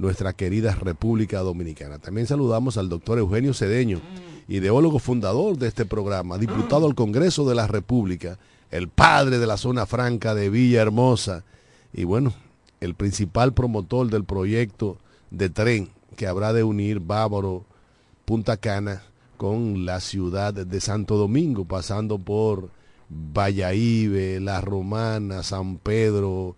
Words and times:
nuestra 0.00 0.32
querida 0.32 0.74
República 0.74 1.40
Dominicana. 1.40 1.98
También 1.98 2.26
saludamos 2.26 2.76
al 2.78 2.88
doctor 2.88 3.18
Eugenio 3.18 3.52
Cedeño, 3.52 4.00
ideólogo 4.48 4.98
fundador 4.98 5.58
de 5.58 5.68
este 5.68 5.84
programa, 5.84 6.38
diputado 6.38 6.86
al 6.86 6.94
Congreso 6.94 7.48
de 7.48 7.54
la 7.54 7.66
República, 7.66 8.38
el 8.70 8.88
padre 8.88 9.38
de 9.38 9.46
la 9.46 9.56
zona 9.56 9.86
franca 9.86 10.34
de 10.34 10.48
Villahermosa 10.48 11.44
y 11.92 12.04
bueno, 12.04 12.32
el 12.80 12.94
principal 12.94 13.52
promotor 13.52 14.08
del 14.08 14.24
proyecto 14.24 14.96
de 15.30 15.50
tren 15.50 15.90
que 16.16 16.26
habrá 16.26 16.52
de 16.52 16.64
unir 16.64 17.00
Bávaro, 17.00 17.64
Punta 18.24 18.56
Cana 18.56 19.02
con 19.36 19.84
la 19.84 20.00
ciudad 20.00 20.54
de 20.54 20.80
Santo 20.80 21.16
Domingo, 21.16 21.64
pasando 21.64 22.18
por 22.18 22.70
Valladolid, 23.08 24.38
La 24.40 24.60
Romana, 24.60 25.42
San 25.42 25.78
Pedro, 25.78 26.56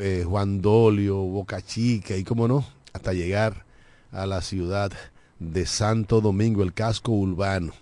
eh, 0.00 0.24
Juan 0.26 0.60
Dolio, 0.60 1.16
Boca 1.16 1.62
Chica 1.62 2.16
y, 2.16 2.24
como 2.24 2.48
no, 2.48 2.64
hasta 2.92 3.12
llegar 3.12 3.64
a 4.10 4.26
la 4.26 4.42
ciudad 4.42 4.92
de 5.38 5.66
Santo 5.66 6.20
Domingo, 6.20 6.62
el 6.62 6.72
casco 6.72 7.12
urbano. 7.12 7.72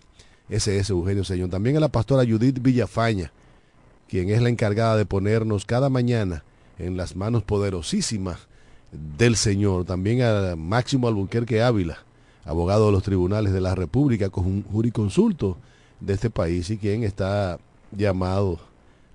Ese 0.49 0.78
es 0.78 0.91
Eugenio 0.91 1.25
Señor. 1.25 1.51
También 1.51 1.77
a 1.77 1.81
la 1.81 1.89
pastora 1.89 2.25
Judith 2.25 2.61
Villafaña, 2.61 3.33
quien 4.09 4.31
es 4.31 4.43
la 4.43 4.49
encargada 4.49 4.97
de 4.97 5.06
ponernos 5.06 5.65
cada 5.65 5.89
mañana 5.89 6.45
en 6.78 6.97
las 6.97 7.15
manos 7.17 7.43
poderosísimas 7.43 8.49
del 8.93 9.37
Señor. 9.37 9.84
También 9.84 10.22
a 10.22 10.57
Máximo 10.57 11.09
Albuquerque 11.09 11.62
Ávila, 11.62 11.99
abogado 12.45 12.87
de 12.87 12.93
los 12.93 13.03
tribunales 13.03 13.53
de 13.53 13.61
la 13.61 13.75
República, 13.75 14.31
con 14.31 14.62
juriconsulto 14.65 15.57
de 16.01 16.15
este 16.15 16.31
país 16.31 16.71
y 16.71 16.78
quien 16.78 17.05
está 17.05 17.59
llamado 17.93 18.59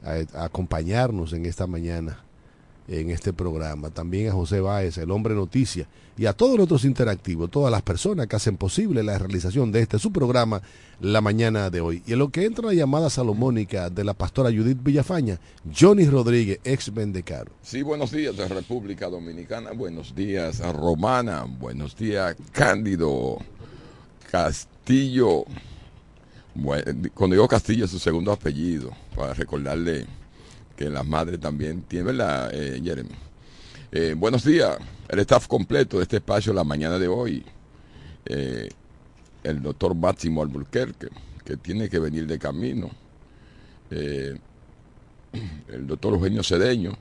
a 0.03 0.43
acompañarnos 0.43 1.33
en 1.33 1.45
esta 1.45 1.67
mañana 1.67 2.19
en 2.87 3.09
este 3.09 3.33
programa, 3.33 3.89
también 3.89 4.29
a 4.29 4.33
José 4.33 4.59
Báez, 4.59 4.97
el 4.97 5.11
hombre 5.11 5.33
noticia, 5.33 5.87
y 6.17 6.27
a 6.27 6.33
todos 6.33 6.55
nuestros 6.55 6.85
interactivos, 6.85 7.51
todas 7.51 7.71
las 7.71 7.81
personas 7.81 8.27
que 8.27 8.35
hacen 8.35 8.57
posible 8.57 9.03
la 9.03 9.17
realización 9.17 9.71
de 9.71 9.81
este 9.81 9.99
su 9.99 10.11
programa 10.11 10.61
la 11.01 11.19
mañana 11.19 11.69
de 11.69 11.81
hoy. 11.81 12.03
Y 12.05 12.13
en 12.13 12.19
lo 12.19 12.29
que 12.29 12.45
entra 12.45 12.67
la 12.67 12.73
llamada 12.73 13.09
salomónica 13.09 13.89
de 13.89 14.03
la 14.03 14.13
pastora 14.13 14.49
Judith 14.49 14.81
Villafaña, 14.81 15.39
Johnny 15.77 16.05
Rodríguez, 16.05 16.59
ex 16.63 16.93
Bendecaro. 16.93 17.51
Sí, 17.61 17.81
buenos 17.81 18.11
días 18.11 18.37
de 18.37 18.47
República 18.47 19.09
Dominicana, 19.09 19.71
buenos 19.71 20.15
días 20.15 20.61
a 20.61 20.71
Romana, 20.71 21.43
buenos 21.43 21.97
días 21.97 22.35
Cándido 22.53 23.39
Castillo. 24.31 25.43
cuando 27.13 27.35
digo 27.35 27.47
Castillo 27.47 27.85
es 27.85 27.91
su 27.91 27.99
segundo 27.99 28.31
apellido, 28.31 28.91
para 29.15 29.33
recordarle 29.33 30.05
que 30.75 30.89
la 30.89 31.03
madre 31.03 31.37
también 31.37 31.83
tiene, 31.83 32.05
¿verdad, 32.05 32.51
eh, 32.53 32.81
Jeremy? 32.83 33.15
Eh, 33.91 34.13
buenos 34.17 34.43
días, 34.43 34.77
el 35.07 35.19
staff 35.19 35.47
completo 35.47 35.97
de 35.97 36.03
este 36.03 36.17
espacio 36.17 36.53
la 36.53 36.63
mañana 36.63 36.99
de 36.99 37.07
hoy. 37.07 37.45
Eh, 38.25 38.69
el 39.43 39.61
doctor 39.61 39.95
Máximo 39.95 40.41
Alburquerque, 40.41 41.07
que 41.43 41.57
tiene 41.57 41.87
que 41.87 41.99
venir 41.99 42.25
de 42.27 42.39
camino. 42.39 42.89
el 43.91 44.39
doctor 45.85 46.13
Eugenio 46.13 46.43
Cedeño, 46.43 46.97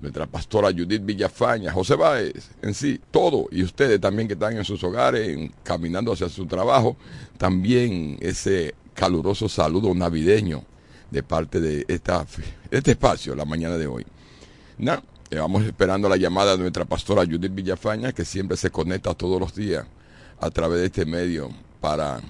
nuestra 0.00 0.26
pastora 0.26 0.68
Judith 0.72 1.04
Villafaña, 1.04 1.72
José 1.72 1.94
Báez, 1.94 2.50
en 2.60 2.74
sí, 2.74 3.00
todo, 3.10 3.46
y 3.52 3.62
ustedes 3.62 4.00
también 4.00 4.26
que 4.26 4.34
están 4.34 4.56
en 4.56 4.64
sus 4.64 4.82
hogares, 4.82 5.50
caminando 5.62 6.12
hacia 6.12 6.28
su 6.28 6.46
trabajo, 6.46 6.96
también 7.38 8.18
ese 8.20 8.74
caluroso 8.94 9.48
saludo 9.48 9.94
navideño 9.94 10.64
de 11.14 11.22
parte 11.22 11.60
de 11.60 11.84
esta, 11.86 12.26
este 12.72 12.90
espacio 12.90 13.36
la 13.36 13.44
mañana 13.44 13.78
de 13.78 13.86
hoy. 13.86 14.04
No, 14.78 14.94
eh, 15.30 15.36
vamos 15.36 15.64
esperando 15.64 16.08
la 16.08 16.16
llamada 16.16 16.56
de 16.56 16.58
nuestra 16.58 16.84
pastora 16.84 17.22
Judith 17.24 17.54
Villafaña, 17.54 18.12
que 18.12 18.24
siempre 18.24 18.56
se 18.56 18.70
conecta 18.70 19.14
todos 19.14 19.40
los 19.40 19.54
días 19.54 19.86
a 20.40 20.50
través 20.50 20.80
de 20.80 20.86
este 20.86 21.06
medio 21.06 21.50
para 21.80 22.20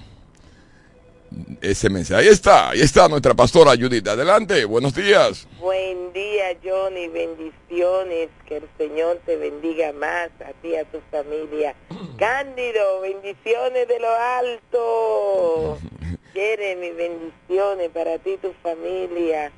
ese 1.61 1.89
mensaje. 1.89 2.21
Ahí 2.21 2.27
está, 2.27 2.69
ahí 2.69 2.81
está 2.81 3.07
nuestra 3.07 3.33
pastora 3.33 3.71
Judith. 3.71 4.07
Adelante, 4.07 4.63
buenos 4.65 4.93
días. 4.93 5.47
Buen 5.59 6.13
día, 6.13 6.55
Johnny. 6.63 7.07
Bendiciones. 7.07 8.29
Que 8.45 8.57
el 8.57 8.69
Señor 8.77 9.19
te 9.25 9.35
bendiga 9.35 9.91
más 9.93 10.29
a 10.47 10.53
ti 10.61 10.69
y 10.69 10.75
a 10.75 10.85
tu 10.85 10.99
familia. 11.09 11.75
Cándido, 12.19 13.01
bendiciones 13.01 13.87
de 13.87 13.99
lo 13.99 14.15
alto. 14.15 15.79
mis 16.35 16.95
bendiciones 16.97 17.89
para 17.91 18.17
ti 18.19 18.31
y 18.31 18.37
tu 18.37 18.51
familia. 18.61 19.53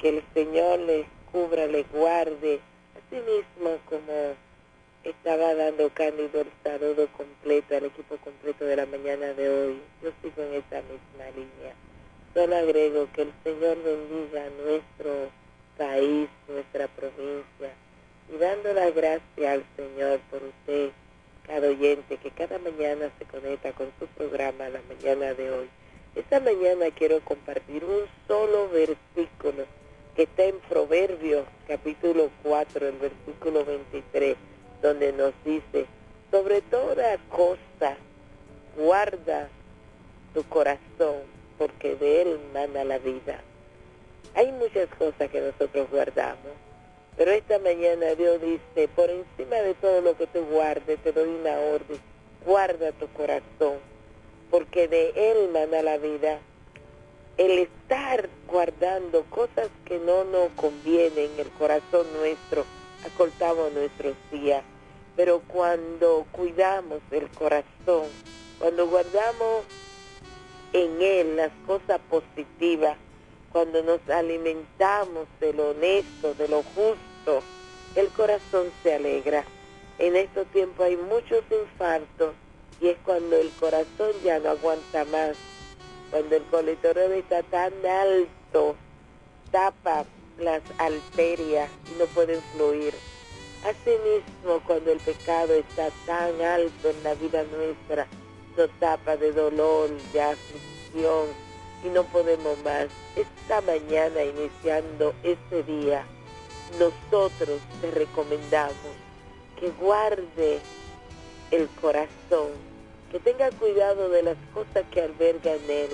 Que 0.00 0.08
el 0.08 0.24
Señor 0.34 0.80
les 0.80 1.06
cubra, 1.30 1.66
les 1.68 1.90
guarde. 1.92 2.58
Así 2.96 3.16
mismo 3.16 3.78
como 3.88 4.34
estaba 5.04 5.54
dando 5.54 5.88
Cándido 5.90 6.40
el 6.40 6.50
saludo 6.64 7.06
completo 7.16 7.76
al 7.76 7.84
equipo 7.84 8.16
completo 8.16 8.64
de 8.64 8.74
la 8.74 8.86
mañana 8.86 9.34
de 9.34 9.48
hoy. 9.48 9.80
Yo 10.02 10.10
sigo 10.20 10.42
en 10.42 10.54
esa 10.54 10.82
misma 10.82 11.30
línea. 11.36 11.74
Solo 12.34 12.56
agrego 12.56 13.06
que 13.14 13.22
el 13.22 13.32
Señor 13.44 13.78
bendiga 13.84 14.50
nuestro 14.64 15.30
país, 15.78 16.28
nuestra 16.48 16.88
provincia. 16.88 17.70
Y 18.34 18.36
dando 18.38 18.72
la 18.74 18.90
gracia 18.90 19.52
al 19.52 19.64
Señor 19.76 20.18
por 20.28 20.42
usted, 20.42 20.90
cada 21.46 21.68
oyente 21.68 22.16
que 22.16 22.30
cada 22.32 22.58
mañana 22.58 23.12
se 23.16 23.24
conecta 23.26 23.70
con 23.72 23.92
su 24.00 24.06
programa 24.08 24.68
la 24.68 24.80
mañana 24.88 25.32
de 25.32 25.52
hoy. 25.52 25.68
Esta 26.16 26.40
mañana 26.40 26.86
quiero 26.96 27.20
compartir 27.20 27.84
un 27.84 28.06
solo 28.26 28.70
versículo 28.70 29.66
que 30.14 30.22
está 30.22 30.44
en 30.44 30.58
Proverbios 30.60 31.44
capítulo 31.68 32.30
4, 32.42 32.88
el 32.88 32.96
versículo 32.96 33.66
23, 33.66 34.34
donde 34.80 35.12
nos 35.12 35.34
dice, 35.44 35.84
sobre 36.30 36.62
toda 36.62 37.18
cosa 37.28 37.98
guarda 38.78 39.50
tu 40.32 40.42
corazón, 40.44 41.20
porque 41.58 41.96
de 41.96 42.22
él 42.22 42.40
mana 42.54 42.82
la 42.84 42.98
vida. 42.98 43.42
Hay 44.34 44.50
muchas 44.52 44.88
cosas 44.98 45.30
que 45.30 45.42
nosotros 45.42 45.86
guardamos, 45.90 46.54
pero 47.18 47.30
esta 47.30 47.58
mañana 47.58 48.14
Dios 48.14 48.40
dice, 48.40 48.88
por 48.88 49.10
encima 49.10 49.56
de 49.56 49.74
todo 49.74 50.00
lo 50.00 50.16
que 50.16 50.26
tú 50.28 50.46
guardes, 50.46 50.98
te 51.00 51.12
doy 51.12 51.28
una 51.28 51.58
orden, 51.58 52.00
guarda 52.46 52.92
tu 52.92 53.06
corazón, 53.08 53.80
porque 54.50 54.88
de 54.88 55.12
él 55.14 55.50
mana 55.52 55.82
la 55.82 55.98
vida. 55.98 56.38
El 57.36 57.58
estar 57.58 58.28
guardando 58.48 59.24
cosas 59.24 59.68
que 59.84 59.98
no 59.98 60.24
nos 60.24 60.50
convienen 60.52 61.30
en 61.34 61.40
el 61.40 61.50
corazón 61.50 62.06
nuestro, 62.18 62.64
acortamos 63.04 63.72
nuestros 63.72 64.14
días. 64.30 64.62
Pero 65.16 65.42
cuando 65.46 66.26
cuidamos 66.32 67.00
el 67.10 67.28
corazón, 67.30 68.06
cuando 68.58 68.86
guardamos 68.88 69.64
en 70.72 71.02
él 71.02 71.36
las 71.36 71.52
cosas 71.66 72.00
positivas, 72.10 72.96
cuando 73.52 73.82
nos 73.82 74.00
alimentamos 74.08 75.26
de 75.40 75.52
lo 75.52 75.70
honesto, 75.70 76.34
de 76.34 76.48
lo 76.48 76.62
justo, 76.62 77.42
el 77.94 78.08
corazón 78.08 78.70
se 78.82 78.94
alegra. 78.94 79.44
En 79.98 80.16
estos 80.16 80.46
tiempos 80.48 80.86
hay 80.86 80.96
muchos 80.96 81.42
infartos 81.50 82.34
y 82.80 82.88
es 82.88 82.96
cuando 83.04 83.36
el 83.36 83.50
corazón 83.52 84.12
ya 84.24 84.38
no 84.38 84.50
aguanta 84.50 85.04
más, 85.06 85.36
cuando 86.10 86.36
el 86.36 86.42
colesterol 86.44 87.12
está 87.12 87.42
tan 87.44 87.72
alto, 87.84 88.76
tapa 89.50 90.04
las 90.38 90.62
arterias 90.78 91.70
y 91.90 91.98
no 91.98 92.06
pueden 92.06 92.40
fluir. 92.54 92.94
Asimismo, 93.64 94.60
cuando 94.66 94.92
el 94.92 94.98
pecado 95.00 95.54
está 95.54 95.90
tan 96.06 96.40
alto 96.40 96.90
en 96.90 97.02
la 97.02 97.14
vida 97.14 97.44
nuestra, 97.44 98.06
nos 98.56 98.70
tapa 98.78 99.16
de 99.16 99.32
dolor, 99.32 99.90
de 100.12 100.22
aflicción 100.22 101.26
y 101.84 101.88
no 101.88 102.04
podemos 102.04 102.56
más. 102.64 102.88
Esta 103.16 103.60
mañana, 103.62 104.22
iniciando 104.22 105.14
este 105.22 105.62
día, 105.64 106.04
nosotros 106.78 107.60
te 107.80 107.90
recomendamos 107.90 108.94
que 109.58 109.70
guarde 109.70 110.60
el 111.50 111.68
corazón, 111.80 112.50
que 113.10 113.20
tenga 113.20 113.50
cuidado 113.52 114.08
de 114.08 114.22
las 114.22 114.36
cosas 114.52 114.84
que 114.90 115.02
alberga 115.02 115.54
en 115.54 115.70
él. 115.70 115.90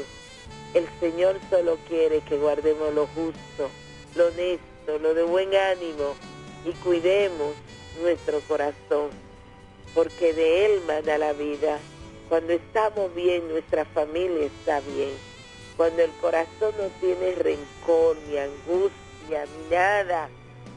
El 0.75 0.89
Señor 1.01 1.39
solo 1.51 1.77
quiere 1.89 2.21
que 2.21 2.39
guardemos 2.39 2.95
lo 2.95 3.07
justo, 3.09 3.71
lo 4.15 4.29
honesto, 4.29 4.99
lo 5.01 5.15
de 5.15 5.23
buen 5.23 5.55
ánimo 5.55 6.15
y 6.65 6.73
cuidemos 6.83 7.55
nuestro 8.01 8.41
corazón, 8.49 9.11
porque 9.95 10.33
de 10.33 10.67
Él 10.67 10.83
manda 10.87 11.19
la 11.19 11.33
vida. 11.33 11.79
Cuando 12.29 12.53
estamos 12.55 13.15
bien, 13.15 13.47
nuestra 13.49 13.85
familia 13.85 14.47
está 14.47 14.81
bien. 14.81 15.11
Cuando 15.77 16.03
el 16.03 16.11
corazón 16.13 16.73
no 16.79 16.89
tiene 17.01 17.35
rencor, 17.35 18.17
ni 18.29 18.39
angustia, 18.39 19.45
ni 19.45 19.75
nada, 19.75 20.29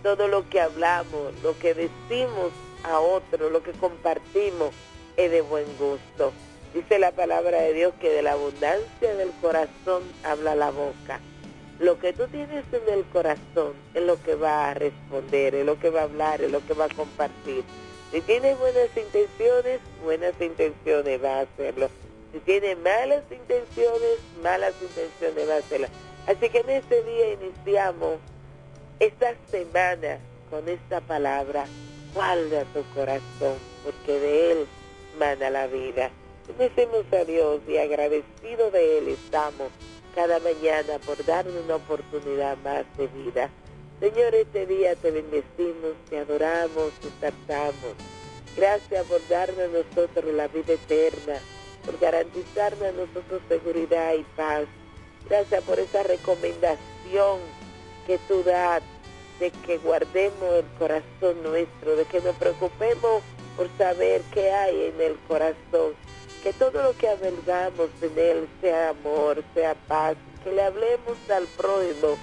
todo 0.04 0.28
lo 0.28 0.48
que 0.50 0.60
hablamos, 0.60 1.34
lo 1.44 1.58
que 1.60 1.74
decimos 1.74 2.52
a 2.86 3.00
otro, 3.00 3.50
lo 3.50 3.64
que 3.64 3.72
compartimos, 3.74 4.74
es 5.18 5.32
de 5.32 5.42
buen 5.42 5.66
gusto. 5.78 6.34
Dice 6.74 7.00
la 7.00 7.12
palabra 7.12 7.62
de 7.62 7.74
Dios 7.74 7.94
que 8.00 8.10
de 8.10 8.22
la 8.22 8.34
abundancia 8.34 9.16
del 9.16 9.32
corazón 9.42 10.04
habla 10.24 10.56
la 10.56 10.72
boca. 10.72 11.22
Lo 11.80 12.00
que 12.00 12.14
tú 12.14 12.28
tienes 12.28 12.64
en 12.72 12.94
el 12.94 13.06
corazón 13.06 13.74
es 13.94 14.04
lo 14.04 14.22
que 14.22 14.36
va 14.36 14.70
a 14.70 14.74
responder, 14.74 15.56
es 15.56 15.66
lo 15.66 15.80
que 15.80 15.90
va 15.90 16.02
a 16.02 16.04
hablar, 16.04 16.42
es 16.42 16.52
lo 16.52 16.66
que 16.66 16.74
va 16.74 16.86
a 16.86 16.90
compartir. 16.90 17.64
Si 18.12 18.22
tienes 18.22 18.58
buenas 18.60 18.90
intenciones, 18.96 19.80
buenas 20.04 20.34
intenciones 20.40 21.24
va 21.24 21.40
a 21.40 21.42
hacerlo. 21.42 21.90
Si 22.32 22.40
tienes 22.40 22.78
malas 22.78 23.24
intenciones, 23.32 24.20
malas 24.42 24.74
intenciones 24.82 25.50
va 25.50 25.56
a 25.56 25.58
hacerlo. 25.58 25.88
Así 26.28 26.50
que 26.50 26.60
en 26.60 26.70
este 26.70 27.04
día 27.04 27.34
iniciamos 27.34 28.16
esta 29.00 29.34
semana 29.52 30.20
con 30.50 30.68
esta 30.70 31.02
palabra, 31.02 31.66
guarda 32.16 32.64
tu 32.74 32.82
corazón, 32.96 33.58
porque 33.84 34.20
de 34.20 34.52
él 34.52 34.68
mana 35.20 35.50
la 35.50 35.68
vida. 35.68 36.10
Bendecimos 36.48 37.06
a 37.12 37.26
Dios 37.26 37.62
y 37.68 37.78
agradecido 37.78 38.72
de 38.72 38.98
él 38.98 39.08
estamos 39.10 39.70
cada 40.16 40.40
mañana 40.40 40.98
por 41.06 41.24
darnos 41.26 41.54
una 41.66 41.76
oportunidad 41.76 42.58
más 42.64 42.86
de 42.98 43.08
vida. 43.08 43.50
Señor, 44.00 44.34
este 44.34 44.66
día 44.66 44.96
te 44.96 45.12
bendecimos, 45.12 45.94
te 46.10 46.20
adoramos, 46.20 46.92
te 47.02 47.10
exaltamos. 47.10 47.96
Gracias 48.56 49.06
por 49.08 49.28
darnos 49.28 49.60
a 49.60 49.68
nosotros 49.68 50.34
la 50.34 50.48
vida 50.48 50.74
eterna, 50.74 51.40
por 51.86 52.00
garantizarnos 52.00 52.90
a 52.90 52.92
nosotros 52.94 53.42
seguridad 53.50 54.14
y 54.14 54.24
paz. 54.38 54.66
Gracias 55.28 55.64
por 55.64 55.80
esa 55.80 56.04
recomendación 56.04 57.40
que 58.08 58.18
tú 58.28 58.44
das 58.44 58.82
de 59.40 59.52
que 59.52 59.78
guardemos 59.78 60.54
el 60.56 60.66
corazón 60.80 61.44
nuestro, 61.44 61.96
de 61.96 62.06
que 62.06 62.22
nos 62.22 62.36
preocupemos 62.36 63.22
por 63.58 63.70
saber 63.78 64.22
qué 64.34 64.52
hay 64.52 64.94
en 64.94 65.02
el 65.02 65.18
corazón. 65.28 65.94
Que 66.44 66.54
todo 66.54 66.84
lo 66.84 66.96
que 66.98 67.10
albergamos 67.10 67.90
en 68.02 68.18
Él 68.18 68.48
sea 68.62 68.90
amor, 68.90 69.44
sea 69.54 69.76
paz, 69.88 70.16
que 70.44 70.52
le 70.52 70.62
hablemos 70.62 71.18
al 71.30 71.46
prójimo 71.58 72.18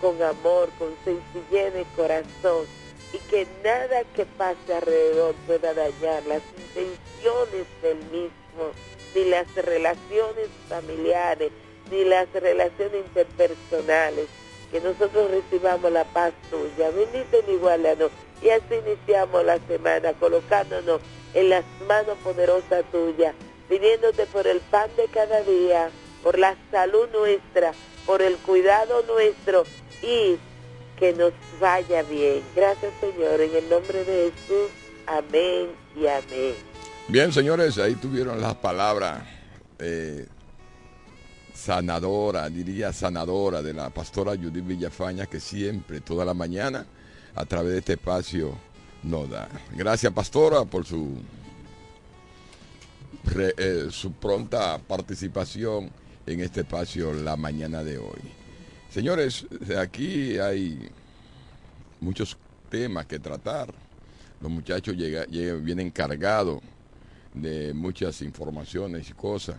con 0.00 0.20
amor, 0.22 0.70
con 0.78 0.94
sencillez 1.04 1.74
de 1.74 1.84
corazón. 1.94 2.66
Y 3.12 3.18
que 3.30 3.46
nada 3.62 4.02
que 4.14 4.26
pase 4.26 4.74
alrededor 4.74 5.34
pueda 5.46 5.72
dañar 5.74 6.24
las 6.26 6.42
intenciones 6.56 7.66
del 7.82 7.98
mismo, 8.10 8.72
ni 9.14 9.24
las 9.26 9.54
relaciones 9.54 10.48
familiares, 10.68 11.52
ni 11.90 12.04
las 12.04 12.30
relaciones 12.32 13.06
interpersonales. 13.06 14.26
Que 14.70 14.80
nosotros 14.80 15.30
recibamos 15.30 15.90
la 15.92 16.04
paz 16.04 16.32
tuya. 16.50 16.90
Bendito 16.90 17.38
en 17.38 17.54
igualanos. 17.54 18.10
Y 18.42 18.50
así 18.50 18.74
iniciamos 18.86 19.44
la 19.44 19.58
semana 19.66 20.12
colocándonos 20.14 21.00
en 21.34 21.50
las 21.50 21.64
manos 21.86 22.16
poderosas 22.22 22.84
tuyas 22.90 23.34
pidiéndote 23.68 24.26
por 24.26 24.46
el 24.46 24.60
pan 24.60 24.88
de 24.96 25.06
cada 25.08 25.42
día, 25.42 25.90
por 26.22 26.38
la 26.38 26.56
salud 26.70 27.08
nuestra, 27.12 27.72
por 28.04 28.22
el 28.22 28.36
cuidado 28.36 29.02
nuestro 29.02 29.64
y 30.02 30.36
que 30.98 31.12
nos 31.12 31.32
vaya 31.60 32.02
bien. 32.02 32.42
Gracias 32.54 32.92
Señor, 33.00 33.40
en 33.40 33.54
el 33.54 33.68
nombre 33.68 34.04
de 34.04 34.30
Jesús. 34.30 34.70
Amén 35.06 35.70
y 35.94 36.06
amén. 36.06 36.54
Bien, 37.08 37.32
señores, 37.32 37.78
ahí 37.78 37.94
tuvieron 37.94 38.40
las 38.40 38.54
palabras 38.56 39.22
eh, 39.78 40.26
sanadora, 41.56 42.48
diría 42.50 42.92
sanadora 42.92 43.62
de 43.62 43.72
la 43.72 43.90
pastora 43.90 44.32
Judith 44.36 44.66
Villafaña, 44.66 45.26
que 45.26 45.40
siempre, 45.40 46.00
toda 46.00 46.24
la 46.24 46.34
mañana, 46.34 46.86
a 47.34 47.44
través 47.46 47.72
de 47.72 47.78
este 47.78 47.92
espacio, 47.94 48.56
nos 49.02 49.30
da. 49.30 49.48
Gracias, 49.74 50.12
pastora, 50.12 50.64
por 50.64 50.84
su 50.84 51.16
eh, 53.38 53.88
su 53.90 54.12
pronta 54.12 54.78
participación 54.78 55.90
en 56.26 56.40
este 56.40 56.60
espacio 56.60 57.12
la 57.12 57.36
mañana 57.36 57.82
de 57.82 57.98
hoy. 57.98 58.20
Señores, 58.88 59.46
aquí 59.78 60.38
hay 60.38 60.88
muchos 62.00 62.36
temas 62.70 63.06
que 63.06 63.18
tratar. 63.18 63.74
Los 64.40 64.50
muchachos 64.50 64.94
vienen 64.96 65.90
cargados 65.90 66.60
de 67.34 67.74
muchas 67.74 68.22
informaciones 68.22 69.10
y 69.10 69.12
cosas, 69.12 69.56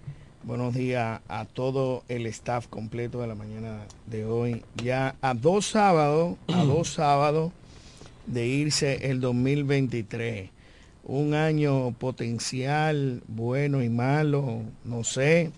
buenos 0.43 0.73
días 0.75 1.21
a 1.29 1.45
todo 1.45 2.03
el 2.09 2.25
staff 2.25 2.67
completo 2.67 3.21
de 3.21 3.27
la 3.27 3.35
mañana 3.35 3.85
de 4.05 4.25
hoy. 4.25 4.63
Ya 4.83 5.15
a 5.21 5.33
dos 5.33 5.67
sábados, 5.67 6.35
a 6.53 6.61
dos 6.65 6.89
sábados 6.93 7.53
de 8.25 8.47
irse 8.47 9.09
el 9.09 9.21
2023. 9.21 10.49
Un 11.05 11.35
año 11.35 11.91
potencial, 11.93 13.21
bueno 13.29 13.81
y 13.81 13.87
malo, 13.87 14.63
no 14.83 15.05
sé, 15.05 15.51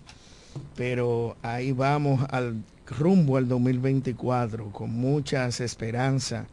pero 0.76 1.36
ahí 1.42 1.72
vamos 1.72 2.24
al 2.30 2.62
rumbo 2.90 3.36
al 3.36 3.48
2024 3.48 4.72
con 4.72 4.90
muchas 4.90 5.60
esperanzas 5.60 6.46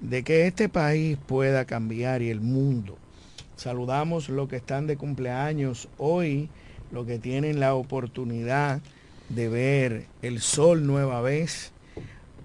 de 0.00 0.22
que 0.22 0.46
este 0.46 0.68
país 0.68 1.18
pueda 1.26 1.64
cambiar 1.64 2.22
y 2.22 2.30
el 2.30 2.40
mundo. 2.40 2.98
Saludamos 3.56 4.28
los 4.28 4.48
que 4.48 4.56
están 4.56 4.86
de 4.86 4.96
cumpleaños 4.96 5.88
hoy, 5.98 6.48
los 6.92 7.06
que 7.06 7.18
tienen 7.18 7.58
la 7.58 7.74
oportunidad 7.74 8.80
de 9.28 9.48
ver 9.48 10.06
el 10.22 10.40
sol 10.40 10.86
nueva 10.86 11.20
vez 11.20 11.72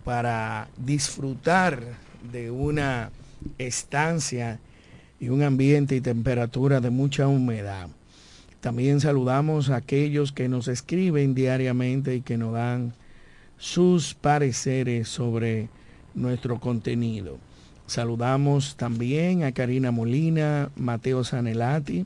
para 0.03 0.67
disfrutar 0.77 1.83
de 2.31 2.49
una 2.49 3.11
estancia 3.57 4.59
y 5.19 5.29
un 5.29 5.43
ambiente 5.43 5.95
y 5.95 6.01
temperatura 6.01 6.81
de 6.81 6.89
mucha 6.89 7.27
humedad. 7.27 7.87
También 8.59 9.01
saludamos 9.01 9.69
a 9.69 9.77
aquellos 9.77 10.31
que 10.31 10.49
nos 10.49 10.67
escriben 10.67 11.35
diariamente 11.35 12.15
y 12.15 12.21
que 12.21 12.37
nos 12.37 12.53
dan 12.53 12.93
sus 13.57 14.13
pareceres 14.13 15.07
sobre 15.07 15.69
nuestro 16.13 16.59
contenido. 16.59 17.37
Saludamos 17.85 18.75
también 18.75 19.43
a 19.43 19.51
Karina 19.51 19.91
Molina, 19.91 20.69
Mateo 20.75 21.23
Sanelati, 21.23 22.05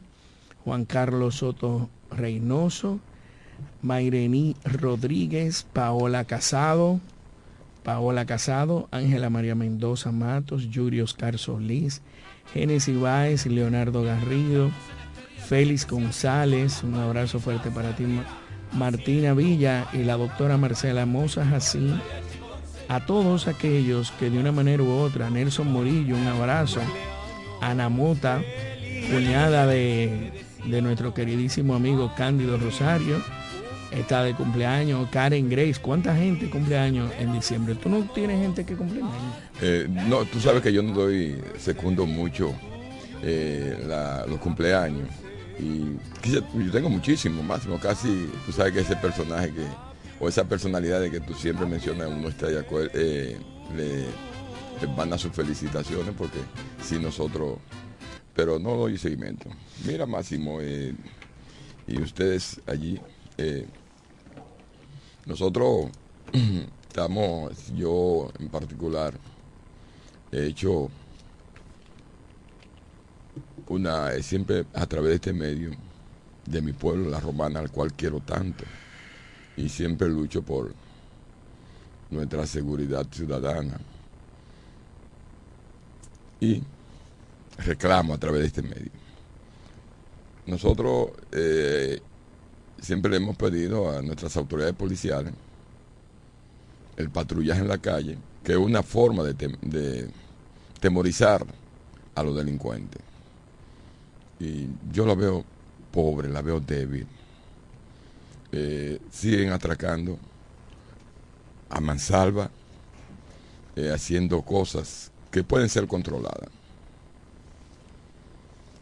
Juan 0.66 0.86
Carlos 0.86 1.36
Soto 1.36 1.90
Reynoso, 2.12 3.00
Mairení 3.82 4.56
Rodríguez, 4.64 5.66
Paola 5.72 6.26
Casado, 6.26 7.00
Paola 7.84 8.26
Casado, 8.26 8.90
Ángela 8.92 9.30
María 9.30 9.56
Mendoza 9.56 10.12
Matos, 10.12 10.70
Yuri 10.70 11.02
Oscar 11.02 11.38
Solís, 11.38 12.02
Génesis 12.54 13.00
Báez, 13.00 13.46
Leonardo 13.46 14.04
Garrido, 14.04 14.72
Félix 15.48 15.88
González, 15.88 16.84
un 16.84 16.96
abrazo 16.96 17.40
fuerte 17.40 17.72
para 17.72 17.96
ti, 17.96 18.04
Martina 18.74 19.34
Villa 19.34 19.88
y 19.94 20.04
la 20.04 20.18
doctora 20.18 20.58
Marcela 20.58 21.06
Moza 21.06 21.46
así 21.56 21.94
a 22.90 23.06
todos 23.06 23.48
aquellos 23.48 24.12
que 24.12 24.30
de 24.30 24.40
una 24.40 24.52
manera 24.52 24.82
u 24.84 24.90
otra, 24.90 25.30
Nelson 25.30 25.72
Morillo, 25.72 26.16
un 26.16 26.28
abrazo, 26.28 26.80
Ana 27.62 27.90
Mota, 27.90 28.42
cuñada 29.12 29.68
de, 29.68 30.32
de 30.66 30.82
nuestro 30.82 31.14
queridísimo 31.14 31.76
amigo 31.76 32.14
Cándido 32.16 32.58
Rosario, 32.58 33.22
está 33.92 34.24
de 34.24 34.34
cumpleaños, 34.34 35.10
Karen 35.10 35.50
Grace, 35.50 35.76
¿cuánta 35.82 36.16
gente 36.16 36.50
cumpleaños 36.50 37.12
en 37.20 37.34
diciembre? 37.34 37.76
¿Tú 37.76 37.90
no 37.90 38.04
tienes 38.14 38.40
gente 38.42 38.66
que 38.66 38.76
cumple 38.76 39.02
eh, 39.62 39.88
no, 39.90 40.24
tú 40.26 40.40
sabes 40.40 40.62
que 40.62 40.72
yo 40.72 40.84
no 40.84 40.94
doy 40.94 41.36
secundo 41.58 42.06
mucho 42.06 42.54
eh, 43.24 43.76
los 44.28 44.40
cumpleaños. 44.40 45.08
Y 45.60 45.98
yo 46.24 46.72
tengo 46.72 46.90
muchísimo, 46.90 47.42
máximo, 47.42 47.80
casi, 47.80 48.30
tú 48.46 48.52
sabes 48.52 48.74
que 48.74 48.80
ese 48.82 48.96
personaje 48.96 49.52
que, 49.52 49.66
o 50.20 50.28
esa 50.28 50.44
personalidad 50.48 51.02
de 51.02 51.10
que 51.10 51.20
tú 51.20 51.34
siempre 51.34 51.66
mencionas, 51.66 52.10
uno 52.10 52.30
está 52.30 52.48
de 52.48 52.60
acuerdo, 52.60 52.92
eh, 52.94 53.38
le, 53.76 54.06
van 54.96 55.14
a 55.14 55.18
sus 55.18 55.32
felicitaciones 55.32 56.14
porque 56.16 56.38
si 56.84 57.00
nosotros, 57.00 57.58
pero 58.36 58.60
no 58.60 58.76
doy 58.76 58.98
seguimiento. 58.98 59.50
Mira 59.86 60.06
Máximo, 60.06 60.60
eh, 60.62 60.94
y 61.88 62.02
ustedes 62.02 62.62
allí, 62.68 63.00
eh, 63.38 63.66
nosotros 65.26 65.90
estamos, 66.88 67.74
yo 67.76 68.32
en 68.40 68.50
particular, 68.50 69.14
he 70.32 70.46
hecho 70.48 70.90
una, 73.70 74.12
siempre 74.22 74.66
a 74.74 74.86
través 74.86 75.10
de 75.10 75.16
este 75.16 75.34
medio, 75.34 75.72
de 76.46 76.62
mi 76.62 76.74
pueblo, 76.74 77.10
la 77.10 77.20
romana, 77.20 77.60
al 77.60 77.72
cual 77.72 77.94
quiero 77.94 78.20
tanto, 78.22 78.64
y 79.58 79.70
siempre 79.70 80.08
lucho 80.08 80.42
por 80.42 80.74
nuestra 82.10 82.46
seguridad 82.46 83.06
ciudadana. 83.12 83.78
Y 86.40 86.62
reclamo 87.58 88.14
a 88.14 88.18
través 88.18 88.42
de 88.42 88.48
este 88.48 88.62
medio. 88.62 88.92
Nosotros 90.46 91.10
eh, 91.32 92.00
siempre 92.80 93.12
le 93.12 93.18
hemos 93.18 93.36
pedido 93.36 93.92
a 93.92 94.02
nuestras 94.02 94.38
autoridades 94.38 94.76
policiales 94.76 95.34
el 96.96 97.10
patrullaje 97.10 97.62
en 97.62 97.68
la 97.68 97.80
calle, 97.80 98.18
que 98.44 98.54
es 98.54 98.58
una 98.58 98.82
forma 98.82 99.24
de 99.24 100.10
temorizar 100.80 101.46
a 102.16 102.24
los 102.24 102.36
delincuentes 102.36 103.02
y 104.40 104.68
yo 104.92 105.06
la 105.06 105.16
veo 105.16 105.44
pobre, 105.92 106.30
la 106.30 106.42
veo 106.42 106.60
débil. 106.60 107.08
Eh, 108.52 109.00
siguen 109.12 109.52
atracando 109.52 110.18
a 111.70 111.80
mansalva, 111.82 112.50
eh, 113.76 113.92
haciendo 113.92 114.42
cosas 114.42 115.12
que 115.32 115.44
pueden 115.44 115.70
ser 115.70 115.88
controladas. 115.88 116.50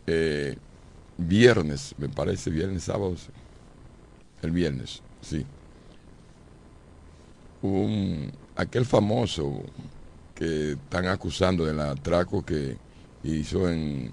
Eh, 0.08 0.58
viernes, 1.18 1.96
me 1.98 2.10
parece, 2.10 2.50
viernes, 2.50 2.84
sábado, 2.84 3.16
el 4.42 4.52
viernes, 4.52 5.02
sí. 5.22 5.46
Un, 7.62 8.32
aquel 8.56 8.86
famoso 8.86 9.64
que 10.36 10.74
están 10.74 11.08
acusando 11.08 11.66
del 11.66 11.80
atraco 11.80 12.46
que 12.46 12.78
hizo 13.24 13.68
en 13.70 14.12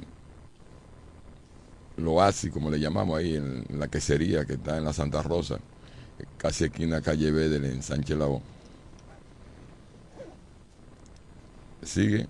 lo 1.97 2.23
así 2.23 2.51
como 2.51 2.71
le 2.71 2.81
llamamos 2.81 3.19
ahí, 3.19 3.37
en 3.37 3.65
la 3.79 3.89
quesería 3.89 4.45
que 4.45 4.55
está 4.55 4.79
en 4.79 4.85
la 4.85 4.93
Santa 4.93 5.23
Rosa, 5.23 5.59
casi 6.39 6.65
aquí 6.65 6.85
en 6.85 6.91
la 6.91 7.01
calle 7.01 7.31
Bedel, 7.31 7.65
en 7.65 7.83
Sánchez 7.83 8.17
Lao. 8.17 8.43
Sigue 11.83 12.27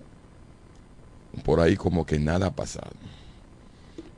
por 1.43 1.59
ahí 1.59 1.75
como 1.75 2.05
que 2.05 2.19
nada 2.19 2.47
ha 2.47 2.55
pasado. 2.55 2.91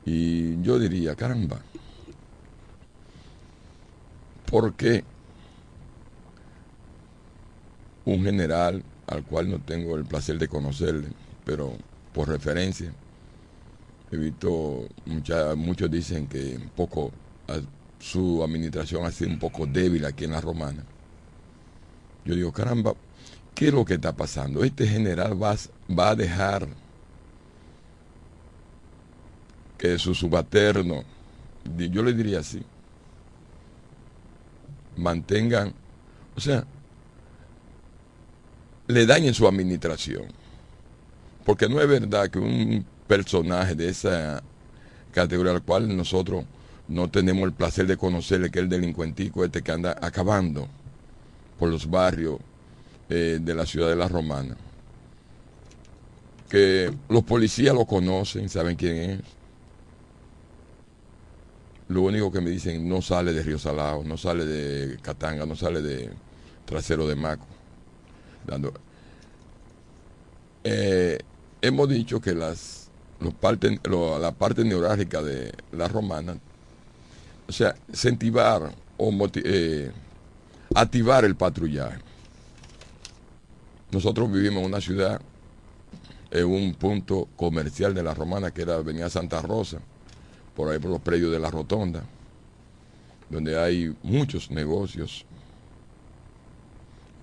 Y 0.04 0.60
yo 0.62 0.78
diría, 0.78 1.14
caramba, 1.14 1.60
¿por 4.50 4.74
qué 4.74 5.04
un 8.04 8.22
general 8.22 8.82
al 9.06 9.24
cual 9.24 9.50
no 9.50 9.58
tengo 9.58 9.96
el 9.96 10.04
placer 10.04 10.38
de 10.38 10.48
conocerle, 10.48 11.08
pero 11.44 11.72
por 12.12 12.28
referencia, 12.28 12.92
He 14.10 14.16
visto, 14.16 14.88
muchos 15.56 15.90
dicen 15.90 16.26
que 16.28 16.56
un 16.56 16.68
poco 16.70 17.12
su 17.98 18.42
administración 18.42 19.04
ha 19.04 19.10
sido 19.10 19.30
un 19.30 19.38
poco 19.38 19.66
débil 19.66 20.04
aquí 20.04 20.24
en 20.24 20.32
la 20.32 20.40
romana. 20.40 20.84
Yo 22.24 22.34
digo, 22.34 22.52
caramba, 22.52 22.94
¿qué 23.54 23.68
es 23.68 23.74
lo 23.74 23.84
que 23.84 23.94
está 23.94 24.14
pasando? 24.14 24.62
Este 24.62 24.86
general 24.86 25.40
va, 25.40 25.56
va 25.96 26.10
a 26.10 26.14
dejar 26.14 26.68
que 29.78 29.98
su 29.98 30.14
subalterno, 30.14 31.02
yo 31.76 32.02
le 32.02 32.12
diría 32.12 32.40
así, 32.40 32.62
mantengan, 34.96 35.74
o 36.36 36.40
sea, 36.40 36.64
le 38.86 39.04
dañen 39.06 39.34
su 39.34 39.46
administración. 39.46 40.26
Porque 41.44 41.68
no 41.68 41.80
es 41.80 41.88
verdad 41.88 42.28
que 42.30 42.38
un 42.38 42.84
personaje 43.06 43.74
de 43.74 43.88
esa 43.88 44.42
categoría 45.12 45.52
al 45.52 45.62
cual 45.62 45.96
nosotros 45.96 46.44
no 46.88 47.08
tenemos 47.08 47.44
el 47.44 47.52
placer 47.52 47.86
de 47.86 47.96
conocerle, 47.96 48.50
que 48.50 48.60
el 48.60 48.68
delincuentico 48.68 49.44
este 49.44 49.62
que 49.62 49.72
anda 49.72 49.96
acabando 50.00 50.68
por 51.58 51.70
los 51.70 51.88
barrios 51.88 52.38
eh, 53.08 53.38
de 53.40 53.54
la 53.54 53.66
ciudad 53.66 53.88
de 53.88 53.96
la 53.96 54.08
Romana. 54.08 54.56
Que 56.48 56.92
los 57.08 57.24
policías 57.24 57.74
lo 57.74 57.86
conocen, 57.86 58.48
saben 58.48 58.76
quién 58.76 58.96
es. 58.96 59.20
Lo 61.88 62.02
único 62.02 62.30
que 62.30 62.40
me 62.40 62.50
dicen, 62.50 62.88
no 62.88 63.00
sale 63.00 63.32
de 63.32 63.42
Río 63.42 63.58
Salado, 63.58 64.02
no 64.04 64.16
sale 64.16 64.44
de 64.44 64.98
Catanga, 64.98 65.46
no 65.46 65.56
sale 65.56 65.82
de 65.82 66.10
Trasero 66.64 67.06
de 67.06 67.14
Maco. 67.14 67.46
Dando. 68.44 68.72
Eh, 70.64 71.18
hemos 71.60 71.88
dicho 71.88 72.20
que 72.20 72.34
las 72.34 72.85
la 73.20 74.32
parte 74.32 74.64
neurálgica 74.64 75.22
de 75.22 75.52
la 75.72 75.88
romana, 75.88 76.36
o 77.48 77.52
sea, 77.52 77.74
incentivar 77.88 78.74
o 78.96 79.28
eh, 79.34 79.90
activar 80.74 81.24
el 81.24 81.36
patrullaje. 81.36 81.98
Nosotros 83.90 84.30
vivimos 84.30 84.60
en 84.60 84.66
una 84.66 84.80
ciudad, 84.80 85.20
en 86.30 86.46
un 86.46 86.74
punto 86.74 87.28
comercial 87.36 87.94
de 87.94 88.02
la 88.02 88.14
romana 88.14 88.50
que 88.50 88.62
era 88.62 88.74
Avenida 88.74 89.08
Santa 89.08 89.40
Rosa, 89.40 89.78
por 90.54 90.70
ahí 90.70 90.78
por 90.78 90.90
los 90.90 91.00
predios 91.00 91.32
de 91.32 91.38
la 91.38 91.50
Rotonda, 91.50 92.02
donde 93.30 93.58
hay 93.58 93.96
muchos 94.02 94.50
negocios. 94.50 95.24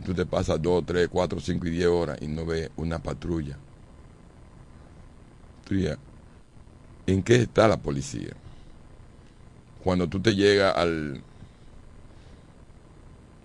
Tú 0.06 0.14
te 0.14 0.26
pasas 0.26 0.62
dos, 0.62 0.84
tres, 0.86 1.08
cuatro, 1.10 1.40
cinco 1.40 1.68
y 1.68 1.72
diez 1.72 1.88
horas 1.88 2.18
y 2.22 2.28
no 2.28 2.46
ves 2.46 2.70
una 2.78 3.00
patrulla 3.00 3.58
¿en 7.08 7.24
qué 7.24 7.36
está 7.36 7.67
la 7.67 7.77
policía? 7.77 8.34
Cuando 9.84 10.08
tú 10.08 10.20
te 10.22 10.36
llegas 10.36 10.75
al 10.77 11.22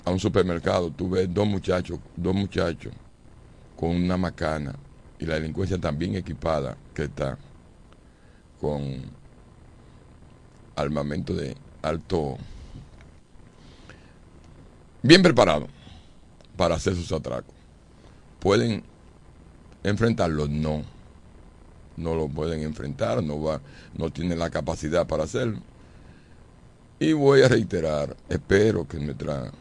a 0.05 0.11
un 0.11 0.19
supermercado, 0.19 0.91
tú 0.91 1.11
ves 1.11 1.33
dos 1.33 1.47
muchachos, 1.47 1.99
dos 2.17 2.35
muchachos 2.35 2.93
con 3.77 3.91
una 3.91 4.17
macana 4.17 4.75
y 5.19 5.27
la 5.27 5.35
delincuencia 5.35 5.79
también 5.79 6.17
equipada 6.17 6.77
que 6.95 7.05
está. 7.05 7.39
con 8.61 9.03
armamento 10.77 11.35
de 11.35 11.57
alto, 11.83 12.39
bien 15.03 15.23
preparado 15.23 15.69
para 16.57 16.77
hacer 16.77 16.95
sus 16.95 17.13
atracos. 17.13 17.55
¿Pueden 18.41 18.83
enfrentarlo? 19.83 20.47
No. 20.49 20.83
No 21.99 22.15
lo 22.15 22.29
pueden 22.29 22.63
enfrentar, 22.63 23.23
no, 23.23 23.43
va, 23.43 23.61
no 23.97 24.11
tienen 24.11 24.39
la 24.39 24.51
capacidad 24.51 25.07
para 25.07 25.25
hacerlo. 25.25 25.59
Y 27.01 27.13
voy 27.13 27.43
a 27.43 27.49
reiterar, 27.49 28.17
espero 28.29 28.87
que 28.87 28.99
nuestra 28.99 29.53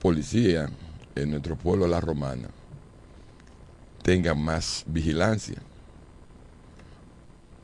policía 0.00 0.68
en 1.14 1.30
nuestro 1.30 1.56
pueblo 1.56 1.86
La 1.86 2.00
Romana 2.00 2.48
tenga 4.02 4.34
más 4.34 4.84
vigilancia, 4.86 5.62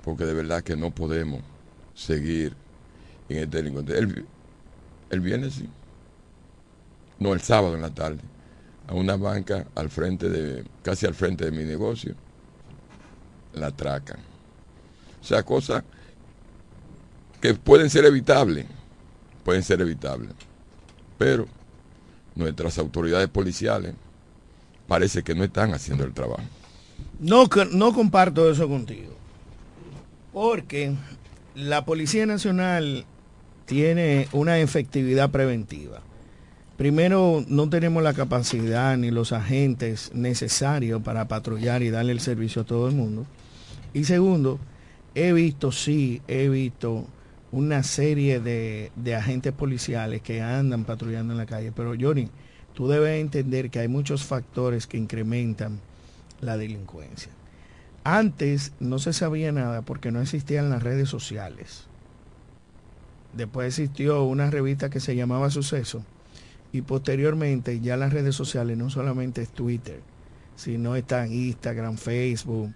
porque 0.04 0.24
de 0.24 0.34
verdad 0.34 0.62
que 0.62 0.76
no 0.76 0.92
podemos 0.92 1.40
seguir 1.94 2.54
en 3.28 3.38
este 3.38 3.56
delincuente. 3.56 3.98
El, 3.98 4.24
el 5.10 5.20
viernes 5.20 5.54
sí, 5.54 5.68
no 7.18 7.32
el 7.32 7.40
sábado 7.40 7.74
en 7.74 7.82
la 7.82 7.94
tarde, 7.94 8.20
a 8.88 8.94
una 8.94 9.16
banca 9.16 9.66
al 9.74 9.90
frente 9.90 10.28
de, 10.28 10.64
casi 10.82 11.06
al 11.06 11.14
frente 11.14 11.44
de 11.44 11.52
mi 11.52 11.64
negocio, 11.64 12.14
la 13.52 13.68
atracan. 13.68 14.18
O 15.20 15.24
sea, 15.24 15.42
cosas 15.42 15.84
que 17.40 17.54
pueden 17.54 17.90
ser 17.90 18.06
evitables, 18.06 18.66
pueden 19.44 19.62
ser 19.62 19.80
evitables, 19.82 20.30
pero 21.18 21.46
nuestras 22.34 22.78
autoridades 22.78 23.28
policiales 23.28 23.94
parece 24.86 25.22
que 25.22 25.34
no 25.34 25.44
están 25.44 25.74
haciendo 25.74 26.04
el 26.04 26.14
trabajo. 26.14 26.42
No, 27.20 27.48
no 27.72 27.92
comparto 27.92 28.50
eso 28.50 28.68
contigo, 28.68 29.12
porque 30.32 30.94
la 31.54 31.84
Policía 31.84 32.24
Nacional 32.24 33.04
tiene 33.66 34.28
una 34.32 34.58
efectividad 34.58 35.30
preventiva. 35.30 36.00
Primero, 36.78 37.44
no 37.48 37.68
tenemos 37.68 38.04
la 38.04 38.14
capacidad 38.14 38.96
ni 38.96 39.10
los 39.10 39.32
agentes 39.32 40.12
necesarios 40.14 41.02
para 41.02 41.26
patrullar 41.26 41.82
y 41.82 41.90
darle 41.90 42.12
el 42.12 42.20
servicio 42.20 42.62
a 42.62 42.64
todo 42.64 42.88
el 42.88 42.94
mundo. 42.94 43.26
Y 43.92 44.04
segundo, 44.04 44.60
he 45.16 45.32
visto, 45.32 45.72
sí, 45.72 46.22
he 46.28 46.48
visto 46.48 47.04
una 47.50 47.82
serie 47.82 48.38
de, 48.38 48.92
de, 48.94 49.16
agentes 49.16 49.52
policiales 49.52 50.22
que 50.22 50.40
andan 50.40 50.84
patrullando 50.84 51.32
en 51.32 51.38
la 51.38 51.46
calle. 51.46 51.72
Pero 51.74 51.96
Johnny, 52.00 52.28
tú 52.74 52.86
debes 52.86 53.20
entender 53.20 53.70
que 53.70 53.80
hay 53.80 53.88
muchos 53.88 54.22
factores 54.22 54.86
que 54.86 54.98
incrementan 54.98 55.80
la 56.40 56.56
delincuencia. 56.56 57.32
Antes 58.04 58.70
no 58.78 59.00
se 59.00 59.12
sabía 59.12 59.50
nada 59.50 59.82
porque 59.82 60.12
no 60.12 60.20
existían 60.20 60.70
las 60.70 60.84
redes 60.84 61.08
sociales. 61.08 61.86
Después 63.32 63.66
existió 63.66 64.22
una 64.22 64.48
revista 64.48 64.90
que 64.90 65.00
se 65.00 65.16
llamaba 65.16 65.50
Suceso 65.50 66.04
y 66.72 66.82
posteriormente 66.82 67.80
ya 67.80 67.96
las 67.96 68.12
redes 68.12 68.34
sociales 68.34 68.76
no 68.76 68.90
solamente 68.90 69.42
es 69.42 69.48
Twitter, 69.50 70.00
sino 70.56 70.96
están 70.96 71.32
Instagram, 71.32 71.96
Facebook, 71.96 72.72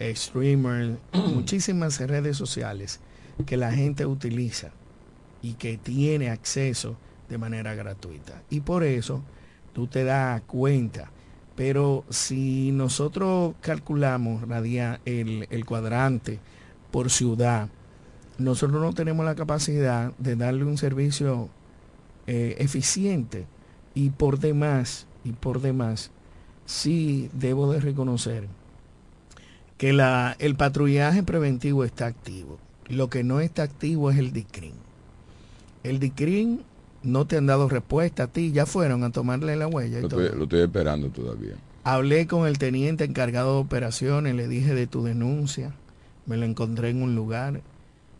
streamers, 0.00 0.98
muchísimas 1.12 2.00
redes 2.00 2.36
sociales 2.36 3.00
que 3.46 3.56
la 3.56 3.72
gente 3.72 4.06
utiliza 4.06 4.70
y 5.42 5.54
que 5.54 5.76
tiene 5.78 6.30
acceso 6.30 6.96
de 7.28 7.38
manera 7.38 7.74
gratuita. 7.74 8.42
Y 8.50 8.60
por 8.60 8.82
eso 8.82 9.22
tú 9.72 9.86
te 9.86 10.04
das 10.04 10.42
cuenta. 10.42 11.10
Pero 11.54 12.04
si 12.08 12.70
nosotros 12.72 13.54
calculamos 13.60 14.44
el, 15.04 15.46
el 15.50 15.64
cuadrante 15.64 16.38
por 16.90 17.10
ciudad, 17.10 17.68
nosotros 18.38 18.80
no 18.80 18.92
tenemos 18.92 19.26
la 19.26 19.34
capacidad 19.34 20.12
de 20.18 20.36
darle 20.36 20.64
un 20.64 20.78
servicio 20.78 21.50
eh, 22.30 22.56
eficiente 22.58 23.46
y 23.94 24.10
por 24.10 24.38
demás, 24.38 25.06
y 25.24 25.32
por 25.32 25.62
demás, 25.62 26.10
sí 26.66 27.30
debo 27.32 27.72
de 27.72 27.80
reconocer 27.80 28.48
que 29.78 29.94
la, 29.94 30.36
el 30.38 30.54
patrullaje 30.54 31.22
preventivo 31.22 31.84
está 31.84 32.04
activo. 32.04 32.58
Lo 32.86 33.08
que 33.08 33.24
no 33.24 33.40
está 33.40 33.62
activo 33.62 34.10
es 34.10 34.18
el 34.18 34.34
DICRIN. 34.34 34.74
El 35.84 36.00
DICRIN 36.00 36.60
no 37.02 37.26
te 37.26 37.38
han 37.38 37.46
dado 37.46 37.66
respuesta 37.66 38.24
a 38.24 38.26
ti, 38.26 38.52
ya 38.52 38.66
fueron 38.66 39.04
a 39.04 39.10
tomarle 39.10 39.56
la 39.56 39.66
huella. 39.66 39.98
lo, 40.00 40.08
Estoy, 40.08 40.28
lo 40.36 40.42
estoy 40.44 40.60
esperando 40.60 41.08
todavía. 41.08 41.54
Hablé 41.82 42.26
con 42.26 42.46
el 42.46 42.58
teniente 42.58 43.04
encargado 43.04 43.54
de 43.54 43.60
operaciones, 43.62 44.34
le 44.34 44.48
dije 44.48 44.74
de 44.74 44.86
tu 44.86 45.02
denuncia, 45.02 45.72
me 46.26 46.36
lo 46.36 46.44
encontré 46.44 46.90
en 46.90 47.00
un 47.02 47.14
lugar, 47.14 47.62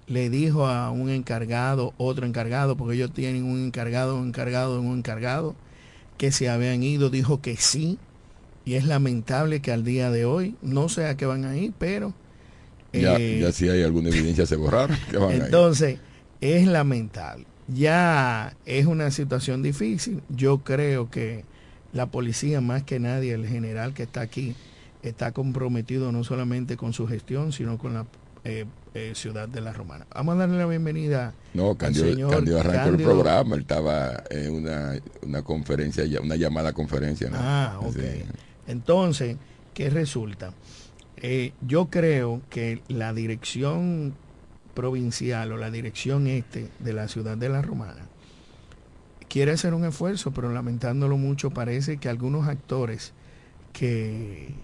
le 0.09 0.31
dijo 0.31 0.67
a 0.67 0.91
un 0.91 1.11
encargado, 1.11 1.95
otro 1.99 2.27
encargado, 2.27 2.77
porque 2.77 2.97
ellos 2.97 3.13
tienen 3.13 3.45
un 3.45 3.67
encargado, 3.67 4.19
un 4.19 4.29
encargado, 4.29 4.81
un 4.81 4.99
encargado, 4.99 5.55
que 6.17 6.33
se 6.33 6.49
habían 6.49 6.83
ido, 6.83 7.11
dijo 7.11 7.41
que 7.41 7.57
sí, 7.57 7.99
y 8.65 8.75
es 8.75 8.85
lamentable 8.85 9.61
que 9.61 9.71
al 9.71 9.85
día 9.85 10.11
de 10.11 10.25
hoy, 10.25 10.57
no 10.63 10.89
sé 10.89 11.07
a 11.07 11.17
qué 11.17 11.27
van 11.27 11.45
a 11.45 11.57
ir, 11.57 11.73
pero... 11.79 12.15
Ya, 12.93 13.17
eh, 13.17 13.39
ya 13.41 13.53
si 13.53 13.69
hay 13.69 13.83
alguna 13.83 14.09
evidencia 14.09 14.47
se 14.47 14.57
borrar. 14.57 14.91
entonces, 15.31 15.99
es 16.41 16.67
lamentable. 16.67 17.47
Ya 17.69 18.57
es 18.65 18.87
una 18.87 19.11
situación 19.11 19.63
difícil. 19.63 20.23
Yo 20.31 20.65
creo 20.65 21.11
que 21.11 21.45
la 21.93 22.07
policía, 22.07 22.63
más 22.63 22.83
que 22.83 22.99
nadie, 22.99 23.35
el 23.35 23.47
general 23.47 23.93
que 23.93 24.05
está 24.05 24.23
aquí, 24.23 24.55
está 25.03 25.33
comprometido 25.33 26.13
no 26.13 26.25
solamente 26.25 26.79
con 26.79 26.95
su 26.95 27.07
gestión, 27.07 27.53
sino 27.53 27.77
con 27.77 27.93
la 27.93 28.07
eh, 28.45 28.65
eh, 28.95 29.13
Ciudad 29.15 29.49
de 29.49 29.61
la 29.61 29.73
Romana. 29.73 30.07
Vamos 30.15 30.35
a 30.35 30.39
darle 30.39 30.59
la 30.59 30.67
bienvenida. 30.67 31.35
No, 31.55 31.77
Candido, 31.77 32.07
señor 32.07 32.31
Candido 32.31 32.61
arrancó 32.61 32.89
el 32.91 32.97
programa, 32.97 33.55
él 33.55 33.63
estaba 33.63 34.23
en 34.31 34.55
una, 34.55 35.01
una 35.23 35.43
conferencia, 35.43 36.05
una 36.21 36.37
llamada 36.37 36.73
conferencia. 36.73 37.31
Ah, 37.35 37.79
ok. 37.83 37.97
Entonces, 38.67 39.37
¿qué 39.75 39.91
resulta? 39.91 40.53
Eh, 41.17 41.53
yo 41.61 41.87
creo 41.87 42.43
que 42.51 42.83
la 42.89 43.13
dirección 43.13 44.15
provincial 44.75 45.53
o 45.53 45.57
la 45.57 45.71
dirección 45.71 46.27
este 46.29 46.69
de 46.79 46.93
la 46.93 47.09
ciudad 47.09 47.37
de 47.37 47.49
la 47.49 47.63
Romana 47.63 48.07
quiere 49.29 49.53
hacer 49.53 49.75
un 49.75 49.85
esfuerzo, 49.85 50.33
pero 50.33 50.53
lamentándolo 50.53 51.17
mucho, 51.17 51.51
parece 51.51 51.99
que 51.99 52.09
algunos 52.09 52.49
actores 52.49 53.13
que, 53.73 54.55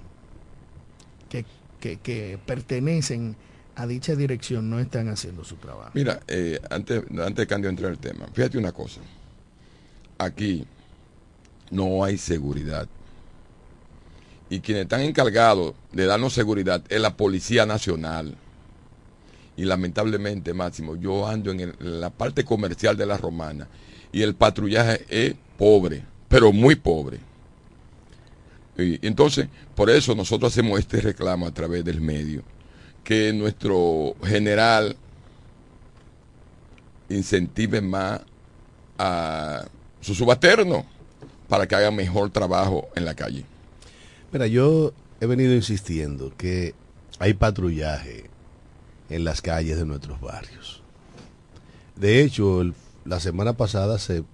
que, 1.29 1.45
que, 1.81 1.97
que 1.97 2.39
pertenecen 2.47 3.37
a 3.77 3.87
dicha 3.87 4.15
dirección 4.15 4.71
no 4.71 4.79
están 4.79 5.09
haciendo 5.09 5.45
su 5.45 5.57
trabajo. 5.57 5.91
Mira, 5.95 6.21
eh, 6.29 6.61
antes, 6.71 7.03
antes 7.11 7.37
de 7.37 7.47
cambio 7.47 7.71
entrar 7.71 7.91
el 7.91 7.99
tema, 7.99 8.27
fíjate 8.33 8.59
una 8.59 8.73
cosa. 8.73 9.01
Aquí 10.19 10.65
no 11.71 12.05
hay 12.05 12.19
seguridad. 12.19 12.89
Y 14.51 14.61
quienes 14.61 14.85
están 14.85 15.01
encargados 15.01 15.75
de 15.93 16.07
darnos 16.07 16.33
seguridad 16.33 16.83
es 16.89 17.01
la 17.01 17.17
Policía 17.17 17.67
Nacional. 17.67 18.37
Y 19.57 19.65
lamentablemente, 19.65 20.53
Máximo, 20.53 20.97
yo 20.97 21.27
ando 21.27 21.51
en, 21.51 21.61
en 21.61 22.01
la 22.01 22.11
parte 22.11 22.45
comercial 22.45 22.97
de 22.97 23.07
la 23.07 23.17
Romana 23.17 23.69
y 24.13 24.23
el 24.23 24.35
patrullaje 24.35 25.05
es 25.09 25.35
pobre, 25.59 26.05
pero 26.29 26.53
muy 26.53 26.77
pobre. 26.77 27.19
Y 28.77 29.05
entonces, 29.07 29.49
por 29.75 29.91
eso 29.91 30.15
nosotros 30.15 30.53
hacemos 30.53 30.79
este 30.79 31.01
reclamo 31.01 31.47
a 31.47 31.55
través 31.55 31.85
del 31.85 32.01
medio 32.01 32.43
que 33.05 33.33
nuestro 33.35 34.17
general 34.25 34.97
incentive 37.11 37.83
más 37.83 38.23
a 38.99 39.67
su 40.01 40.15
subalterno 40.15 40.87
para 41.49 41.69
que 41.69 41.75
haga 41.75 41.91
mejor 41.91 42.31
trabajo 42.31 42.89
en 42.97 43.05
la 43.05 43.15
calle. 43.15 43.45
Mira, 44.33 44.47
yo 44.47 44.93
he 45.21 45.27
venido 45.27 45.55
insistiendo 45.55 46.33
que 46.37 46.75
hay 47.19 47.35
patrullaje 47.35 48.25
en 49.11 49.25
las 49.25 49.43
calles 49.43 49.77
de 49.77 49.85
nuestros 49.85 50.21
barrios. 50.21 50.83
De 51.97 52.23
hecho, 52.23 52.63
la 53.05 53.21
semana 53.21 53.53
pasada 53.53 53.99
se 53.99 54.25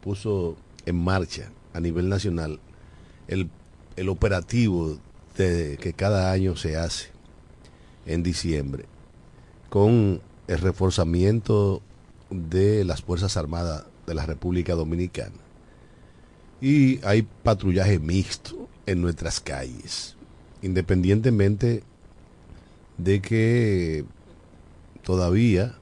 puso 0.00 0.56
en 0.86 0.96
marcha 0.96 1.50
a 1.74 1.80
nivel 1.80 2.08
nacional 2.08 2.60
el, 3.26 3.50
el 3.96 4.08
operativo 4.08 4.98
que 5.36 5.94
cada 5.96 6.30
año 6.30 6.56
se 6.56 6.76
hace 6.76 7.11
en 8.06 8.22
diciembre 8.22 8.86
con 9.68 10.20
el 10.48 10.58
reforzamiento 10.58 11.82
de 12.30 12.84
las 12.84 13.02
Fuerzas 13.02 13.36
Armadas 13.36 13.84
de 14.06 14.14
la 14.14 14.26
República 14.26 14.74
Dominicana. 14.74 15.36
Y 16.60 17.04
hay 17.04 17.26
patrullaje 17.42 17.98
mixto 17.98 18.68
en 18.86 19.00
nuestras 19.00 19.40
calles, 19.40 20.16
independientemente 20.62 21.82
de 22.98 23.20
que 23.20 24.04
todavía 25.02 25.74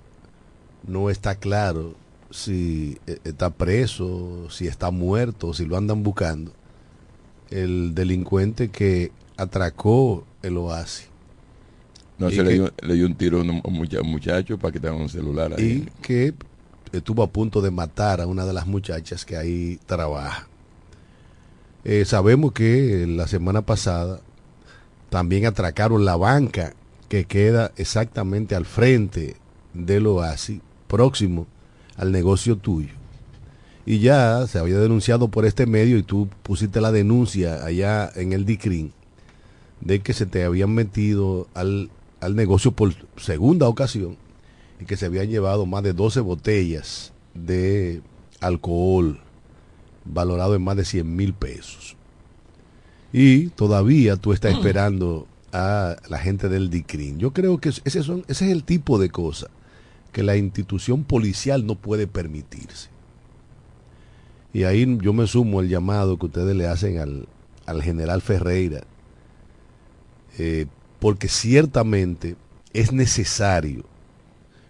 no 0.86 1.10
está 1.10 1.34
claro 1.34 1.94
si 2.30 2.98
está 3.24 3.50
preso, 3.50 4.48
si 4.50 4.68
está 4.68 4.90
muerto, 4.90 5.52
si 5.52 5.66
lo 5.66 5.76
andan 5.76 6.02
buscando, 6.02 6.52
el 7.50 7.94
delincuente 7.94 8.70
que 8.70 9.12
atracó 9.36 10.24
el 10.42 10.56
oasis. 10.56 11.09
No 12.20 12.30
Y 12.30 12.36
se 12.36 12.44
le 12.44 12.52
dio, 12.52 12.72
le 12.82 12.94
dio 12.94 13.06
un 13.06 13.14
tiro 13.16 13.38
a 13.38 13.40
un 13.42 13.60
mucha- 13.70 14.02
muchacho 14.02 14.58
para 14.58 14.70
que 14.72 14.78
tenga 14.78 14.94
un 14.94 15.08
celular 15.08 15.54
y 15.58 15.62
ahí. 15.62 15.88
que 16.02 16.32
estuvo 16.92 17.22
a 17.22 17.30
punto 17.30 17.60
de 17.62 17.70
matar 17.72 18.20
a 18.20 18.26
una 18.28 18.44
de 18.44 18.52
las 18.52 18.66
muchachas 18.66 19.24
que 19.24 19.36
ahí 19.36 19.80
trabaja. 19.86 20.46
Eh, 21.84 22.04
sabemos 22.04 22.52
que 22.52 23.06
la 23.08 23.26
semana 23.26 23.62
pasada 23.62 24.20
también 25.08 25.46
atracaron 25.46 26.04
la 26.04 26.14
banca 26.16 26.74
que 27.08 27.24
queda 27.24 27.72
exactamente 27.76 28.54
al 28.54 28.66
frente 28.66 29.36
del 29.72 30.06
oasis, 30.06 30.60
próximo 30.88 31.46
al 31.96 32.12
negocio 32.12 32.56
tuyo. 32.56 32.90
Y 33.86 34.00
ya 34.00 34.46
se 34.46 34.58
había 34.58 34.78
denunciado 34.78 35.28
por 35.28 35.46
este 35.46 35.66
medio 35.66 35.96
y 35.96 36.02
tú 36.02 36.28
pusiste 36.42 36.80
la 36.82 36.92
denuncia 36.92 37.64
allá 37.64 38.10
en 38.14 38.32
el 38.34 38.44
DICRIN 38.44 38.92
de 39.80 40.00
que 40.00 40.12
se 40.12 40.26
te 40.26 40.44
habían 40.44 40.74
metido 40.74 41.48
al, 41.54 41.90
al 42.20 42.36
negocio 42.36 42.72
por 42.72 42.94
segunda 43.16 43.68
ocasión 43.68 44.16
y 44.80 44.84
que 44.84 44.96
se 44.96 45.06
habían 45.06 45.28
llevado 45.28 45.66
más 45.66 45.82
de 45.82 45.92
12 45.92 46.20
botellas 46.20 47.12
de 47.34 48.02
alcohol 48.40 49.20
valorado 50.04 50.54
en 50.54 50.62
más 50.62 50.76
de 50.76 50.84
100 50.84 51.16
mil 51.16 51.34
pesos. 51.34 51.96
Y 53.12 53.48
todavía 53.48 54.16
tú 54.16 54.32
estás 54.32 54.52
esperando 54.52 55.26
a 55.52 55.96
la 56.08 56.18
gente 56.18 56.48
del 56.48 56.70
DICRIN. 56.70 57.18
Yo 57.18 57.32
creo 57.32 57.58
que 57.58 57.70
ese, 57.70 58.02
son, 58.02 58.24
ese 58.28 58.46
es 58.46 58.52
el 58.52 58.64
tipo 58.64 58.98
de 58.98 59.10
cosa 59.10 59.48
que 60.12 60.22
la 60.22 60.36
institución 60.36 61.04
policial 61.04 61.66
no 61.66 61.74
puede 61.74 62.06
permitirse. 62.06 62.88
Y 64.52 64.64
ahí 64.64 64.98
yo 65.00 65.12
me 65.12 65.26
sumo 65.26 65.60
al 65.60 65.68
llamado 65.68 66.18
que 66.18 66.26
ustedes 66.26 66.56
le 66.56 66.66
hacen 66.66 66.98
al, 66.98 67.28
al 67.66 67.82
general 67.82 68.20
Ferreira, 68.20 68.82
eh, 70.38 70.66
porque 71.00 71.28
ciertamente 71.28 72.36
es 72.72 72.92
necesario 72.92 73.84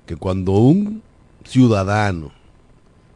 que 0.07 0.17
cuando 0.17 0.53
un 0.53 1.03
ciudadano, 1.45 2.33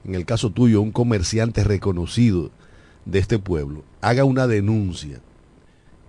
en 0.05 0.14
el 0.14 0.27
caso 0.27 0.50
tuyo, 0.50 0.81
un 0.81 0.92
comerciante 0.92 1.64
reconocido 1.64 2.50
de 3.05 3.18
este 3.20 3.38
pueblo, 3.38 3.85
haga 4.00 4.24
una 4.24 4.46
denuncia, 4.46 5.20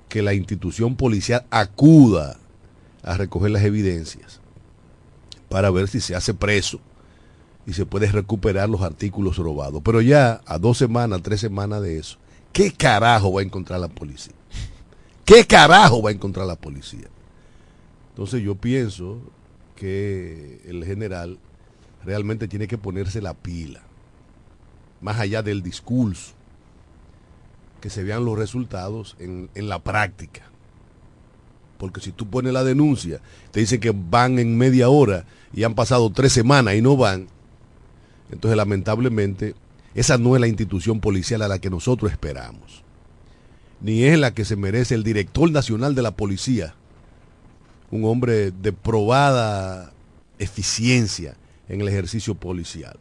que 0.09 0.21
la 0.21 0.33
institución 0.33 0.95
policial 0.95 1.45
acuda 1.49 2.37
a 3.03 3.17
recoger 3.17 3.51
las 3.51 3.63
evidencias 3.63 4.39
para 5.49 5.69
ver 5.71 5.87
si 5.87 5.99
se 5.99 6.15
hace 6.15 6.33
preso 6.33 6.79
y 7.65 7.73
se 7.73 7.85
puede 7.85 8.07
recuperar 8.11 8.69
los 8.69 8.81
artículos 8.81 9.37
robados. 9.37 9.81
Pero 9.83 10.01
ya 10.01 10.41
a 10.45 10.57
dos 10.57 10.77
semanas, 10.77 11.21
tres 11.21 11.39
semanas 11.39 11.81
de 11.81 11.97
eso, 11.97 12.17
¿qué 12.53 12.71
carajo 12.71 13.33
va 13.33 13.41
a 13.41 13.43
encontrar 13.43 13.79
la 13.79 13.87
policía? 13.87 14.33
¿Qué 15.25 15.43
carajo 15.45 16.03
va 16.03 16.11
a 16.11 16.13
encontrar 16.13 16.45
la 16.45 16.55
policía? 16.55 17.07
Entonces 18.09 18.43
yo 18.43 18.53
pienso 18.53 19.19
que 19.75 20.61
el 20.65 20.85
general 20.85 21.39
realmente 22.03 22.47
tiene 22.47 22.67
que 22.67 22.77
ponerse 22.77 23.21
la 23.23 23.33
pila, 23.33 23.81
más 25.01 25.19
allá 25.19 25.41
del 25.41 25.63
discurso, 25.63 26.33
que 27.81 27.89
se 27.89 28.03
vean 28.03 28.23
los 28.23 28.38
resultados 28.38 29.15
en, 29.19 29.49
en 29.55 29.67
la 29.67 29.79
práctica. 29.79 30.43
Porque 31.79 32.01
si 32.01 32.11
tú 32.11 32.29
pones 32.29 32.53
la 32.53 32.63
denuncia, 32.63 33.19
te 33.51 33.61
dicen 33.61 33.79
que 33.79 33.93
van 33.93 34.38
en 34.38 34.55
media 34.57 34.89
hora 34.89 35.25
y 35.51 35.63
han 35.63 35.73
pasado 35.73 36.11
tres 36.11 36.33
semanas 36.33 36.75
y 36.75 36.83
no 36.83 36.95
van, 36.97 37.27
entonces 38.31 38.55
lamentablemente 38.55 39.55
esa 39.95 40.19
no 40.19 40.35
es 40.35 40.41
la 40.41 40.47
institución 40.47 40.99
policial 40.99 41.41
a 41.41 41.47
la 41.47 41.57
que 41.57 41.71
nosotros 41.71 42.11
esperamos. 42.11 42.85
Ni 43.86 44.04
es 44.04 44.17
la 44.17 44.34
que 44.34 44.45
se 44.45 44.56
merece 44.56 44.95
el 44.95 45.04
director 45.04 45.52
nacional 45.52 45.93
de 45.93 46.02
la 46.02 46.10
policía, 46.10 46.74
un 47.91 48.04
hombre 48.06 48.50
de 48.50 48.74
probada 48.74 49.93
eficiencia 50.39 51.38
en 51.69 51.82
el 51.82 51.88
ejercicio 51.88 52.34
policial. 52.34 52.98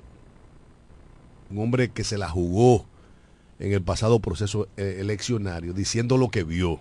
Un 1.49 1.61
hombre 1.61 1.89
que 1.89 2.05
se 2.05 2.19
la 2.19 2.29
jugó 2.29 2.85
en 3.59 3.73
el 3.73 3.81
pasado 3.81 4.21
proceso 4.21 4.69
eh, 4.77 4.99
eleccionario 5.01 5.73
diciendo 5.73 6.19
lo 6.19 6.29
que 6.29 6.45
vio, 6.45 6.81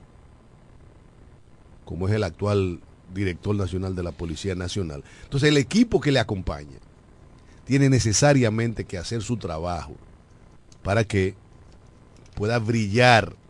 como 1.86 2.10
es 2.10 2.14
el 2.14 2.26
actual 2.26 2.82
director 3.14 3.56
nacional 3.56 3.96
de 3.96 4.04
la 4.04 4.12
Policía 4.12 4.54
Nacional. 4.54 5.02
Entonces 5.24 5.48
el 5.48 5.56
equipo 5.56 6.02
que 6.02 6.12
le 6.12 6.20
acompaña 6.20 6.78
tiene 7.64 7.88
necesariamente 7.88 8.84
que 8.84 8.98
hacer 8.98 9.22
su 9.22 9.38
trabajo 9.38 9.96
para 10.82 11.06
que 11.06 11.36
pueda 12.36 12.60
brillar 12.60 13.42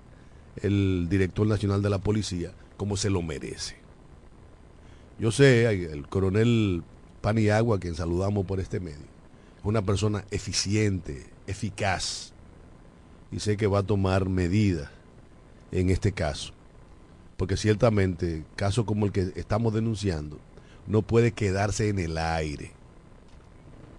el 0.57 1.07
director 1.09 1.47
nacional 1.47 1.81
de 1.81 1.89
la 1.89 1.99
policía 1.99 2.51
como 2.77 2.97
se 2.97 3.09
lo 3.09 3.21
merece. 3.21 3.75
Yo 5.19 5.31
sé, 5.31 5.65
el 5.65 6.07
coronel 6.07 6.83
Paniagua, 7.21 7.79
quien 7.79 7.95
saludamos 7.95 8.45
por 8.45 8.59
este 8.59 8.79
medio, 8.79 9.05
es 9.59 9.65
una 9.65 9.81
persona 9.81 10.25
eficiente, 10.31 11.25
eficaz, 11.47 12.33
y 13.31 13.39
sé 13.39 13.57
que 13.57 13.67
va 13.67 13.79
a 13.79 13.83
tomar 13.83 14.27
medidas 14.27 14.89
en 15.71 15.89
este 15.89 16.11
caso. 16.11 16.53
Porque 17.37 17.57
ciertamente, 17.57 18.45
caso 18.55 18.85
como 18.85 19.05
el 19.05 19.11
que 19.11 19.31
estamos 19.35 19.73
denunciando, 19.73 20.39
no 20.87 21.01
puede 21.01 21.31
quedarse 21.31 21.89
en 21.89 21.99
el 21.99 22.17
aire. 22.17 22.71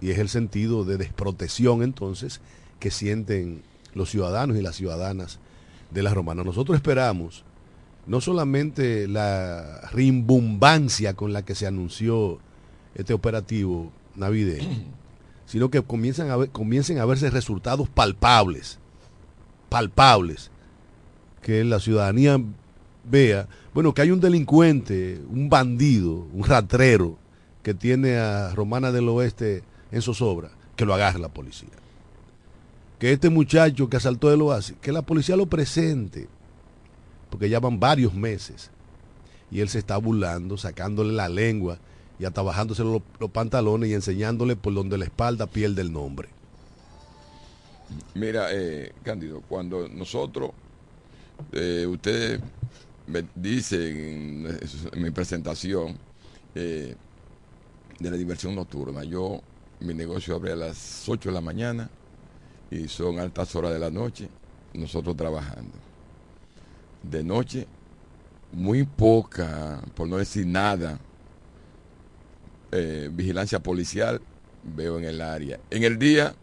Y 0.01 0.11
es 0.11 0.19
el 0.19 0.29
sentido 0.29 0.85
de 0.85 0.99
desprotección 0.99 1.83
entonces 1.83 2.41
que 2.79 2.91
sienten 2.91 3.63
los 3.95 4.11
ciudadanos 4.11 4.57
y 4.57 4.63
las 4.63 4.77
ciudadanas 4.77 5.41
de 5.95 6.03
la 6.03 6.13
Romana. 6.13 6.43
Nosotros 6.45 6.77
esperamos 6.77 7.45
no 8.07 8.21
solamente 8.21 9.09
la 9.09 9.89
rimbombancia 9.93 11.15
con 11.15 11.33
la 11.33 11.45
que 11.45 11.55
se 11.55 11.67
anunció 11.67 12.39
este 12.95 13.15
operativo 13.15 13.91
navideño, 14.17 14.85
sino 15.47 15.71
que 15.71 15.83
comiencen 15.83 16.31
a 16.31 16.47
comiencen 16.49 16.99
a 16.99 17.07
verse 17.07 17.31
resultados 17.31 17.89
palpables, 17.89 18.79
palpables, 19.71 20.51
que 21.41 21.65
la 21.65 21.81
ciudadanía 21.81 22.41
vea, 23.05 23.49
bueno, 23.73 23.95
que 23.95 24.03
hay 24.03 24.11
un 24.11 24.21
delincuente, 24.21 25.21
un 25.31 25.49
bandido, 25.49 26.27
un 26.33 26.45
ratrero 26.45 27.19
que 27.63 27.73
tiene 27.73 28.17
a 28.17 28.55
Romana 28.55 28.93
del 28.93 29.09
Oeste 29.09 29.63
en 29.93 30.03
zozobra, 30.03 30.51
que 30.77 30.85
lo 30.85 30.95
agarre 30.95 31.19
la 31.19 31.29
policía. 31.29 31.71
Que 33.05 33.13
este 33.13 33.29
muchacho 33.29 33.91
que 33.91 33.99
asaltó 33.99 34.33
el 34.33 34.41
oasis, 34.41 34.77
que 34.81 34.91
la 34.91 35.03
policía 35.03 35.37
lo 35.37 35.45
presente, 35.45 36.27
porque 37.29 37.51
ya 37.51 37.61
van 37.61 37.79
varios 37.79 38.15
meses 38.15 38.71
y 39.51 39.61
él 39.61 39.69
se 39.69 39.79
está 39.79 39.99
burlando, 39.99 40.57
sacándole 40.57 41.13
la 41.13 41.29
lengua 41.29 41.79
y 42.19 42.25
hasta 42.25 42.41
bajándose 42.41 42.83
los, 42.83 43.03
pantalones 43.31 43.91
y 43.91 43.93
enseñándole 43.93 44.57
por 44.57 44.73
donde 44.73 44.97
la 44.97 45.05
espalda 45.05 45.47
pierde 45.47 45.83
el 45.83 45.93
nombre. 45.93 46.31
Mira, 48.15 48.49
eh, 48.53 48.95
Cándido, 49.03 49.43
cuando 49.43 49.87
nosotros, 49.87 50.53
eh, 51.53 51.87
ustedes 51.87 52.41
me 53.07 53.23
dicen 53.35 54.47
en, 54.47 54.61
en 54.95 55.03
mi 55.03 55.11
presentación 55.11 55.99
eh, 56.55 56.95
de 58.01 58.11
la 58.11 58.17
diversión 58.17 58.55
nocturna, 58.55 59.05
yo, 59.05 59.43
mi 59.81 59.93
negocio 59.93 60.37
abre 60.37 60.53
a 60.53 60.57
las 60.57 61.07
8 61.07 61.29
de 61.29 61.35
la 61.35 61.43
mañana 61.43 61.91
y 62.75 62.89
son 62.89 63.21
altas 63.21 63.55
horas 63.55 63.73
de 63.73 63.79
la 63.79 63.91
noche, 63.91 64.29
nosotros 64.73 65.17
trabajando. 65.17 65.73
De 67.03 67.23
noche, 67.23 67.69
muy 68.53 68.83
poca, 68.83 69.81
por 69.95 70.09
no 70.09 70.17
decir 70.17 70.47
nada, 70.47 70.99
eh, 72.73 73.09
vigilancia 73.13 73.61
policial 73.61 74.21
veo 74.65 74.99
en 74.99 75.05
el 75.05 75.21
área. 75.21 75.61
En 75.71 75.85
el 75.85 75.99
día, 75.99 76.35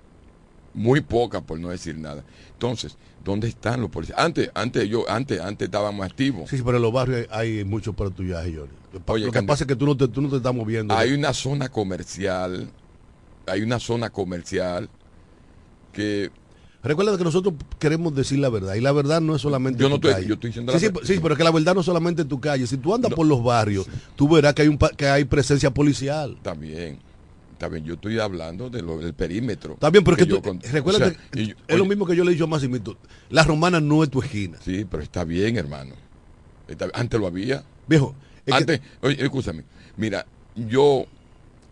muy 0.74 1.02
poca, 1.02 1.42
por 1.42 1.60
no 1.60 1.70
decir 1.70 1.98
nada. 1.98 2.24
Entonces, 2.54 2.96
¿dónde 3.26 3.50
están 3.50 3.82
los 3.82 3.90
policías? 3.90 4.18
Antes, 4.18 4.52
antes 4.54 4.88
yo, 4.88 5.10
antes, 5.10 5.42
antes 5.42 5.66
estábamos 5.66 6.06
activos. 6.06 6.50
Sí, 6.50 6.58
sí, 6.58 6.64
pero 6.64 6.78
en 6.78 6.84
los 6.84 6.94
barrios 6.94 7.28
hay, 7.30 7.66
mucho 7.66 7.92
patrullaje. 7.92 8.52
Lo, 8.52 8.68
Oye, 9.08 9.26
lo 9.26 9.32
que 9.34 9.44
pasa 9.44 9.66
es 9.66 9.68
que 9.68 9.76
tú 9.76 9.86
no 9.86 9.98
te, 9.98 10.08
tú 10.08 10.22
no 10.22 10.30
te 10.30 10.38
estás 10.38 10.56
moviendo. 10.56 10.96
Hay 10.96 11.12
una 11.12 11.34
zona 11.34 11.68
comercial, 11.68 12.70
hay 13.48 13.64
una 13.64 13.80
zona 13.80 14.10
comercial 14.10 14.90
que 15.92 16.32
Recuerda 16.84 17.16
que 17.16 17.24
nosotros 17.24 17.54
queremos 17.78 18.16
decir 18.16 18.40
la 18.40 18.50
verdad 18.50 18.74
y 18.74 18.82
la 18.82 18.92
verdad 18.92 19.22
no 19.22 19.36
es 19.36 19.42
solamente 19.44 19.84
Yo 19.84 19.88
no 19.88 20.00
tu 20.00 20.08
estoy- 20.08 20.14
calle. 20.16 20.28
yo 20.28 20.34
estoy 20.34 20.50
diciendo 20.50 20.72
sí, 20.72 20.76
la 20.78 20.80
sí, 20.80 20.86
verdad. 20.88 21.02
sí, 21.08 21.20
pero 21.22 21.34
es 21.36 21.38
que 21.38 21.44
la 21.44 21.52
verdad 21.52 21.74
no 21.76 21.82
es 21.82 21.86
solamente 21.86 22.26
tu 22.26 22.40
calle. 22.40 22.66
Si 22.66 22.78
tú 22.78 22.96
andas 22.96 23.12
No. 23.12 23.16
por 23.16 23.28
los 23.28 23.44
barrios, 23.44 23.86
tú 24.16 24.28
verás 24.28 24.56
que 24.56 24.64
hay 24.64 24.68
un 24.68 24.80
que 24.98 25.06
hay 25.08 25.26
presencia 25.26 25.70
policial. 25.72 26.38
también, 26.42 26.98
también 27.60 27.86
yo 27.86 27.94
estoy 27.94 28.18
hablando 28.18 28.72
de 28.72 28.82
lo- 28.82 28.98
del 28.98 29.14
perímetro. 29.14 29.74
Está 29.76 29.92
bien, 29.92 30.04
pero 30.04 30.18
es 30.18 30.24
que, 30.24 30.30
yo 30.30 30.38
tú, 30.38 30.50
con- 30.50 30.60
recuerda 30.60 31.06
o 31.06 31.10
sea, 31.12 31.20
que 31.30 31.46
yo- 31.50 31.56
es 31.68 31.78
lo 31.78 31.86
mismo 31.86 32.08
que 32.08 32.16
yo 32.16 32.24
le 32.24 32.32
he 32.32 32.34
dicho 32.34 32.46
a 32.46 32.48
Massimito. 32.48 32.98
La 33.30 33.44
romana 33.44 33.80
no 33.80 34.04
es 34.04 34.10
tu 34.10 34.20
esquina. 34.20 34.58
Sí, 34.66 34.84
pero 34.90 35.04
está 35.04 35.24
bien, 35.24 35.58
hermano. 35.58 35.94
Está- 36.68 36.90
antes 36.96 37.20
lo 37.20 37.28
había. 37.28 37.64
Viejo, 37.88 38.16
es, 38.44 38.56
Antes, 38.56 38.82
oye, 39.02 39.24
escúchame. 39.24 39.66
Mí 39.98 40.10
yo, 40.56 41.06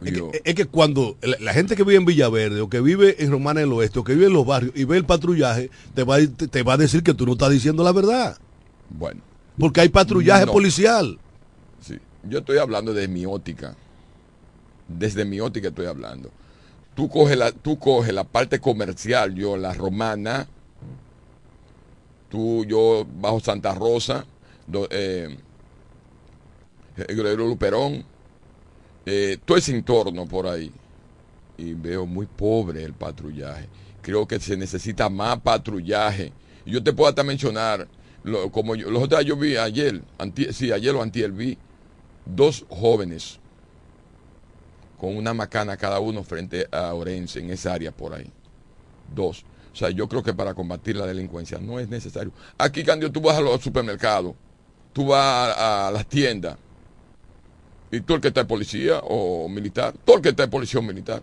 es 0.02 0.14
que- 0.14 0.42
es 0.46 0.56
que 0.56 0.66
cuando 0.66 1.18
la, 1.22 1.36
la 1.40 1.54
gente 1.54 1.76
que 1.76 1.84
vive 1.84 1.98
en 1.98 2.06
Villaverde 2.06 2.62
o 2.62 2.70
que 2.70 2.80
vive 2.82 3.22
en 3.24 3.32
Romana 3.32 3.60
del 3.60 3.74
Oeste 3.74 4.00
o 4.00 4.04
que 4.04 4.14
vive 4.14 4.28
en 4.28 4.34
los 4.34 4.46
barrios 4.46 4.74
y 4.76 4.86
ve 4.86 4.98
el 4.98 5.06
patrullaje, 5.06 5.70
te 5.94 6.04
va, 6.04 6.16
a- 6.16 6.28
te, 6.28 6.48
te 6.48 6.64
va 6.64 6.74
a 6.74 6.78
decir 6.78 7.04
que 7.04 7.14
tú 7.14 7.26
no 7.26 7.34
estás 7.34 7.50
diciendo 7.52 7.84
la 7.84 7.92
verdad. 7.92 8.38
bueno, 8.90 9.22
Porque 9.58 9.82
hay 9.82 9.90
patrullaje 9.90 10.46
No. 10.46 10.54
policial. 10.54 11.20
Sí. 11.82 11.98
Yo 12.24 12.40
estoy 12.40 12.58
hablando 12.60 12.94
de 12.94 13.08
mi 13.10 13.26
óptica. 13.26 13.76
Desde 14.88 15.26
mi 15.26 15.40
óptica 15.42 15.68
estoy 15.68 15.86
hablando. 15.86 16.32
Tú 16.96 17.10
coges 17.10 17.38
la, 17.38 17.52
tú 17.52 17.78
coges 17.78 18.14
la 18.14 18.24
parte 18.24 18.60
comercial, 18.60 19.36
yo 19.36 19.56
la 19.58 19.74
romana, 19.74 20.48
tú, 22.30 22.66
yo 22.66 23.06
bajo 23.20 23.40
Santa 23.40 23.74
Rosa, 23.74 24.26
do- 24.68 24.88
eh, 24.92 25.38
Guerrero 26.98 27.48
Luperón, 27.48 28.04
eh, 29.12 29.40
todo 29.44 29.58
ese 29.58 29.76
entorno 29.76 30.28
por 30.28 30.46
ahí. 30.46 30.72
Y 31.58 31.74
veo 31.74 32.06
muy 32.06 32.28
pobre 32.28 32.84
el 32.84 32.94
patrullaje. 32.94 33.68
Creo 34.02 34.28
que 34.28 34.40
se 34.40 34.56
necesita 34.56 35.10
más 35.10 35.40
patrullaje. 35.40 36.32
Yo 36.66 36.84
te 36.84 36.94
puedo 36.94 37.10
hasta 37.10 37.24
mencionar, 37.24 37.88
como 38.52 38.76
yo, 38.76 38.92
los 38.92 39.04
otros 39.04 39.26
yo 39.26 39.36
vi 39.36 39.58
ayer, 39.58 40.02
sí, 40.52 40.72
ayer 40.72 40.96
o 40.96 41.02
antier 41.02 41.32
vi 41.32 41.58
dos 42.26 42.66
jóvenes 42.70 43.40
con 45.00 45.18
una 45.18 45.34
macana 45.34 45.76
cada 45.76 46.00
uno 46.00 46.24
frente 46.24 46.68
a 46.72 46.94
Orense 46.94 47.40
en 47.40 47.50
esa 47.50 47.74
área 47.74 47.92
por 47.92 48.14
ahí. 48.14 48.30
Dos. 49.14 49.44
O 49.74 49.76
sea, 49.76 49.90
yo 49.90 50.08
creo 50.08 50.22
que 50.22 50.34
para 50.34 50.54
combatir 50.54 50.96
la 50.96 51.08
delincuencia 51.08 51.58
no 51.58 51.80
es 51.80 51.90
necesario. 51.90 52.32
Aquí, 52.58 52.84
Candio, 52.84 53.12
tú 53.12 53.22
vas 53.22 53.38
a 53.38 53.42
los 53.42 53.62
supermercados, 53.62 54.36
tú 54.94 55.08
vas 55.08 55.58
a, 55.58 55.88
a 55.88 55.92
las 55.92 56.06
tiendas, 56.06 56.58
y 57.92 58.02
tú 58.02 58.16
el 58.16 58.22
que 58.22 58.28
está 58.30 58.42
de 58.42 58.48
policía 58.48 59.00
o 59.04 59.48
militar, 59.50 59.94
todo 60.06 60.18
el 60.18 60.22
que 60.22 60.30
está 60.30 60.44
de 60.44 60.50
policía 60.50 60.80
o 60.80 60.84
militar. 60.84 61.22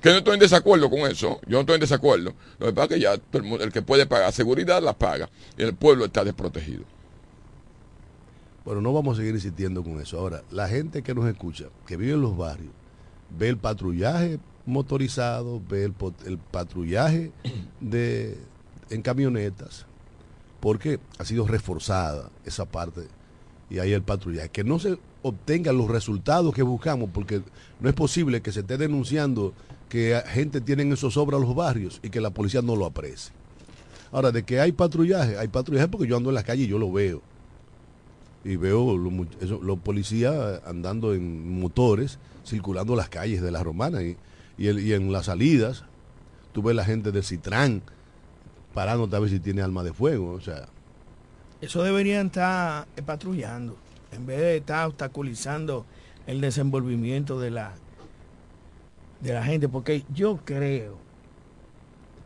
Que 0.00 0.08
no 0.10 0.16
estoy 0.16 0.34
en 0.34 0.40
desacuerdo 0.40 0.88
con 0.88 1.00
eso, 1.00 1.40
yo 1.46 1.56
no 1.58 1.60
estoy 1.60 1.74
en 1.74 1.80
desacuerdo. 1.82 2.32
Lo 2.58 2.66
que 2.66 2.72
pasa 2.72 2.84
es 2.86 2.88
que 2.94 3.00
ya 3.00 3.18
todo 3.18 3.42
el, 3.42 3.48
mundo- 3.48 3.64
el 3.64 3.70
que 3.72 3.82
puede 3.82 4.06
pagar 4.06 4.32
seguridad 4.32 4.82
la 4.82 4.94
paga, 4.96 5.28
y 5.58 5.62
el 5.62 5.74
pueblo 5.74 6.06
está 6.06 6.24
desprotegido. 6.24 6.84
Bueno, 8.64 8.80
no 8.80 8.92
vamos 8.92 9.16
a 9.16 9.20
seguir 9.20 9.34
insistiendo 9.34 9.82
con 9.82 10.00
eso. 10.00 10.18
Ahora, 10.18 10.42
la 10.50 10.68
gente 10.68 11.02
que 11.02 11.14
nos 11.14 11.26
escucha, 11.26 11.66
que 11.86 11.96
vive 11.96 12.12
en 12.14 12.20
los 12.22 12.36
barrios, 12.36 12.72
ve 13.38 13.48
el 13.48 13.56
patrullaje 13.58 14.38
motorizado, 14.66 15.60
ve 15.68 15.84
el 15.84 16.38
patrullaje 16.50 17.32
de, 17.80 18.38
en 18.90 19.02
camionetas, 19.02 19.86
porque 20.60 20.98
ha 21.18 21.24
sido 21.24 21.46
reforzada 21.46 22.30
esa 22.44 22.64
parte 22.66 23.02
y 23.70 23.78
ahí 23.78 23.92
el 23.92 24.02
patrullaje. 24.02 24.50
Que 24.50 24.64
no 24.64 24.78
se 24.78 24.98
obtengan 25.22 25.76
los 25.76 25.88
resultados 25.88 26.54
que 26.54 26.62
buscamos, 26.62 27.10
porque 27.12 27.42
no 27.80 27.88
es 27.88 27.94
posible 27.94 28.40
que 28.40 28.52
se 28.52 28.60
esté 28.60 28.76
denunciando 28.76 29.52
que 29.88 30.22
gente 30.28 30.60
tiene 30.60 30.90
esos 30.92 31.14
sobras 31.14 31.40
los 31.40 31.54
barrios 31.54 32.00
y 32.02 32.10
que 32.10 32.20
la 32.20 32.30
policía 32.30 32.62
no 32.62 32.76
lo 32.76 32.86
aprecie. 32.86 33.32
Ahora, 34.12 34.32
de 34.32 34.42
que 34.44 34.60
hay 34.60 34.72
patrullaje, 34.72 35.38
hay 35.38 35.48
patrullaje 35.48 35.88
porque 35.88 36.08
yo 36.08 36.16
ando 36.16 36.30
en 36.30 36.34
la 36.34 36.42
calle 36.42 36.64
y 36.64 36.68
yo 36.68 36.78
lo 36.78 36.90
veo. 36.90 37.22
Y 38.44 38.56
veo 38.56 38.96
los, 38.96 39.78
policías 39.80 40.62
andando 40.64 41.12
en 41.12 41.60
motores 41.60 42.18
circulando 42.46 42.96
las 42.96 43.10
calles 43.10 43.42
de 43.42 43.50
la 43.50 43.62
Romana 43.62 44.02
y, 44.02 44.16
y, 44.56 44.92
en 44.92 45.12
las 45.12 45.26
salidas 45.26 45.84
tú 46.52 46.62
ves 46.62 46.74
la 46.74 46.84
gente 46.84 47.12
del 47.12 47.22
Citrán 47.22 47.82
parándote 48.72 49.14
a 49.14 49.18
ver 49.18 49.30
si 49.30 49.40
tiene 49.40 49.60
arma 49.60 49.82
de 49.84 49.92
fuego, 49.92 50.32
o 50.32 50.40
sea, 50.40 50.68
Eso 51.60 51.82
deberían 51.82 52.26
estar 52.26 52.86
patrullando, 53.04 53.76
en 54.12 54.26
vez 54.26 54.38
de 54.40 54.56
estar 54.58 54.86
obstaculizando 54.86 55.86
el 56.26 56.40
desenvolvimiento 56.40 57.40
de 57.40 57.50
la, 57.50 57.72
de 59.20 59.32
la 59.34 59.44
gente, 59.44 59.68
porque 59.68 60.04
yo 60.12 60.38
creo 60.44 60.96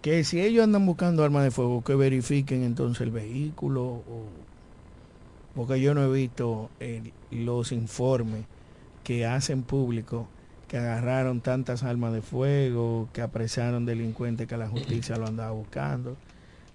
que 0.03 0.23
si 0.25 0.41
ellos 0.41 0.65
andan 0.65 0.85
buscando 0.87 1.25
armas 1.25 1.45
de 1.45 1.51
fuego, 1.51 1.83
que 1.83 1.95
verifiquen 1.95 2.63
entonces 2.63 3.01
el 3.01 3.11
vehículo, 3.11 4.03
porque 5.55 5.81
yo 5.81 5.95
no 5.95 6.05
he 6.05 6.13
visto 6.13 6.71
el- 6.81 7.13
los 7.31 7.73
informes 7.73 8.45
que 9.03 9.27
hacen 9.27 9.63
público 9.63 10.29
que 10.69 10.79
agarraron 10.79 11.41
tantas 11.41 11.83
armas 11.85 12.13
de 12.13 12.23
fuego, 12.23 13.09
que 13.13 13.23
apresaron 13.23 13.87
delincuentes 13.87 14.49
que 14.49 14.57
la 14.57 14.69
justicia 14.69 15.17
lo 15.17 15.27
andaba 15.27 15.53
buscando. 15.53 16.17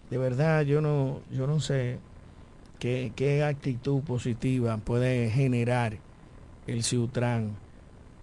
De 0.09 0.17
verdad, 0.17 0.61
yo 0.61 0.79
no, 0.81 1.19
yo 1.31 1.47
no 1.47 1.59
sé 1.59 1.99
qué, 2.79 3.11
qué 3.15 3.43
actitud 3.43 4.01
positiva 4.01 4.77
puede 4.77 5.29
generar 5.29 5.97
el 6.67 6.83
Ciutrán 6.83 7.57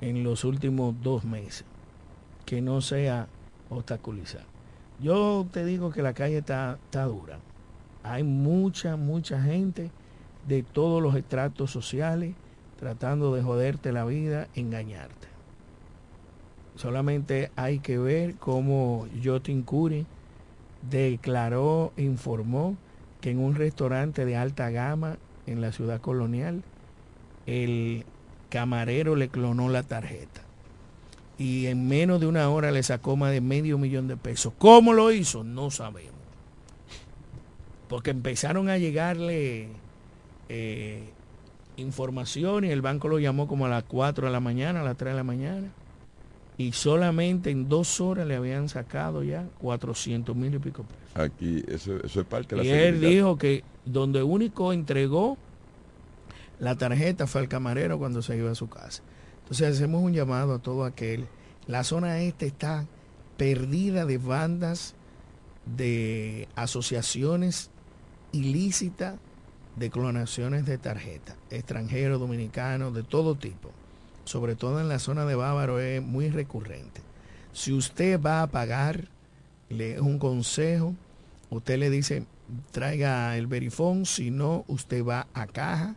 en 0.01 0.25
los 0.25 0.45
últimos 0.45 0.95
dos 1.03 1.25
meses, 1.25 1.65
que 2.45 2.61
no 2.61 2.81
sea 2.81 3.29
obstaculizar. 3.71 4.45
Yo 5.01 5.47
te 5.53 5.65
digo 5.65 5.91
que 5.91 6.03
la 6.03 6.15
calle 6.15 6.39
está, 6.39 6.79
está 6.85 7.05
dura. 7.05 7.39
Hay 8.03 8.23
mucha, 8.23 8.97
mucha 8.97 9.43
gente 9.43 9.91
de 10.47 10.63
todos 10.63 11.03
los 11.03 11.15
estratos 11.17 11.71
sociales 11.71 12.35
tratando 12.79 13.35
de 13.35 13.43
joderte 13.43 13.93
la 13.93 14.05
vida, 14.05 14.49
engañarte. 14.55 15.29
Solamente 16.77 17.51
hay 17.57 17.79
que 17.79 17.99
ver 17.99 18.37
cómo 18.37 19.07
Jotin 19.23 19.63
Curi 19.63 20.07
declaró, 20.91 21.93
informó 21.97 22.77
en 23.31 23.39
un 23.39 23.55
restaurante 23.55 24.25
de 24.25 24.37
alta 24.37 24.71
gama 24.71 25.17
en 25.47 25.61
la 25.61 25.73
ciudad 25.73 26.01
colonial, 26.01 26.63
el 27.47 28.05
camarero 28.49 29.17
le 29.17 29.29
clonó 29.29 29.69
la 29.69 29.83
tarjeta. 29.83 30.43
Y 31.39 31.67
en 31.67 31.87
menos 31.87 32.21
de 32.21 32.27
una 32.27 32.49
hora 32.49 32.71
le 32.71 32.83
sacó 32.83 33.17
más 33.17 33.31
de 33.33 33.41
medio 33.41 33.79
millón 33.79 34.09
de 34.09 34.17
pesos. 34.17 34.53
¿Cómo 34.59 34.93
lo 34.93 35.13
hizo? 35.13 35.45
No 35.45 35.71
sabemos. 35.71 36.15
Porque 37.89 38.11
empezaron 38.11 38.69
a 38.69 38.79
llegarle 38.79 39.69
eh, 40.49 41.11
información 41.77 42.65
y 42.65 42.71
el 42.71 42.81
banco 42.81 43.09
lo 43.09 43.19
llamó 43.19 43.47
como 43.47 43.67
a 43.67 43.69
las 43.69 43.85
4 43.85 44.27
de 44.27 44.33
la 44.33 44.41
mañana, 44.41 44.81
a 44.81 44.85
las 44.85 44.97
3 44.97 45.13
de 45.13 45.17
la 45.17 45.25
mañana. 45.25 45.69
Y 46.59 46.73
solamente 46.73 47.51
en 47.51 47.69
dos 47.69 48.01
horas 48.01 48.27
le 48.27 48.35
habían 48.35 48.69
sacado 48.69 49.23
ya 49.23 49.47
400 49.59 50.35
mil 50.35 50.55
y 50.55 50.59
pico 50.59 50.85
pesos. 50.85 51.06
Aquí, 51.17 51.65
eso, 51.69 51.97
eso 52.05 52.21
es 52.21 52.27
parte 52.27 52.55
de 52.55 52.63
la 52.63 52.69
Y 52.69 52.71
él 52.71 53.01
dijo 53.01 53.39
que 53.39 53.65
donde 53.85 54.23
único 54.23 54.73
entregó 54.73 55.39
la 56.59 56.77
tarjeta 56.77 57.27
fue 57.27 57.41
al 57.43 57.49
camarero 57.49 57.99
cuando 57.99 58.23
se 58.23 58.37
iba 58.37 58.51
a 58.51 58.55
su 58.55 58.69
casa. 58.69 59.03
Entonces 59.43 59.75
hacemos 59.75 60.03
un 60.03 60.13
llamado 60.13 60.55
a 60.55 60.59
todo 60.59 60.85
aquel. 60.85 61.27
La 61.67 61.85
zona 61.85 62.21
este 62.21 62.47
está 62.47 62.87
perdida 63.37 64.05
de 64.05 64.19
bandas, 64.19 64.95
de 65.65 66.49
asociaciones 66.55 67.71
ilícitas 68.33 69.17
de 69.77 69.91
clonaciones 69.91 70.65
de 70.65 70.79
tarjeta, 70.79 71.37
extranjeros, 71.51 72.19
dominicanos, 72.19 72.95
de 72.95 73.03
todo 73.03 73.35
tipo. 73.35 73.71
Sobre 74.25 74.57
todo 74.57 74.81
en 74.81 74.89
la 74.89 74.99
zona 74.99 75.25
de 75.27 75.35
Bávaro 75.35 75.79
es 75.79 76.03
muy 76.03 76.31
recurrente. 76.31 77.03
Si 77.53 77.73
usted 77.73 78.21
va 78.21 78.43
a 78.43 78.47
pagar, 78.49 79.09
le 79.69 79.95
es 79.95 80.01
un 80.01 80.19
consejo, 80.19 80.95
usted 81.51 81.79
le 81.79 81.91
dice 81.91 82.25
traiga 82.71 83.37
el 83.37 83.47
verifón, 83.47 84.07
si 84.07 84.31
no 84.31 84.65
usted 84.69 85.05
va 85.05 85.27
a 85.35 85.47
caja, 85.47 85.97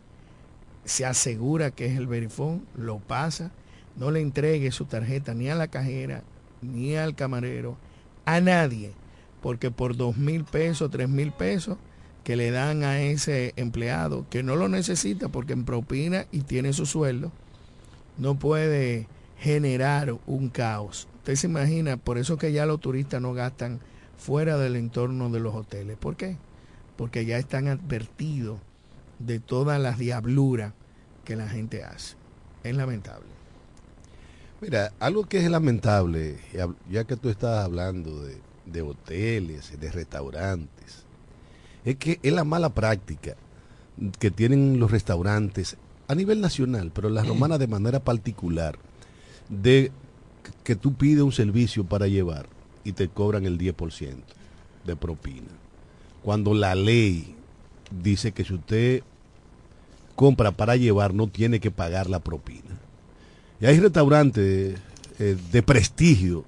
se 0.84 1.04
asegura 1.04 1.70
que 1.70 1.86
es 1.86 1.96
el 1.96 2.06
verifón, 2.06 2.66
lo 2.74 2.98
pasa, 2.98 3.50
no 3.96 4.10
le 4.10 4.20
entregue 4.20 4.72
su 4.72 4.86
tarjeta 4.86 5.34
ni 5.34 5.48
a 5.48 5.54
la 5.54 5.68
cajera, 5.68 6.22
ni 6.62 6.96
al 6.96 7.14
camarero, 7.14 7.76
a 8.24 8.40
nadie, 8.40 8.92
porque 9.42 9.70
por 9.70 9.96
dos 9.96 10.16
mil 10.16 10.44
pesos, 10.44 10.90
tres 10.90 11.08
mil 11.08 11.32
pesos 11.32 11.78
que 12.24 12.36
le 12.36 12.50
dan 12.50 12.84
a 12.84 13.00
ese 13.00 13.54
empleado 13.56 14.26
que 14.28 14.42
no 14.42 14.56
lo 14.56 14.68
necesita 14.68 15.28
porque 15.28 15.52
en 15.52 15.64
propina 15.64 16.26
y 16.32 16.42
tiene 16.42 16.72
su 16.72 16.86
sueldo, 16.86 17.32
no 18.18 18.38
puede 18.38 19.06
generar 19.38 20.14
un 20.26 20.50
caos. 20.50 21.08
Usted 21.18 21.34
se 21.36 21.46
imagina, 21.46 21.96
por 21.96 22.18
eso 22.18 22.36
que 22.36 22.52
ya 22.52 22.66
los 22.66 22.80
turistas 22.80 23.22
no 23.22 23.32
gastan 23.32 23.80
fuera 24.20 24.58
del 24.58 24.76
entorno 24.76 25.30
de 25.30 25.40
los 25.40 25.54
hoteles. 25.54 25.96
¿Por 25.96 26.16
qué? 26.16 26.36
Porque 26.96 27.24
ya 27.24 27.38
están 27.38 27.66
advertidos 27.68 28.58
de 29.18 29.40
todas 29.40 29.80
las 29.80 29.98
diabluras 29.98 30.74
que 31.24 31.36
la 31.36 31.48
gente 31.48 31.82
hace. 31.82 32.14
Es 32.62 32.76
lamentable. 32.76 33.26
Mira, 34.60 34.92
algo 35.00 35.24
que 35.24 35.38
es 35.38 35.50
lamentable, 35.50 36.38
ya- 36.90 37.04
que 37.04 37.16
tú 37.16 37.30
estás 37.30 37.64
hablando 37.64 38.22
de, 38.22 38.36
de 38.66 38.82
hoteles, 38.82 39.80
de 39.80 39.90
restaurantes, 39.90 41.04
es 41.84 41.96
que 41.96 42.20
es 42.22 42.32
la 42.32 42.44
mala 42.44 42.68
práctica 42.68 43.36
que 44.18 44.30
tienen 44.30 44.78
los 44.78 44.90
restaurantes 44.90 45.76
a 46.08 46.14
nivel 46.14 46.42
nacional, 46.42 46.90
pero 46.94 47.08
las 47.08 47.26
romanas 47.28 47.58
de 47.58 47.68
manera 47.68 48.00
particular, 48.00 48.76
de 49.48 49.90
que 50.62 50.76
tú 50.76 50.92
pides 50.92 51.22
un 51.22 51.32
servicio 51.32 51.84
para 51.84 52.06
llevar 52.06 52.46
y 52.84 52.92
te 52.92 53.08
cobran 53.08 53.46
el 53.46 53.58
10% 53.58 54.14
de 54.84 54.96
propina. 54.96 55.48
Cuando 56.22 56.54
la 56.54 56.74
ley 56.74 57.34
dice 58.02 58.32
que 58.32 58.44
si 58.44 58.54
usted 58.54 59.02
compra 60.16 60.52
para 60.52 60.76
llevar 60.76 61.14
no 61.14 61.28
tiene 61.28 61.60
que 61.60 61.70
pagar 61.70 62.10
la 62.10 62.20
propina. 62.20 62.78
Y 63.60 63.66
hay 63.66 63.78
restaurantes 63.80 64.78
eh, 65.18 65.36
de 65.52 65.62
prestigio 65.62 66.44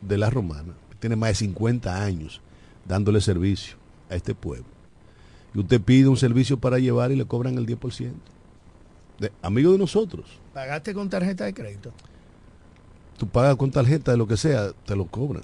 de 0.00 0.18
la 0.18 0.30
romana, 0.30 0.74
que 0.90 0.96
tienen 0.96 1.18
más 1.18 1.30
de 1.30 1.34
50 1.34 2.02
años 2.02 2.40
dándole 2.86 3.20
servicio 3.20 3.76
a 4.08 4.16
este 4.16 4.34
pueblo. 4.34 4.66
y 5.54 5.58
usted 5.58 5.80
pide 5.80 6.08
un 6.08 6.16
servicio 6.16 6.58
para 6.58 6.78
llevar 6.78 7.12
y 7.12 7.16
le 7.16 7.24
cobran 7.24 7.58
el 7.58 7.66
10%. 7.66 8.12
De, 9.18 9.32
amigo 9.42 9.72
de 9.72 9.78
nosotros. 9.78 10.26
¿Pagaste 10.54 10.94
con 10.94 11.10
tarjeta 11.10 11.44
de 11.44 11.52
crédito? 11.52 11.92
Tú 13.18 13.26
pagas 13.26 13.56
con 13.56 13.70
tarjeta 13.70 14.12
de 14.12 14.16
lo 14.16 14.26
que 14.26 14.36
sea, 14.36 14.72
te 14.86 14.96
lo 14.96 15.06
cobran. 15.06 15.42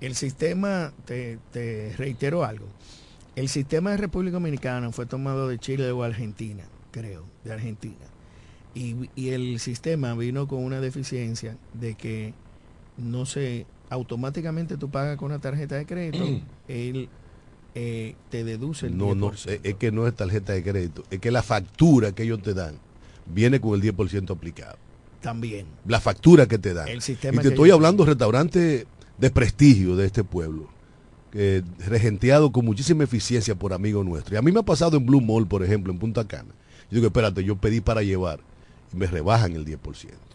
El 0.00 0.14
sistema, 0.14 0.92
te, 1.04 1.38
te 1.52 1.92
reitero 1.96 2.44
algo, 2.44 2.66
el 3.36 3.48
sistema 3.48 3.90
de 3.90 3.96
República 3.96 4.34
Dominicana 4.34 4.90
fue 4.92 5.06
tomado 5.06 5.48
de 5.48 5.58
Chile 5.58 5.90
o 5.90 6.02
Argentina, 6.02 6.64
creo, 6.90 7.24
de 7.44 7.52
Argentina. 7.52 7.94
Y, 8.74 9.10
y 9.16 9.30
el 9.30 9.58
sistema 9.60 10.14
vino 10.14 10.46
con 10.46 10.62
una 10.62 10.80
deficiencia 10.80 11.56
de 11.74 11.94
que 11.94 12.34
no 12.96 13.26
se 13.26 13.66
automáticamente 13.90 14.76
tú 14.76 14.90
pagas 14.90 15.16
con 15.16 15.26
una 15.26 15.40
tarjeta 15.40 15.76
de 15.76 15.86
crédito, 15.86 16.24
él 16.68 17.08
eh, 17.74 18.14
te 18.28 18.44
deduce 18.44 18.86
el 18.86 18.98
No, 18.98 19.14
10%. 19.14 19.16
no, 19.16 19.32
es, 19.32 19.46
es 19.62 19.74
que 19.76 19.90
no 19.90 20.06
es 20.06 20.14
tarjeta 20.14 20.52
de 20.52 20.62
crédito, 20.62 21.04
es 21.10 21.18
que 21.20 21.30
la 21.30 21.42
factura 21.42 22.12
que 22.12 22.24
ellos 22.24 22.42
te 22.42 22.54
dan 22.54 22.78
viene 23.26 23.60
con 23.60 23.74
el 23.74 23.82
10% 23.82 24.30
aplicado. 24.30 24.76
También. 25.22 25.66
La 25.86 26.00
factura 26.00 26.46
que 26.46 26.58
te 26.58 26.74
dan. 26.74 26.88
El 26.88 26.98
Y 26.98 27.00
sistema 27.00 27.40
te 27.40 27.48
que 27.48 27.54
estoy 27.54 27.70
hablando 27.70 28.04
de 28.04 28.10
restaurantes 28.10 28.86
de 29.18 29.30
prestigio 29.30 29.96
de 29.96 30.06
este 30.06 30.24
pueblo, 30.24 30.68
regenteado 31.86 32.50
con 32.52 32.64
muchísima 32.64 33.04
eficiencia 33.04 33.54
por 33.54 33.72
amigos 33.72 34.04
nuestros. 34.06 34.34
Y 34.34 34.36
a 34.36 34.42
mí 34.42 34.52
me 34.52 34.60
ha 34.60 34.64
pasado 34.64 34.96
en 34.96 35.06
Blue 35.06 35.20
Mall, 35.20 35.46
por 35.46 35.62
ejemplo, 35.62 35.92
en 35.92 35.98
Punta 35.98 36.26
Cana. 36.26 36.54
Yo 36.90 36.96
digo, 36.96 37.06
espérate, 37.08 37.44
yo 37.44 37.56
pedí 37.56 37.80
para 37.80 38.02
llevar 38.02 38.40
y 38.92 38.96
me 38.96 39.06
rebajan 39.06 39.52
el 39.54 39.66
10%. 39.66 39.78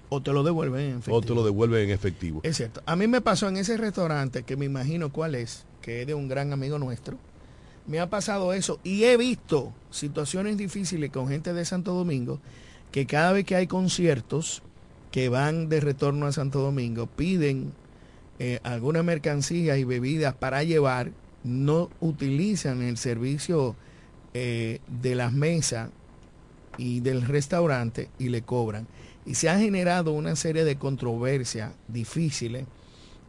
O 0.10 0.22
te 0.22 0.32
lo 0.32 0.44
devuelven 0.44 0.82
en 0.82 0.92
efectivo. 0.92 1.18
O 1.18 1.22
te 1.22 1.34
lo 1.34 1.44
devuelven 1.44 1.86
en 1.86 1.90
efectivo. 1.90 2.42
Es 2.44 2.58
cierto. 2.58 2.84
A 2.86 2.96
mí 2.96 3.08
me 3.08 3.22
pasó 3.22 3.48
en 3.48 3.58
ese 3.58 3.78
restaurante, 3.78 4.44
que 4.44 4.56
me 4.56 4.66
imagino 4.66 5.12
cuál 5.12 5.34
es, 5.34 5.66
que 5.82 6.02
es 6.02 6.08
de 6.08 6.14
un 6.14 6.28
gran 6.28 6.54
amigo 6.54 6.78
nuestro. 6.78 7.18
Me 7.88 8.00
ha 8.00 8.10
pasado 8.10 8.54
eso 8.54 8.80
y 8.84 9.06
he 9.06 9.18
visto 9.18 9.74
situaciones 9.90 10.58
difíciles 10.58 11.10
con 11.10 11.28
gente 11.28 11.54
de 11.54 11.66
Santo 11.66 11.94
Domingo, 11.94 12.40
que 12.92 13.08
cada 13.08 13.32
vez 13.32 13.46
que 13.46 13.56
hay 13.56 13.66
conciertos 13.66 14.62
que 15.12 15.30
van 15.30 15.68
de 15.68 15.80
retorno 15.80 16.28
a 16.28 16.32
Santo 16.32 16.60
Domingo, 16.60 17.08
piden 17.08 17.74
eh, 18.40 18.60
alguna 18.64 19.04
mercancía 19.04 19.78
y 19.78 19.84
bebidas 19.84 20.34
para 20.34 20.64
llevar, 20.64 21.12
no 21.44 21.90
utilizan 22.00 22.82
el 22.82 22.98
servicio 22.98 23.76
eh, 24.34 24.80
de 24.88 25.16
las 25.16 25.34
mesas 25.34 25.90
y 26.78 27.02
del 27.02 27.22
restaurante 27.22 28.10
y 28.18 28.30
le 28.30 28.42
cobran. 28.42 28.88
Y 29.26 29.36
se 29.36 29.50
ha 29.50 29.60
generado 29.60 30.12
una 30.12 30.36
serie 30.36 30.64
de 30.64 30.78
controversias 30.78 31.72
difíciles 31.88 32.66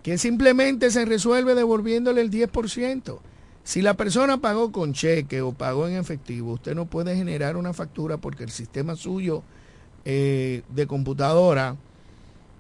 que 0.02 0.18
simplemente 0.18 0.90
se 0.90 1.04
resuelve 1.04 1.54
devolviéndole 1.54 2.20
el 2.20 2.30
10%. 2.30 3.18
Si 3.64 3.80
la 3.80 3.94
persona 3.94 4.38
pagó 4.38 4.70
con 4.70 4.92
cheque 4.92 5.40
o 5.40 5.52
pagó 5.52 5.88
en 5.88 5.96
efectivo, 5.96 6.52
usted 6.52 6.74
no 6.74 6.84
puede 6.84 7.16
generar 7.16 7.56
una 7.56 7.72
factura 7.72 8.18
porque 8.18 8.44
el 8.44 8.50
sistema 8.50 8.96
suyo 8.96 9.42
eh, 10.04 10.62
de 10.68 10.86
computadora 10.86 11.76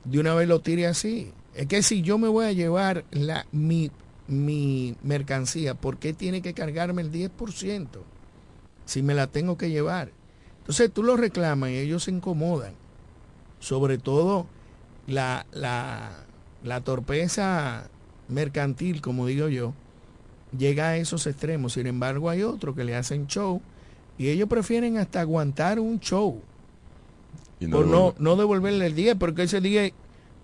de 0.04 0.18
una 0.18 0.34
vez 0.34 0.48
lo 0.48 0.60
tire 0.60 0.86
así. 0.86 1.30
Es 1.54 1.66
que 1.66 1.82
si 1.82 2.02
yo 2.02 2.18
me 2.18 2.28
voy 2.28 2.46
a 2.46 2.52
llevar 2.52 3.04
la, 3.10 3.46
mi, 3.52 3.90
mi 4.26 4.96
mercancía, 5.02 5.74
¿por 5.74 5.98
qué 5.98 6.12
tiene 6.12 6.42
que 6.42 6.54
cargarme 6.54 7.02
el 7.02 7.12
10%? 7.12 7.88
Si 8.84 9.02
me 9.02 9.14
la 9.14 9.28
tengo 9.28 9.56
que 9.56 9.70
llevar. 9.70 10.10
Entonces 10.58 10.90
tú 10.92 11.02
lo 11.02 11.16
reclamas 11.16 11.70
y 11.70 11.76
ellos 11.76 12.04
se 12.04 12.10
incomodan. 12.10 12.74
Sobre 13.60 13.98
todo 13.98 14.46
la, 15.06 15.46
la, 15.52 16.24
la 16.62 16.80
torpeza 16.80 17.88
mercantil, 18.28 19.00
como 19.00 19.26
digo 19.26 19.48
yo, 19.48 19.74
llega 20.56 20.88
a 20.88 20.96
esos 20.96 21.26
extremos. 21.26 21.74
Sin 21.74 21.86
embargo, 21.86 22.30
hay 22.30 22.42
otros 22.42 22.74
que 22.74 22.84
le 22.84 22.96
hacen 22.96 23.26
show 23.26 23.62
y 24.18 24.28
ellos 24.28 24.48
prefieren 24.48 24.98
hasta 24.98 25.20
aguantar 25.20 25.80
un 25.80 25.98
show 25.98 26.40
Y 27.58 27.66
por 27.66 27.86
no, 27.86 28.14
no 28.18 28.36
devolverle 28.36 28.86
el 28.86 28.94
día, 28.94 29.14
porque 29.16 29.44
ese 29.44 29.60
día 29.60 29.90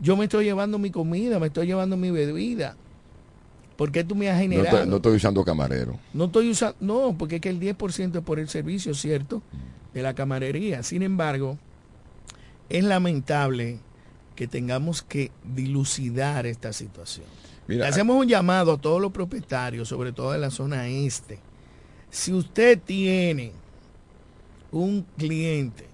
yo 0.00 0.16
me 0.16 0.24
estoy 0.24 0.44
llevando 0.44 0.78
mi 0.78 0.90
comida, 0.90 1.38
me 1.38 1.48
estoy 1.48 1.66
llevando 1.66 1.96
mi 1.96 2.10
bebida. 2.10 2.76
¿Por 3.76 3.90
qué 3.92 4.04
tú 4.04 4.14
me 4.14 4.28
has 4.28 4.36
No 4.36 4.42
generado? 4.42 4.86
no 4.86 4.96
estoy 4.96 5.16
usando 5.16 5.44
camarero. 5.44 5.98
No 6.12 6.26
estoy 6.26 6.50
usando, 6.50 6.76
no, 6.80 7.16
porque 7.16 7.36
es 7.36 7.40
que 7.40 7.48
el 7.48 7.58
10% 7.60 8.18
es 8.18 8.22
por 8.24 8.38
el 8.38 8.48
servicio, 8.48 8.92
¿cierto? 8.94 9.42
De 9.94 10.02
la 10.02 10.14
camarería. 10.14 10.82
Sin 10.82 11.02
embargo, 11.02 11.58
es 12.68 12.84
lamentable 12.84 13.78
que 14.36 14.46
tengamos 14.46 15.02
que 15.02 15.30
dilucidar 15.54 16.46
esta 16.46 16.72
situación. 16.72 17.26
Mira, 17.68 17.88
hacemos 17.88 18.16
un 18.16 18.26
llamado 18.28 18.72
a 18.72 18.78
todos 18.78 19.00
los 19.00 19.12
propietarios, 19.12 19.88
sobre 19.88 20.12
todo 20.12 20.32
de 20.32 20.38
la 20.38 20.50
zona 20.50 20.88
este. 20.88 21.38
Si 22.10 22.32
usted 22.32 22.78
tiene 22.78 23.52
un 24.72 25.06
cliente 25.16 25.86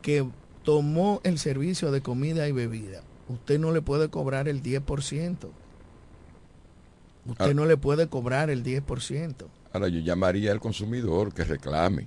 que 0.00 0.26
tomó 0.64 1.20
el 1.22 1.38
servicio 1.38 1.90
de 1.92 2.00
comida 2.00 2.48
y 2.48 2.52
bebida, 2.52 3.02
usted 3.32 3.58
no 3.58 3.72
le 3.72 3.82
puede 3.82 4.08
cobrar 4.08 4.48
el 4.48 4.62
10%. 4.62 5.50
Usted 7.26 7.50
Ah. 7.50 7.54
no 7.54 7.66
le 7.66 7.76
puede 7.76 8.08
cobrar 8.08 8.50
el 8.50 8.62
10%. 8.64 9.48
ahora 9.72 9.88
yo 9.88 10.00
llamaría 10.00 10.52
al 10.52 10.60
consumidor 10.60 11.32
que 11.32 11.44
reclame. 11.44 12.06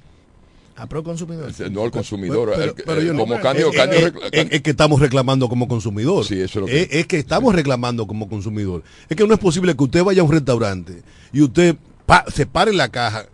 A 0.76 0.88
pro 0.88 1.04
consumidor. 1.04 1.52
No 1.72 1.84
al 1.84 1.90
consumidor. 1.92 2.52
Pero- 2.56 2.76
pero 2.76 3.14
no- 3.14 3.20
como 3.22 3.36
es- 3.36 3.42
Candio, 3.42 3.70
es- 3.72 3.76
Candio 3.78 3.98
es- 4.00 4.14
recla- 4.14 4.30
es- 4.32 4.48
es 4.52 4.62
que 4.62 4.70
estamos 4.72 5.00
reclamando 5.00 5.48
como 5.48 5.68
consumidor. 5.70 6.26
Sí, 6.26 6.36
eso 6.36 6.44
es 6.60 6.62
lo 6.62 6.66
que- 6.66 6.82
Es, 6.82 6.88
es 6.92 7.08
que 7.08 7.18
estamos 7.18 7.56
reclamando 7.56 8.06
como 8.06 8.28
consumidor. 8.28 8.84
Es 9.10 9.16
que 9.16 9.26
no 9.26 9.34
es 9.34 9.40
posible 9.40 9.74
que 9.76 9.84
usted 9.84 10.04
vaya 10.04 10.22
a 10.22 10.26
un 10.26 10.32
restaurante 10.34 11.02
y 11.32 11.42
usted 11.42 11.78
pa- 12.06 12.26
se 12.28 12.46
pare 12.46 12.72
en 12.72 12.78
la 12.78 12.90
caja, 12.90 13.26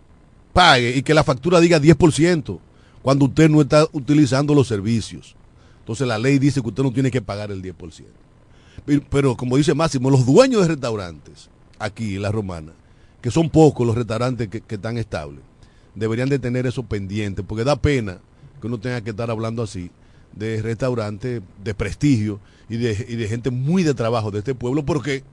pague 0.52 0.96
y 0.96 1.02
que 1.02 1.14
la 1.14 1.24
factura 1.24 1.58
diga 1.60 1.80
10% 1.80 2.60
cuando 3.02 3.24
usted 3.24 3.50
no 3.50 3.60
está 3.60 3.86
utilizando 3.92 4.54
los 4.54 4.68
servicios. 4.68 5.34
Entonces 5.92 6.08
la 6.08 6.18
ley 6.18 6.38
dice 6.38 6.62
que 6.62 6.68
usted 6.68 6.82
no 6.82 6.90
tiene 6.90 7.10
que 7.10 7.20
pagar 7.20 7.50
el 7.50 7.62
10%. 7.62 7.74
Pero, 8.86 9.02
pero 9.10 9.36
como 9.36 9.58
dice 9.58 9.74
Máximo, 9.74 10.08
los 10.10 10.24
dueños 10.24 10.62
de 10.62 10.68
restaurantes 10.68 11.50
aquí 11.78 12.18
La 12.18 12.32
Romana, 12.32 12.72
que 13.20 13.30
son 13.30 13.50
pocos 13.50 13.86
los 13.86 13.94
restaurantes 13.94 14.48
que, 14.48 14.62
que 14.62 14.76
están 14.76 14.96
estables, 14.96 15.40
deberían 15.94 16.30
de 16.30 16.38
tener 16.38 16.66
eso 16.66 16.82
pendiente, 16.82 17.42
porque 17.42 17.62
da 17.62 17.76
pena 17.76 18.20
que 18.58 18.68
uno 18.68 18.80
tenga 18.80 19.02
que 19.02 19.10
estar 19.10 19.30
hablando 19.30 19.62
así 19.62 19.90
de 20.34 20.62
restaurantes 20.62 21.42
de 21.62 21.74
prestigio 21.74 22.40
y 22.70 22.78
de, 22.78 23.06
y 23.06 23.16
de 23.16 23.28
gente 23.28 23.50
muy 23.50 23.82
de 23.82 23.92
trabajo 23.92 24.30
de 24.30 24.38
este 24.38 24.54
pueblo, 24.54 24.82
porque 24.86 25.24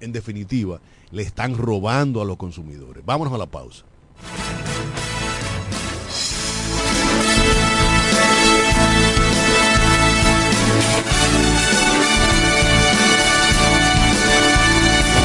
en 0.00 0.10
definitiva 0.10 0.80
le 1.12 1.22
están 1.22 1.56
robando 1.56 2.20
a 2.20 2.24
los 2.24 2.38
consumidores. 2.38 3.04
Vámonos 3.06 3.32
a 3.32 3.38
la 3.38 3.46
pausa. 3.46 3.84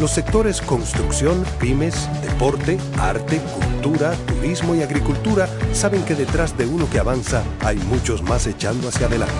Los 0.00 0.10
sectores 0.10 0.60
construcción, 0.60 1.42
pymes, 1.58 2.08
deporte, 2.20 2.76
arte, 2.98 3.40
cultura, 3.40 4.12
turismo 4.26 4.74
y 4.74 4.82
agricultura 4.82 5.48
saben 5.72 6.04
que 6.04 6.14
detrás 6.14 6.58
de 6.58 6.66
uno 6.66 6.88
que 6.90 6.98
avanza 6.98 7.42
hay 7.64 7.78
muchos 7.78 8.22
más 8.22 8.46
echando 8.46 8.88
hacia 8.88 9.06
adelante. 9.06 9.34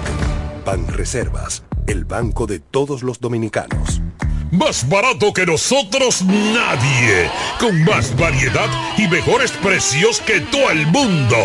Ban 0.65 0.89
Reservas, 0.89 1.63
el 1.87 2.07
banco 2.07 2.47
de 2.47 2.61
todos 2.61 3.03
los 3.03 3.21
dominicanos. 3.21 4.01
Más 4.51 4.89
barato 4.89 5.33
que 5.35 5.45
nosotros 5.45 6.23
nadie. 6.23 7.29
Con 7.61 7.85
más 7.85 8.17
variedad 8.17 8.69
y 8.97 9.09
mejores 9.09 9.51
precios 9.51 10.21
que 10.21 10.41
todo 10.41 10.71
el 10.71 10.87
mundo. 10.87 11.37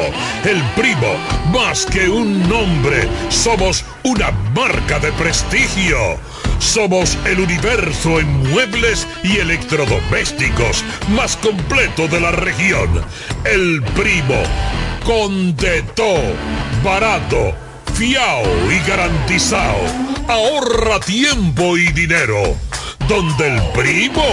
El 0.45 0.61
primo, 0.75 1.17
más 1.51 1.85
que 1.85 2.07
un 2.07 2.47
nombre, 2.47 3.09
somos 3.29 3.83
una 4.03 4.31
marca 4.55 4.99
de 4.99 5.11
prestigio. 5.13 5.97
Somos 6.61 7.17
el 7.25 7.39
universo 7.39 8.19
en 8.19 8.51
muebles 8.51 9.07
y 9.23 9.39
electrodomésticos 9.39 10.85
más 11.09 11.35
completo 11.35 12.07
de 12.07 12.21
la 12.21 12.31
región. 12.31 13.03
El 13.43 13.81
primo. 13.95 14.41
Con 15.03 15.55
de 15.57 15.81
todo. 15.81 16.33
Barato. 16.83 17.53
Fiao 17.95 18.43
y 18.71 18.87
garantizado. 18.87 19.79
Ahorra 20.27 20.99
tiempo 20.99 21.77
y 21.77 21.91
dinero 21.91 22.55
donde 23.07 23.47
el 23.47 23.61
primo 23.73 24.23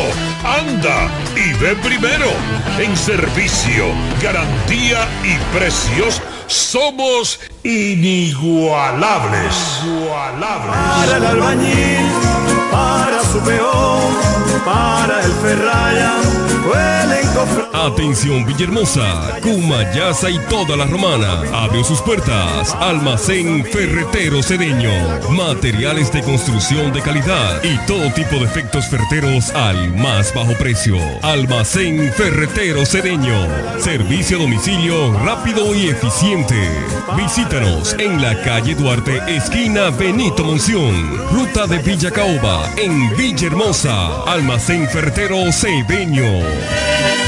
anda 0.44 1.10
y 1.34 1.52
ve 1.54 1.74
primero. 1.76 2.30
En 2.78 2.96
servicio, 2.96 3.86
garantía 4.22 5.08
y 5.24 5.56
precios 5.56 6.22
somos 6.49 7.40
inigualables. 7.62 9.55
Para 10.40 11.16
el 11.16 11.24
albañil, 11.24 12.11
para 12.70 13.22
su 13.22 13.38
peón, 13.40 14.16
para 14.64 15.22
el 15.22 15.32
ferraya, 15.32 16.14
huelen 16.66 16.97
Atención 17.72 18.44
Villahermosa, 18.44 19.38
Cumayasa 19.42 20.30
y 20.30 20.38
toda 20.50 20.76
la 20.76 20.84
romana. 20.84 21.42
Abre 21.54 21.84
sus 21.84 22.00
puertas. 22.02 22.74
Almacén 22.80 23.64
Ferretero 23.64 24.42
Cedeño. 24.42 24.90
Materiales 25.30 26.12
de 26.12 26.22
construcción 26.22 26.92
de 26.92 27.00
calidad 27.00 27.62
y 27.62 27.78
todo 27.86 28.12
tipo 28.12 28.36
de 28.36 28.44
efectos 28.44 28.86
ferreteros 28.88 29.50
al 29.50 29.94
más 29.94 30.34
bajo 30.34 30.52
precio. 30.54 30.96
Almacén 31.22 32.12
Ferretero 32.12 32.84
Cedeño. 32.84 33.46
Servicio 33.78 34.38
a 34.38 34.40
domicilio 34.40 35.12
rápido 35.24 35.74
y 35.74 35.88
eficiente. 35.88 36.56
Visítanos 37.16 37.94
en 37.98 38.20
la 38.20 38.40
calle 38.42 38.74
Duarte, 38.74 39.20
esquina 39.28 39.90
Benito 39.90 40.44
Monción. 40.44 41.18
Ruta 41.30 41.66
de 41.66 41.78
Villa 41.78 42.10
Caoba, 42.10 42.68
en 42.76 43.16
Villahermosa. 43.16 44.22
Almacén 44.24 44.88
Ferretero 44.88 45.52
Cedeño. 45.52 47.27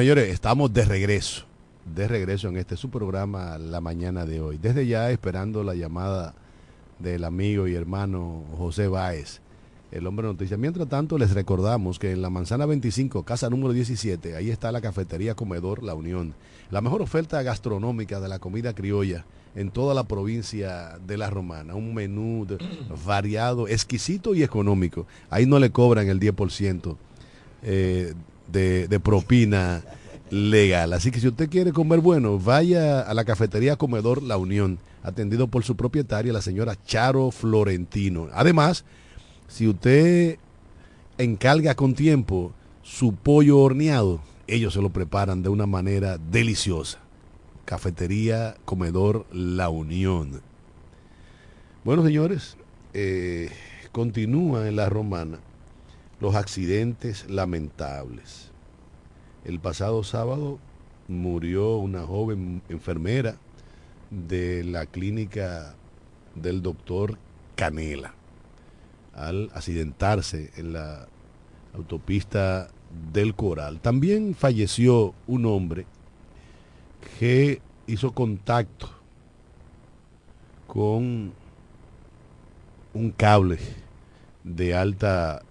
señores, 0.00 0.30
estamos 0.30 0.72
de 0.72 0.86
regreso. 0.86 1.44
De 1.84 2.08
regreso 2.08 2.48
en 2.48 2.56
este 2.56 2.78
su 2.78 2.88
programa 2.88 3.58
la 3.58 3.82
mañana 3.82 4.24
de 4.24 4.40
hoy. 4.40 4.56
Desde 4.56 4.86
ya 4.86 5.10
esperando 5.10 5.62
la 5.62 5.74
llamada 5.74 6.34
del 6.98 7.22
amigo 7.22 7.68
y 7.68 7.74
hermano 7.74 8.44
José 8.56 8.88
Báez, 8.88 9.42
el 9.92 10.06
hombre 10.06 10.26
de 10.26 10.32
noticias. 10.32 10.58
Mientras 10.58 10.88
tanto, 10.88 11.18
les 11.18 11.34
recordamos 11.34 11.98
que 11.98 12.12
en 12.12 12.22
la 12.22 12.30
manzana 12.30 12.64
25, 12.64 13.24
casa 13.24 13.50
número 13.50 13.74
17, 13.74 14.36
ahí 14.36 14.48
está 14.48 14.72
la 14.72 14.80
cafetería 14.80 15.34
Comedor 15.34 15.82
La 15.82 15.94
Unión. 15.94 16.32
La 16.70 16.80
mejor 16.80 17.02
oferta 17.02 17.42
gastronómica 17.42 18.20
de 18.20 18.28
la 18.28 18.38
comida 18.38 18.72
criolla 18.74 19.26
en 19.54 19.70
toda 19.70 19.92
la 19.92 20.04
provincia 20.04 20.98
de 21.06 21.18
La 21.18 21.28
Romana. 21.28 21.74
Un 21.74 21.92
menú 21.92 22.46
variado, 23.06 23.68
exquisito 23.68 24.34
y 24.34 24.44
económico. 24.44 25.06
Ahí 25.28 25.44
no 25.44 25.58
le 25.58 25.68
cobran 25.68 26.08
el 26.08 26.18
10% 26.18 26.96
eh, 27.62 28.14
de, 28.52 29.00
propina 29.02 29.82
legal. 30.30 30.92
Así 30.92 31.10
que 31.10 31.20
si 31.20 31.28
usted 31.28 31.48
quiere 31.48 31.72
comer 31.72 32.00
bueno, 32.00 32.38
vaya 32.38 33.00
a 33.00 33.14
la 33.14 33.24
cafetería 33.24 33.76
Comedor 33.76 34.22
La 34.22 34.36
Unión, 34.36 34.78
atendido 35.02 35.48
por 35.48 35.64
su 35.64 35.76
propietaria, 35.76 36.32
la 36.32 36.42
señora 36.42 36.76
Charo 36.84 37.30
Florentino. 37.30 38.28
Además, 38.32 38.84
si 39.48 39.68
usted 39.68 40.38
encarga 41.18 41.74
con 41.74 41.94
tiempo 41.94 42.52
su 42.82 43.14
pollo 43.14 43.58
horneado, 43.58 44.20
ellos 44.46 44.74
se 44.74 44.82
lo 44.82 44.90
preparan 44.90 45.42
de 45.42 45.48
una 45.48 45.66
manera 45.66 46.18
deliciosa. 46.18 46.98
Cafetería 47.64 48.56
Comedor 48.64 49.26
La 49.32 49.68
Unión. 49.68 50.40
Bueno, 51.84 52.04
señores, 52.04 52.56
eh, 52.94 53.50
continúa 53.92 54.68
en 54.68 54.76
la 54.76 54.88
romana 54.88 55.38
los 56.20 56.34
accidentes 56.34 57.28
lamentables. 57.28 58.50
El 59.44 59.58
pasado 59.58 60.04
sábado 60.04 60.58
murió 61.08 61.76
una 61.76 62.02
joven 62.02 62.62
enfermera 62.68 63.36
de 64.10 64.62
la 64.64 64.86
clínica 64.86 65.74
del 66.34 66.62
doctor 66.62 67.18
Canela 67.56 68.14
al 69.14 69.50
accidentarse 69.54 70.50
en 70.56 70.72
la 70.72 71.08
autopista 71.74 72.68
del 73.12 73.34
Coral. 73.34 73.80
También 73.80 74.34
falleció 74.34 75.14
un 75.26 75.46
hombre 75.46 75.86
que 77.18 77.60
hizo 77.86 78.12
contacto 78.12 78.90
con 80.66 81.32
un 82.92 83.10
cable 83.10 83.58
de 84.44 84.74
alta 84.74 85.42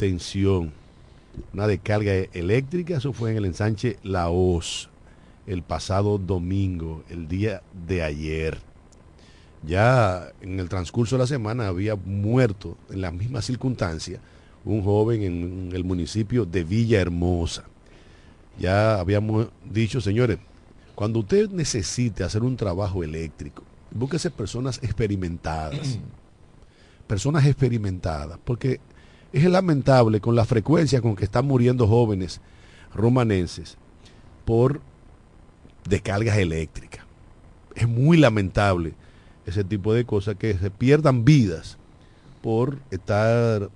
tensión, 0.00 0.72
una 1.52 1.66
descarga 1.66 2.14
eléctrica, 2.32 2.96
eso 2.96 3.12
fue 3.12 3.32
en 3.32 3.36
el 3.36 3.44
ensanche 3.44 3.98
La 4.02 4.30
Hoz, 4.30 4.88
el 5.46 5.62
pasado 5.62 6.16
domingo, 6.16 7.04
el 7.10 7.28
día 7.28 7.62
de 7.86 8.02
ayer. 8.02 8.56
Ya 9.62 10.32
en 10.40 10.58
el 10.58 10.70
transcurso 10.70 11.16
de 11.16 11.20
la 11.20 11.26
semana 11.26 11.66
había 11.66 11.96
muerto 11.96 12.78
en 12.88 13.02
las 13.02 13.12
mismas 13.12 13.44
circunstancias 13.44 14.20
un 14.64 14.82
joven 14.82 15.22
en 15.22 15.70
el 15.74 15.84
municipio 15.84 16.46
de 16.46 16.64
Villahermosa. 16.64 17.64
Ya 18.58 18.98
habíamos 19.00 19.48
dicho, 19.70 20.00
señores, 20.00 20.38
cuando 20.94 21.18
usted 21.18 21.50
necesite 21.50 22.24
hacer 22.24 22.42
un 22.42 22.56
trabajo 22.56 23.04
eléctrico, 23.04 23.64
búsquese 23.90 24.30
personas 24.30 24.80
experimentadas. 24.82 25.98
personas 27.06 27.44
experimentadas, 27.44 28.38
porque 28.44 28.80
es 29.32 29.44
lamentable 29.44 30.20
con 30.20 30.34
la 30.34 30.44
frecuencia 30.44 31.00
con 31.00 31.16
que 31.16 31.24
están 31.24 31.46
muriendo 31.46 31.86
jóvenes 31.86 32.40
romanenses 32.94 33.76
por 34.44 34.80
descargas 35.88 36.38
eléctricas. 36.38 37.04
Es 37.74 37.88
muy 37.88 38.16
lamentable 38.16 38.94
ese 39.46 39.64
tipo 39.64 39.94
de 39.94 40.04
cosas, 40.04 40.36
que 40.36 40.54
se 40.54 40.70
pierdan 40.70 41.24
vidas 41.24 41.78
por 42.42 42.78
estar 42.90 43.70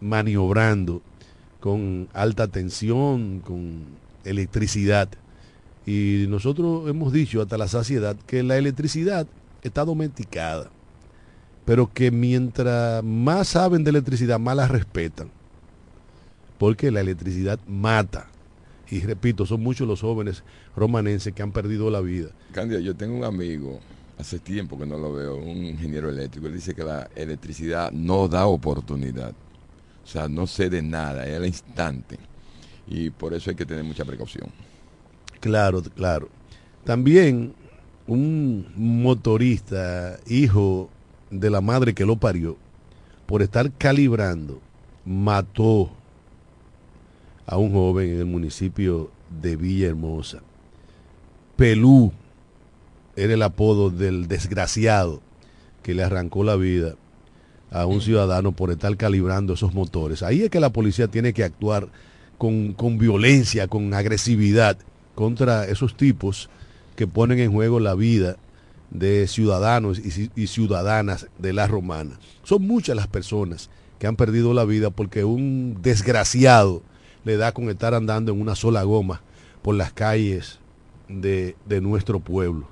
maniobrando 0.00 1.02
con 1.60 2.08
alta 2.12 2.48
tensión, 2.48 3.40
con 3.40 3.84
electricidad. 4.24 5.08
Y 5.86 6.26
nosotros 6.28 6.88
hemos 6.88 7.12
dicho 7.12 7.42
hasta 7.42 7.58
la 7.58 7.68
saciedad 7.68 8.16
que 8.26 8.42
la 8.42 8.56
electricidad 8.56 9.26
está 9.62 9.84
domesticada, 9.84 10.70
pero 11.64 11.92
que 11.92 12.10
mientras 12.10 13.02
más 13.04 13.48
saben 13.48 13.84
de 13.84 13.90
electricidad, 13.90 14.38
más 14.38 14.56
la 14.56 14.68
respetan, 14.68 15.30
porque 16.58 16.90
la 16.90 17.00
electricidad 17.00 17.58
mata. 17.66 18.28
Y 18.90 19.00
repito, 19.00 19.46
son 19.46 19.62
muchos 19.62 19.86
los 19.86 20.00
jóvenes 20.00 20.42
romanenses 20.74 21.32
que 21.32 21.42
han 21.42 21.52
perdido 21.52 21.90
la 21.90 22.00
vida. 22.00 22.30
Cándido, 22.52 22.80
yo 22.80 22.96
tengo 22.96 23.16
un 23.16 23.24
amigo, 23.24 23.78
hace 24.18 24.38
tiempo 24.40 24.78
que 24.78 24.86
no 24.86 24.98
lo 24.98 25.12
veo, 25.12 25.36
un 25.36 25.64
ingeniero 25.64 26.08
eléctrico, 26.08 26.48
él 26.48 26.54
dice 26.54 26.74
que 26.74 26.82
la 26.82 27.08
electricidad 27.14 27.92
no 27.92 28.26
da 28.26 28.46
oportunidad. 28.46 29.32
O 30.02 30.06
sea, 30.06 30.28
no 30.28 30.46
cede 30.46 30.82
nada, 30.82 31.26
es 31.26 31.36
al 31.36 31.46
instante. 31.46 32.18
Y 32.88 33.10
por 33.10 33.32
eso 33.32 33.50
hay 33.50 33.56
que 33.56 33.66
tener 33.66 33.84
mucha 33.84 34.04
precaución. 34.04 34.50
Claro, 35.38 35.82
claro. 35.82 36.28
También 36.84 37.54
un 38.06 38.66
motorista, 38.74 40.18
hijo 40.26 40.90
de 41.30 41.50
la 41.50 41.60
madre 41.60 41.94
que 41.94 42.06
lo 42.06 42.16
parió, 42.16 42.56
por 43.26 43.42
estar 43.42 43.70
calibrando, 43.72 44.60
mató 45.04 45.90
a 47.46 47.56
un 47.56 47.72
joven 47.72 48.10
en 48.10 48.18
el 48.18 48.26
municipio 48.26 49.10
de 49.42 49.56
Villahermosa. 49.56 50.40
Pelú 51.56 52.12
era 53.16 53.34
el 53.34 53.42
apodo 53.42 53.90
del 53.90 54.28
desgraciado 54.28 55.20
que 55.82 55.94
le 55.94 56.02
arrancó 56.02 56.44
la 56.44 56.56
vida 56.56 56.94
a 57.70 57.86
un 57.86 58.00
ciudadano 58.00 58.52
por 58.52 58.70
estar 58.70 58.96
calibrando 58.96 59.54
esos 59.54 59.74
motores. 59.74 60.22
Ahí 60.22 60.42
es 60.42 60.50
que 60.50 60.60
la 60.60 60.70
policía 60.70 61.08
tiene 61.08 61.32
que 61.32 61.44
actuar 61.44 61.88
con, 62.38 62.72
con 62.72 62.98
violencia, 62.98 63.68
con 63.68 63.92
agresividad 63.94 64.78
contra 65.14 65.66
esos 65.66 65.96
tipos 65.96 66.50
que 66.96 67.06
ponen 67.06 67.38
en 67.38 67.52
juego 67.52 67.78
la 67.80 67.94
vida 67.94 68.36
de 68.90 69.26
ciudadanos 69.28 69.98
y, 69.98 70.46
ciudadanas 70.46 71.28
de 71.38 71.52
la 71.52 71.66
romana. 71.66 72.18
Son 72.42 72.66
muchas 72.66 72.96
las 72.96 73.06
personas 73.06 73.70
que 73.98 74.06
han 74.06 74.16
perdido 74.16 74.54
la 74.54 74.64
vida 74.64 74.90
porque 74.90 75.24
un 75.24 75.78
desgraciado 75.80 76.82
le 77.24 77.36
da 77.36 77.52
con 77.52 77.68
estar 77.68 77.94
andando 77.94 78.32
en 78.32 78.40
una 78.40 78.54
sola 78.54 78.82
goma 78.82 79.22
por 79.62 79.74
las 79.74 79.92
calles 79.92 80.58
de, 81.08 81.56
de 81.66 81.80
nuestro 81.80 82.20
pueblo 82.20 82.68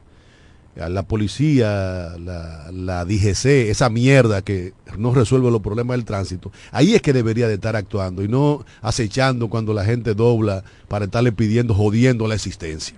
la 0.86 1.02
policía, 1.02 2.14
la, 2.20 2.70
la, 2.72 3.04
DGC, 3.04 3.68
esa 3.68 3.88
mierda 3.88 4.42
que 4.42 4.74
no 4.96 5.12
resuelve 5.12 5.50
los 5.50 5.60
problemas 5.60 5.96
del 5.96 6.04
tránsito, 6.04 6.52
ahí 6.70 6.94
es 6.94 7.02
que 7.02 7.12
debería 7.12 7.48
de 7.48 7.54
estar 7.54 7.74
actuando 7.74 8.22
y 8.22 8.28
no 8.28 8.64
acechando 8.80 9.48
cuando 9.48 9.74
la 9.74 9.84
gente 9.84 10.14
dobla 10.14 10.62
para 10.86 11.06
estarle 11.06 11.32
pidiendo, 11.32 11.74
jodiendo 11.74 12.28
la 12.28 12.36
existencia. 12.36 12.96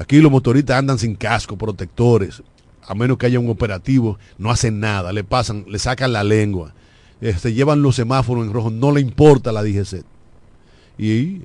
Aquí 0.00 0.18
los 0.22 0.32
motoristas 0.32 0.78
andan 0.78 0.98
sin 0.98 1.14
casco, 1.14 1.58
protectores, 1.58 2.42
a 2.88 2.94
menos 2.94 3.18
que 3.18 3.26
haya 3.26 3.38
un 3.38 3.50
operativo, 3.50 4.18
no 4.38 4.50
hacen 4.50 4.80
nada, 4.80 5.12
le 5.12 5.24
pasan, 5.24 5.66
le 5.68 5.78
sacan 5.78 6.14
la 6.14 6.24
lengua, 6.24 6.72
se 7.20 7.28
este, 7.28 7.52
llevan 7.52 7.82
los 7.82 7.96
semáforos 7.96 8.46
en 8.46 8.52
rojo, 8.54 8.70
no 8.70 8.92
le 8.92 9.02
importa 9.02 9.52
la 9.52 9.62
DGC. 9.62 10.02
Y 10.96 11.42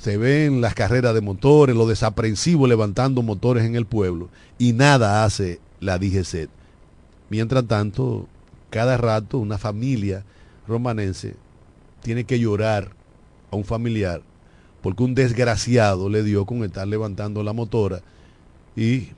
se 0.00 0.16
ven 0.16 0.60
las 0.60 0.74
carreras 0.74 1.12
de 1.12 1.22
motores, 1.22 1.74
los 1.74 1.88
desaprensivos 1.88 2.68
levantando 2.68 3.22
motores 3.22 3.64
en 3.64 3.74
el 3.74 3.84
pueblo 3.84 4.28
y 4.56 4.74
nada 4.74 5.24
hace 5.24 5.58
la 5.80 5.98
DGC. 5.98 6.48
Mientras 7.30 7.66
tanto, 7.66 8.28
cada 8.70 8.96
rato 8.96 9.38
una 9.38 9.58
familia 9.58 10.24
romanense 10.68 11.34
tiene 12.00 12.22
que 12.22 12.38
llorar 12.38 12.92
a 13.50 13.56
un 13.56 13.64
familiar 13.64 14.22
porque 14.84 15.02
un 15.02 15.14
desgraciado 15.14 16.10
le 16.10 16.22
dio 16.22 16.44
con 16.44 16.62
estar 16.62 16.86
levantando 16.86 17.42
la 17.42 17.54
motora 17.54 18.02
y 18.76 19.08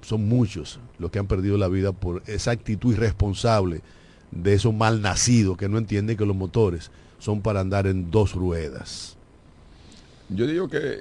son 0.00 0.26
muchos 0.26 0.80
los 0.98 1.10
que 1.10 1.18
han 1.18 1.26
perdido 1.26 1.58
la 1.58 1.68
vida 1.68 1.92
por 1.92 2.22
esa 2.24 2.52
actitud 2.52 2.94
irresponsable 2.94 3.82
de 4.30 4.54
esos 4.54 4.72
mal 4.72 5.02
nacidos 5.02 5.58
que 5.58 5.68
no 5.68 5.76
entienden 5.76 6.16
que 6.16 6.24
los 6.24 6.34
motores 6.34 6.90
son 7.18 7.42
para 7.42 7.60
andar 7.60 7.86
en 7.86 8.10
dos 8.10 8.32
ruedas. 8.32 9.18
Yo 10.30 10.46
digo 10.46 10.66
que 10.68 11.00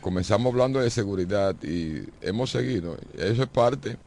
comenzamos 0.00 0.52
hablando 0.52 0.80
de 0.80 0.90
seguridad 0.90 1.54
y 1.62 2.08
hemos 2.20 2.50
seguido. 2.50 2.96
Eso 3.16 3.44
es 3.44 3.48
parte 3.48 3.98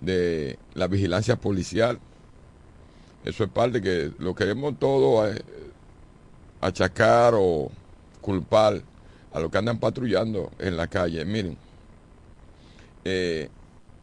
de 0.00 0.58
la 0.74 0.88
vigilancia 0.88 1.36
policial. 1.36 2.00
Eso 3.24 3.44
es 3.44 3.50
parte 3.50 3.80
que 3.80 4.10
lo 4.18 4.34
queremos 4.34 4.76
todo 4.76 5.24
eh, 5.28 5.40
achacar 6.60 7.34
o 7.36 7.70
culpar 8.28 8.82
a 9.32 9.40
los 9.40 9.50
que 9.50 9.56
andan 9.56 9.78
patrullando 9.78 10.52
en 10.58 10.76
la 10.76 10.86
calle. 10.86 11.24
Miren, 11.24 11.56
eh, 13.02 13.48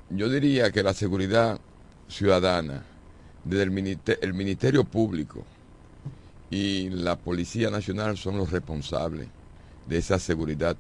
yo 0.10 0.30
diría 0.30 0.72
que 0.72 0.82
la 0.82 0.96
seguridad 0.96 1.60
ciudadana, 2.08 2.84
desde 3.44 3.62
el 3.62 3.70
ministerio, 3.70 4.24
el 4.24 4.34
ministerio 4.34 4.84
Público 4.84 5.44
y 6.50 6.90
la 6.90 7.16
Policía 7.18 7.70
Nacional 7.70 8.18
son 8.18 8.38
los 8.38 8.50
responsables 8.50 9.28
de 9.86 9.96
esa 9.96 10.18
seguridad 10.18 10.76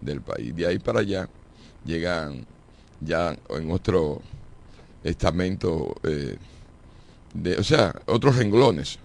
del 0.00 0.20
país. 0.20 0.54
De 0.54 0.64
ahí 0.68 0.78
para 0.78 1.00
allá 1.00 1.28
llegan 1.84 2.46
ya 3.00 3.36
en 3.50 3.72
otro 3.72 4.22
estamento, 5.02 5.96
eh, 6.04 6.36
de, 7.32 7.56
o 7.56 7.64
sea, 7.64 7.92
otros 8.06 8.36
renglones, 8.36 9.00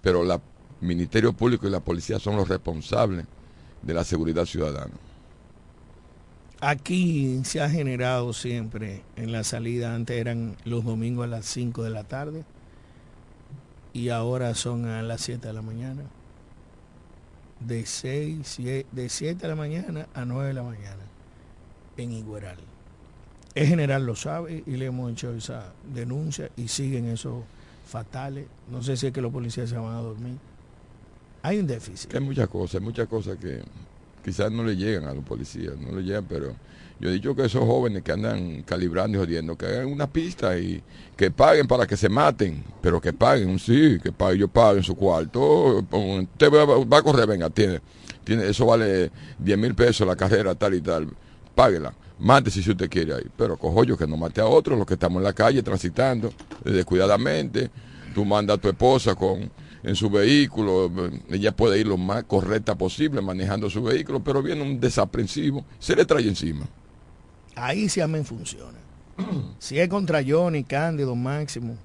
pero 0.00 0.22
el 0.22 0.40
Ministerio 0.82 1.32
Público 1.32 1.66
y 1.66 1.70
la 1.70 1.80
policía 1.80 2.18
son 2.18 2.36
los 2.36 2.48
responsables 2.48 3.26
de 3.82 3.94
la 3.94 4.04
seguridad 4.04 4.44
ciudadana. 4.44 4.92
Aquí 6.60 7.40
se 7.44 7.60
ha 7.60 7.68
generado 7.68 8.32
siempre 8.32 9.02
en 9.16 9.32
la 9.32 9.42
salida, 9.42 9.94
antes 9.94 10.16
eran 10.16 10.56
los 10.64 10.84
domingos 10.84 11.24
a 11.24 11.28
las 11.28 11.46
5 11.46 11.82
de 11.82 11.90
la 11.90 12.04
tarde 12.04 12.44
y 13.92 14.10
ahora 14.10 14.54
son 14.54 14.86
a 14.86 15.02
las 15.02 15.22
7 15.22 15.46
de 15.46 15.52
la 15.52 15.62
mañana 15.62 16.02
de 17.66 17.86
6, 17.86 18.58
de 18.92 19.08
7 19.08 19.40
de 19.40 19.48
la 19.48 19.56
mañana 19.56 20.06
a 20.14 20.24
9 20.24 20.48
de 20.48 20.54
la 20.54 20.62
mañana 20.62 21.02
en 21.96 22.12
Igueral. 22.12 22.58
El 23.54 23.66
general 23.66 24.06
lo 24.06 24.16
sabe 24.16 24.62
y 24.66 24.76
le 24.76 24.86
hemos 24.86 25.12
hecho 25.12 25.34
esa 25.34 25.72
denuncia 25.92 26.50
y 26.56 26.68
siguen 26.68 27.06
esos 27.06 27.44
fatales. 27.86 28.46
No 28.70 28.82
sé 28.82 28.96
si 28.96 29.08
es 29.08 29.12
que 29.12 29.20
los 29.20 29.32
policías 29.32 29.68
se 29.68 29.76
van 29.76 29.94
a 29.94 30.00
dormir. 30.00 30.38
Hay 31.42 31.58
un 31.58 31.66
déficit. 31.66 32.14
Hay 32.14 32.20
muchas 32.20 32.48
cosas, 32.48 32.76
hay 32.76 32.80
muchas 32.80 33.08
cosas 33.08 33.36
que 33.36 33.60
quizás 34.24 34.50
no 34.52 34.62
le 34.62 34.76
llegan 34.76 35.04
a 35.04 35.14
los 35.14 35.24
policías, 35.24 35.76
no 35.76 35.96
le 35.96 36.02
llegan, 36.02 36.24
pero 36.28 36.54
yo 37.00 37.08
he 37.08 37.12
dicho 37.12 37.34
que 37.34 37.44
esos 37.44 37.64
jóvenes 37.64 38.04
que 38.04 38.12
andan 38.12 38.62
calibrando 38.62 39.18
y 39.18 39.20
jodiendo, 39.20 39.56
que 39.56 39.66
hagan 39.66 39.86
una 39.86 40.06
pista 40.06 40.56
y 40.56 40.80
que 41.16 41.32
paguen 41.32 41.66
para 41.66 41.84
que 41.84 41.96
se 41.96 42.08
maten, 42.08 42.62
pero 42.80 43.00
que 43.00 43.12
paguen, 43.12 43.58
sí, 43.58 43.98
que 44.00 44.12
paguen, 44.12 44.38
yo 44.38 44.48
paguen 44.48 44.84
su 44.84 44.94
cuarto. 44.94 45.78
Usted 45.78 46.52
va, 46.52 46.98
a 46.98 47.02
correr, 47.02 47.26
venga, 47.26 47.50
tiene, 47.50 47.80
tiene, 48.22 48.48
eso 48.48 48.66
vale 48.66 49.10
10 49.40 49.58
mil 49.58 49.74
pesos 49.74 50.06
la 50.06 50.14
carrera, 50.14 50.54
tal 50.54 50.74
y 50.74 50.80
tal. 50.80 51.08
Páguela, 51.56 51.92
mátese 52.20 52.62
si 52.62 52.70
usted 52.70 52.88
quiere 52.88 53.14
ahí. 53.14 53.26
Pero 53.36 53.56
cojo 53.56 53.82
yo 53.82 53.98
que 53.98 54.06
no 54.06 54.16
mate 54.16 54.40
a 54.40 54.46
otros, 54.46 54.78
los 54.78 54.86
que 54.86 54.94
estamos 54.94 55.18
en 55.18 55.24
la 55.24 55.32
calle 55.32 55.60
transitando, 55.60 56.32
descuidadamente. 56.64 57.68
Tú 58.14 58.24
mandas 58.24 58.58
a 58.58 58.60
tu 58.60 58.68
esposa 58.68 59.16
con 59.16 59.50
en 59.82 59.96
su 59.96 60.10
vehículo, 60.10 60.90
ella 61.28 61.54
puede 61.54 61.80
ir 61.80 61.86
lo 61.88 61.96
más 61.96 62.24
correcta 62.24 62.76
posible 62.76 63.20
manejando 63.20 63.68
su 63.68 63.82
vehículo, 63.82 64.22
pero 64.22 64.42
viene 64.42 64.62
un 64.62 64.78
desaprensivo, 64.78 65.64
se 65.78 65.96
le 65.96 66.04
trae 66.04 66.26
encima. 66.26 66.66
Ahí 67.56 67.88
se 67.88 68.00
amen 68.00 68.24
funciona. 68.24 68.78
si 69.58 69.78
es 69.78 69.88
contra 69.88 70.22
Johnny, 70.26 70.62
Cándido, 70.64 71.16
Máximo, 71.16 71.76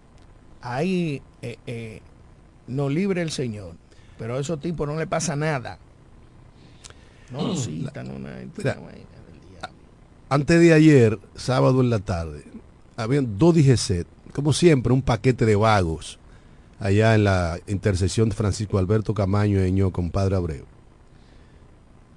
ahí 0.62 1.22
eh, 1.41 1.58
eh, 1.66 2.02
no 2.68 2.89
libre 2.89 3.22
el 3.22 3.32
Señor. 3.32 3.74
Pero 4.18 4.36
a 4.36 4.39
esos 4.39 4.60
tipos 4.60 4.88
no 4.88 4.95
le 4.95 5.08
pasa 5.08 5.36
nada. 5.36 5.80
No 7.32 7.56
citan 7.56 8.12
una, 8.12 8.38
Antes 10.30 10.60
de 10.60 10.74
ayer, 10.74 11.20
sábado 11.36 11.82
en 11.82 11.89
la 11.89 12.00
tarde, 12.00 12.43
habían 12.95 13.38
dos 13.39 13.56
DGC, 13.56 14.06
como 14.34 14.54
siempre, 14.54 14.93
un 14.93 15.02
paquete 15.02 15.45
de 15.45 15.56
vagos 15.56 16.20
allá 16.80 17.15
en 17.15 17.23
la 17.23 17.59
intersección 17.67 18.30
de 18.30 18.36
Francisco 18.36 18.78
Alberto 18.78 19.13
Camaño 19.13 19.65
y 19.65 19.71
Ño 19.71 19.91
con 19.91 20.11
Padre 20.11 20.36
Abreu. 20.36 20.65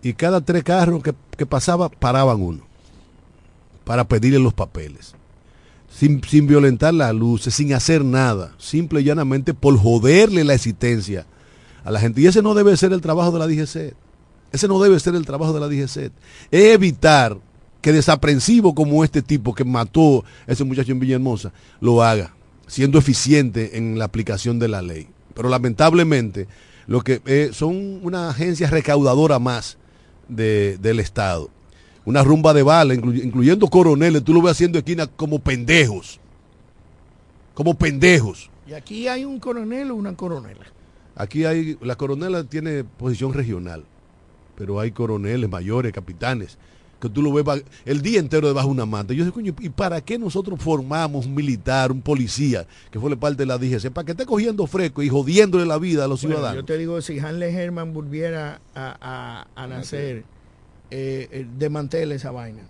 Y 0.02 0.14
cada 0.14 0.40
tres 0.40 0.64
carros 0.64 1.02
que, 1.02 1.14
que 1.36 1.46
pasaba, 1.46 1.88
paraban 1.88 2.40
uno 2.40 2.60
para 3.84 4.04
pedirle 4.04 4.38
los 4.38 4.54
papeles. 4.54 5.14
Sin, 5.92 6.22
sin 6.22 6.46
violentar 6.46 6.94
las 6.94 7.14
luces, 7.14 7.54
sin 7.54 7.74
hacer 7.74 8.04
nada, 8.04 8.54
simple 8.58 9.00
y 9.00 9.04
llanamente 9.04 9.54
por 9.54 9.76
joderle 9.76 10.44
la 10.44 10.54
existencia 10.54 11.26
a 11.84 11.90
la 11.90 12.00
gente. 12.00 12.20
Y 12.20 12.26
ese 12.26 12.42
no 12.42 12.54
debe 12.54 12.76
ser 12.76 12.92
el 12.92 13.00
trabajo 13.00 13.32
de 13.32 13.38
la 13.40 13.46
DGC. 13.46 13.94
Ese 14.52 14.68
no 14.68 14.80
debe 14.80 14.98
ser 15.00 15.14
el 15.14 15.26
trabajo 15.26 15.52
de 15.52 15.60
la 15.60 15.68
DGC. 15.68 16.12
Evitar 16.50 17.36
que 17.80 17.92
desaprensivo 17.92 18.74
como 18.74 19.02
este 19.04 19.22
tipo 19.22 19.54
que 19.54 19.64
mató 19.64 20.24
a 20.46 20.52
ese 20.52 20.64
muchacho 20.64 20.92
en 20.92 21.00
Villahermosa 21.00 21.52
lo 21.80 22.02
haga, 22.02 22.34
siendo 22.70 22.98
eficiente 22.98 23.76
en 23.76 23.98
la 23.98 24.04
aplicación 24.04 24.58
de 24.60 24.68
la 24.68 24.80
ley. 24.80 25.08
Pero 25.34 25.48
lamentablemente, 25.48 26.46
lo 26.86 27.00
que 27.02 27.20
eh, 27.26 27.50
son 27.52 28.00
una 28.04 28.30
agencia 28.30 28.70
recaudadora 28.70 29.38
más 29.40 29.76
de- 30.28 30.78
del 30.78 31.00
Estado. 31.00 31.50
Una 32.04 32.22
rumba 32.22 32.54
de 32.54 32.62
balas, 32.62 32.96
inclu- 32.96 33.22
incluyendo 33.24 33.66
coroneles, 33.68 34.22
tú 34.22 34.32
lo 34.32 34.40
ves 34.42 34.52
haciendo 34.52 34.78
esquina 34.78 35.06
como 35.08 35.40
pendejos. 35.40 36.20
Como 37.54 37.74
pendejos. 37.74 38.48
Y 38.68 38.72
aquí 38.72 39.08
hay 39.08 39.24
un 39.24 39.40
coronel 39.40 39.90
o 39.90 39.96
una 39.96 40.14
coronela. 40.14 40.66
Aquí 41.16 41.44
hay, 41.44 41.76
la 41.82 41.96
coronela 41.96 42.44
tiene 42.44 42.84
posición 42.84 43.34
regional, 43.34 43.84
pero 44.56 44.78
hay 44.80 44.92
coroneles, 44.92 45.50
mayores, 45.50 45.92
capitanes, 45.92 46.56
que 47.00 47.08
tú 47.08 47.22
lo 47.22 47.32
ves 47.32 47.64
el 47.86 48.02
día 48.02 48.20
entero 48.20 48.46
debajo 48.48 48.68
de 48.68 48.74
una 48.74 48.86
manta. 48.86 49.14
Yo 49.14 49.24
sé, 49.24 49.32
coño, 49.32 49.54
¿y 49.60 49.68
para 49.70 50.00
qué 50.02 50.18
nosotros 50.18 50.60
formamos 50.60 51.26
un 51.26 51.34
militar, 51.34 51.90
un 51.90 52.02
policía, 52.02 52.66
que 52.90 53.00
fue 53.00 53.16
parte 53.16 53.38
de 53.38 53.46
la 53.46 53.56
DGC? 53.58 53.90
Para 53.90 54.04
que 54.04 54.12
esté 54.12 54.26
cogiendo 54.26 54.66
fresco 54.66 55.02
y 55.02 55.08
jodiéndole 55.08 55.64
la 55.66 55.78
vida 55.78 56.04
a 56.04 56.08
los 56.08 56.20
Bueno, 56.22 56.36
ciudadanos. 56.36 56.62
yo 56.62 56.66
te 56.66 56.76
digo, 56.78 57.00
si 57.00 57.18
Hanley 57.18 57.54
Herman 57.54 57.92
volviera 57.94 58.60
a, 58.74 58.96
a- 59.54 59.62
a 59.62 59.66
nacer, 59.66 60.24
eh, 60.90 61.28
eh, 61.30 61.46
desmantele 61.58 62.16
esa 62.16 62.30
vaina. 62.32 62.62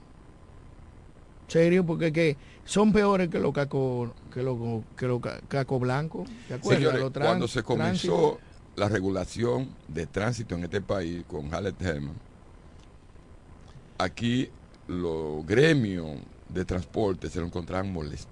Serio, 1.49 1.85
porque 1.85 2.13
que 2.13 2.37
son 2.65 2.93
peores 2.93 3.29
que 3.29 3.41
los 3.41 3.53
cacos 3.53 4.11
que 4.33 4.43
los 4.43 4.57
que 4.97 5.07
los 5.09 5.21
ca- 5.21 5.41
cacos 5.49 5.81
blancos. 5.81 6.29
¿Te 6.47 6.55
acuerdas? 6.55 6.79
Señores, 6.83 7.01
Los 7.01 7.13
tran- 7.13 7.25
cuando 7.25 7.49
se 7.49 7.63
comenzó 7.65 8.07
tránsito. 8.07 8.41
la 8.77 8.89
regulación 8.89 9.69
de 9.89 10.07
tránsito 10.07 10.55
en 10.55 10.63
este 10.65 10.81
país 10.81 11.25
con 11.27 11.53
Halle 11.53 11.75
Herman, 11.81 12.15
aquí 14.03 14.49
los 14.89 15.47
gremios 15.47 16.19
de 16.49 16.65
transporte 16.65 17.29
se 17.29 17.41
lo 17.41 17.47
encontraban 17.47 17.93
molesto, 17.93 18.31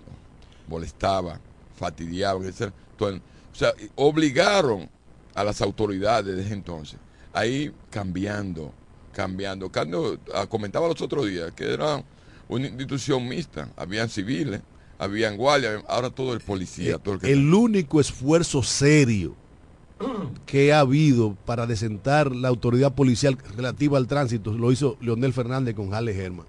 molestaba, 0.66 1.40
fastidiaban, 1.76 2.44
etc. 2.44 2.72
Entonces, 2.92 3.22
o 3.52 3.56
sea, 3.56 3.72
obligaron 3.94 4.88
a 5.34 5.44
las 5.44 5.60
autoridades 5.60 6.36
desde 6.36 6.52
entonces 6.52 6.98
a 7.32 7.46
ir 7.46 7.72
cambiando, 7.90 8.72
cambiando. 9.12 9.70
Cuando, 9.70 10.18
ah, 10.34 10.46
comentaba 10.46 10.88
los 10.88 11.00
otros 11.00 11.26
días 11.26 11.52
que 11.52 11.72
era 11.72 12.02
una 12.48 12.66
institución 12.66 13.28
mixta, 13.28 13.68
habían 13.76 14.08
civiles, 14.08 14.60
habían 14.98 15.36
guardias, 15.36 15.82
ahora 15.86 16.10
todo 16.10 16.32
el 16.32 16.40
policía, 16.40 16.98
todo 16.98 17.14
el 17.14 17.20
que 17.20 17.32
El 17.32 17.54
único 17.54 18.00
esfuerzo 18.00 18.62
serio 18.62 19.36
que 20.46 20.72
ha 20.72 20.80
habido 20.80 21.36
para 21.44 21.66
desentar 21.66 22.34
la 22.34 22.48
autoridad 22.48 22.94
policial 22.94 23.36
relativa 23.56 23.98
al 23.98 24.06
tránsito 24.06 24.52
lo 24.52 24.70
hizo 24.72 24.96
Leonel 25.00 25.32
Fernández 25.32 25.74
con 25.74 25.90
Jale 25.90 26.14
Germán. 26.14 26.46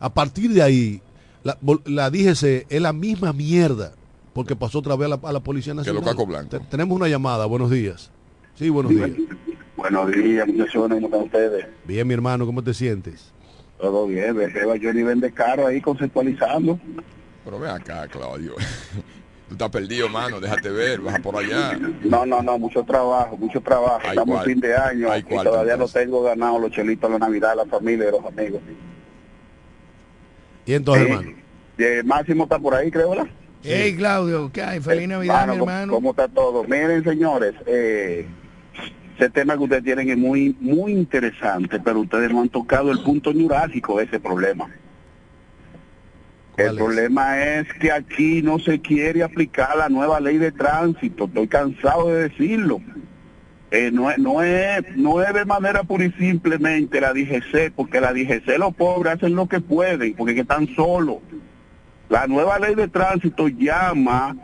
A 0.00 0.12
partir 0.12 0.52
de 0.52 0.62
ahí, 0.62 1.00
la, 1.44 1.56
la 1.84 2.10
DGC 2.10 2.66
es 2.68 2.80
la 2.80 2.92
misma 2.92 3.32
mierda, 3.32 3.92
porque 4.32 4.56
pasó 4.56 4.80
otra 4.80 4.96
vez 4.96 5.06
a 5.06 5.16
la, 5.16 5.28
a 5.28 5.32
la 5.32 5.40
Policía 5.40 5.74
Nacional. 5.74 6.02
cacos 6.04 6.26
blancos. 6.26 6.60
Te- 6.60 6.66
tenemos 6.66 6.96
una 6.96 7.08
llamada, 7.08 7.46
buenos 7.46 7.70
días. 7.70 8.10
Sí, 8.54 8.68
buenos 8.68 8.90
días. 8.92 9.10
Buenos 9.76 10.10
días, 10.12 10.46
muchachones, 10.46 10.96
¿cómo 11.00 11.06
están 11.06 11.22
ustedes? 11.22 11.66
Bien, 11.86 12.06
mi 12.06 12.14
hermano, 12.14 12.44
¿cómo 12.46 12.62
te 12.62 12.74
sientes? 12.74 13.32
Todo 13.80 14.06
bien, 14.06 14.36
Beba 14.36 14.74
Johnny 14.80 15.02
vende 15.02 15.32
caro 15.32 15.66
ahí 15.66 15.80
conceptualizando. 15.80 16.78
Pero 17.44 17.58
ven 17.58 17.70
acá, 17.70 18.06
Claudio. 18.08 18.54
Tú 19.52 19.64
estás 19.64 19.70
perdido, 19.70 20.08
mano. 20.08 20.40
Déjate 20.40 20.70
ver. 20.70 21.00
Baja 21.00 21.18
por 21.18 21.36
allá. 21.36 21.78
No, 22.02 22.24
no, 22.24 22.42
no, 22.42 22.58
mucho 22.58 22.82
trabajo, 22.84 23.36
mucho 23.36 23.60
trabajo. 23.60 24.00
Hay 24.02 24.10
Estamos 24.10 24.36
cuarto. 24.36 24.48
fin 24.50 24.60
de 24.60 24.74
año 24.74 25.08
y 25.18 25.22
todavía 25.22 25.76
no 25.76 25.86
tengo 25.88 26.22
ganado 26.22 26.58
los 26.58 26.70
chelitos 26.70 27.10
de 27.10 27.18
la 27.18 27.26
Navidad, 27.26 27.54
la 27.56 27.66
familia 27.66 28.08
y 28.08 28.12
los 28.12 28.24
amigos. 28.24 28.62
Y 30.64 30.72
entonces, 30.74 31.06
Eh, 31.06 31.10
hermano. 31.12 31.36
eh, 31.78 32.02
Máximo 32.04 32.44
está 32.44 32.58
por 32.58 32.74
ahí, 32.74 32.90
creo, 32.90 33.10
¿verdad? 33.10 33.26
Hey, 33.62 33.94
Claudio, 33.96 34.50
¿qué 34.52 34.62
hay? 34.62 34.80
Feliz 34.80 35.06
Navidad, 35.06 35.34
mi 35.46 35.52
Hermano, 35.52 35.58
¿cómo- 35.60 35.70
hermano. 35.70 35.92
¿Cómo 35.92 36.10
está 36.10 36.28
todo? 36.28 36.64
Miren, 36.64 37.04
señores, 37.04 37.54
eh, 37.66 38.26
ese 39.18 39.28
tema 39.30 39.56
que 39.58 39.64
ustedes 39.64 39.84
tienen 39.84 40.08
es 40.08 40.16
muy, 40.16 40.56
muy 40.60 40.92
interesante, 40.92 41.78
pero 41.78 42.00
ustedes 42.00 42.30
no 42.32 42.40
han 42.40 42.48
tocado 42.48 42.90
el 42.90 43.02
punto 43.02 43.32
neurálgico 43.34 43.98
de 43.98 44.04
ese 44.04 44.18
problema. 44.18 44.68
¿Cuál 46.52 46.74
El 46.74 46.78
es? 46.78 46.84
problema 46.84 47.42
es 47.42 47.72
que 47.74 47.92
aquí 47.92 48.42
no 48.42 48.58
se 48.58 48.80
quiere 48.80 49.22
aplicar 49.22 49.76
la 49.76 49.88
nueva 49.88 50.20
ley 50.20 50.38
de 50.38 50.52
tránsito. 50.52 51.24
Estoy 51.24 51.48
cansado 51.48 52.08
de 52.08 52.28
decirlo. 52.28 52.80
Eh, 53.70 53.90
no, 53.90 54.10
es, 54.10 54.18
no, 54.18 54.42
es, 54.42 54.96
no 54.96 55.22
es 55.22 55.32
de 55.32 55.46
manera 55.46 55.82
pura 55.84 56.04
y 56.04 56.12
simplemente 56.12 57.00
la 57.00 57.14
DGC, 57.14 57.72
porque 57.74 58.00
la 58.02 58.12
DGC 58.12 58.58
los 58.58 58.74
pobres 58.74 59.14
hacen 59.14 59.34
lo 59.34 59.48
que 59.48 59.60
pueden, 59.60 60.14
porque 60.14 60.34
que 60.34 60.42
están 60.42 60.68
solos. 60.76 61.18
La 62.10 62.26
nueva 62.26 62.58
ley 62.58 62.74
de 62.74 62.88
tránsito 62.88 63.48
llama 63.48 64.36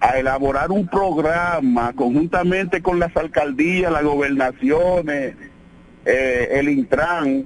a 0.00 0.18
elaborar 0.18 0.70
un 0.70 0.86
programa 0.88 1.92
conjuntamente 1.92 2.80
con 2.80 2.98
las 2.98 3.14
alcaldías, 3.16 3.92
las 3.92 4.04
gobernaciones, 4.04 5.34
eh, 6.06 6.48
el 6.52 6.70
Intran, 6.70 7.44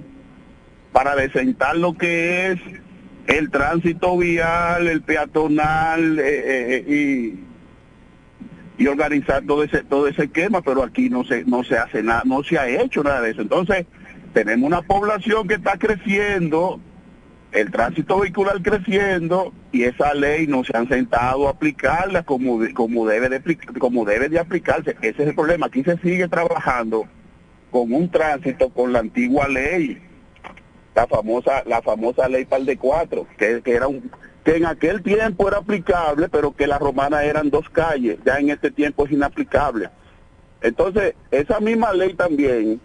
para 0.93 1.17
desentar 1.17 1.77
lo 1.77 1.95
que 1.95 2.53
es 2.53 2.61
el 3.27 3.51
tránsito 3.51 4.17
vial, 4.17 4.89
el 4.89 5.03
peatonal 5.03 6.19
eh, 6.19 6.77
eh, 6.77 7.35
y, 8.79 8.83
y 8.83 8.87
organizar 8.87 9.45
todo 9.47 9.63
ese 9.63 9.83
todo 9.85 10.09
ese 10.09 10.25
esquema, 10.25 10.63
pero 10.63 10.83
aquí 10.83 11.09
no 11.09 11.25
se 11.25 11.45
no 11.45 11.63
se 11.63 11.79
hace 11.79 12.03
nada, 12.03 12.23
no 12.25 12.43
se 12.43 12.59
ha 12.59 12.69
hecho 12.69 13.03
nada 13.03 13.21
de 13.21 13.31
eso. 13.31 13.43
Entonces 13.43 13.87
tenemos 14.33 14.67
una 14.67 14.83
población 14.83 15.47
que 15.47 15.55
está 15.55 15.79
creciendo, 15.79 16.81
el 17.53 17.71
tránsito 17.71 18.19
vehicular 18.21 18.61
creciendo 18.63 19.53
y 19.71 19.85
esa 19.85 20.15
ley 20.15 20.47
no 20.47 20.65
se 20.65 20.77
han 20.77 20.89
sentado 20.89 21.47
a 21.47 21.53
aplicarla 21.53 22.25
como 22.25 22.61
como 22.75 23.07
debe 23.07 23.29
de 23.29 23.59
como 23.79 24.05
debe 24.05 24.29
de 24.29 24.41
aplicarse. 24.41 24.97
Ese 25.01 25.23
es 25.23 25.29
el 25.29 25.35
problema. 25.35 25.67
Aquí 25.67 25.85
se 25.85 25.97
sigue 25.99 26.27
trabajando 26.29 27.07
con 27.71 27.93
un 27.93 28.11
tránsito 28.11 28.71
con 28.71 28.93
la 28.93 28.99
antigua 28.99 29.49
ley 29.49 30.01
la 30.95 31.07
famosa 31.07 31.63
la 31.67 31.81
famosa 31.83 32.29
ley 32.29 32.45
par 32.45 32.63
de 32.63 32.77
cuatro 32.77 33.27
que, 33.39 33.63
que 33.63 33.73
era 33.75 33.89
un 33.89 34.11
que 34.45 34.57
en 34.57 34.67
aquel 34.67 35.03
tiempo 35.03 35.49
era 35.49 35.59
aplicable 35.59 36.29
pero 36.29 36.53
que 36.55 36.67
la 36.67 36.79
romana 36.79 37.23
eran 37.25 37.49
dos 37.51 37.69
calles 37.71 38.19
ya 38.25 38.39
en 38.39 38.51
este 38.51 38.71
tiempo 38.71 39.07
es 39.07 39.13
inaplicable 39.13 39.89
entonces 40.61 41.15
esa 41.31 41.61
misma 41.61 41.93
ley 41.93 42.15
también 42.15 42.81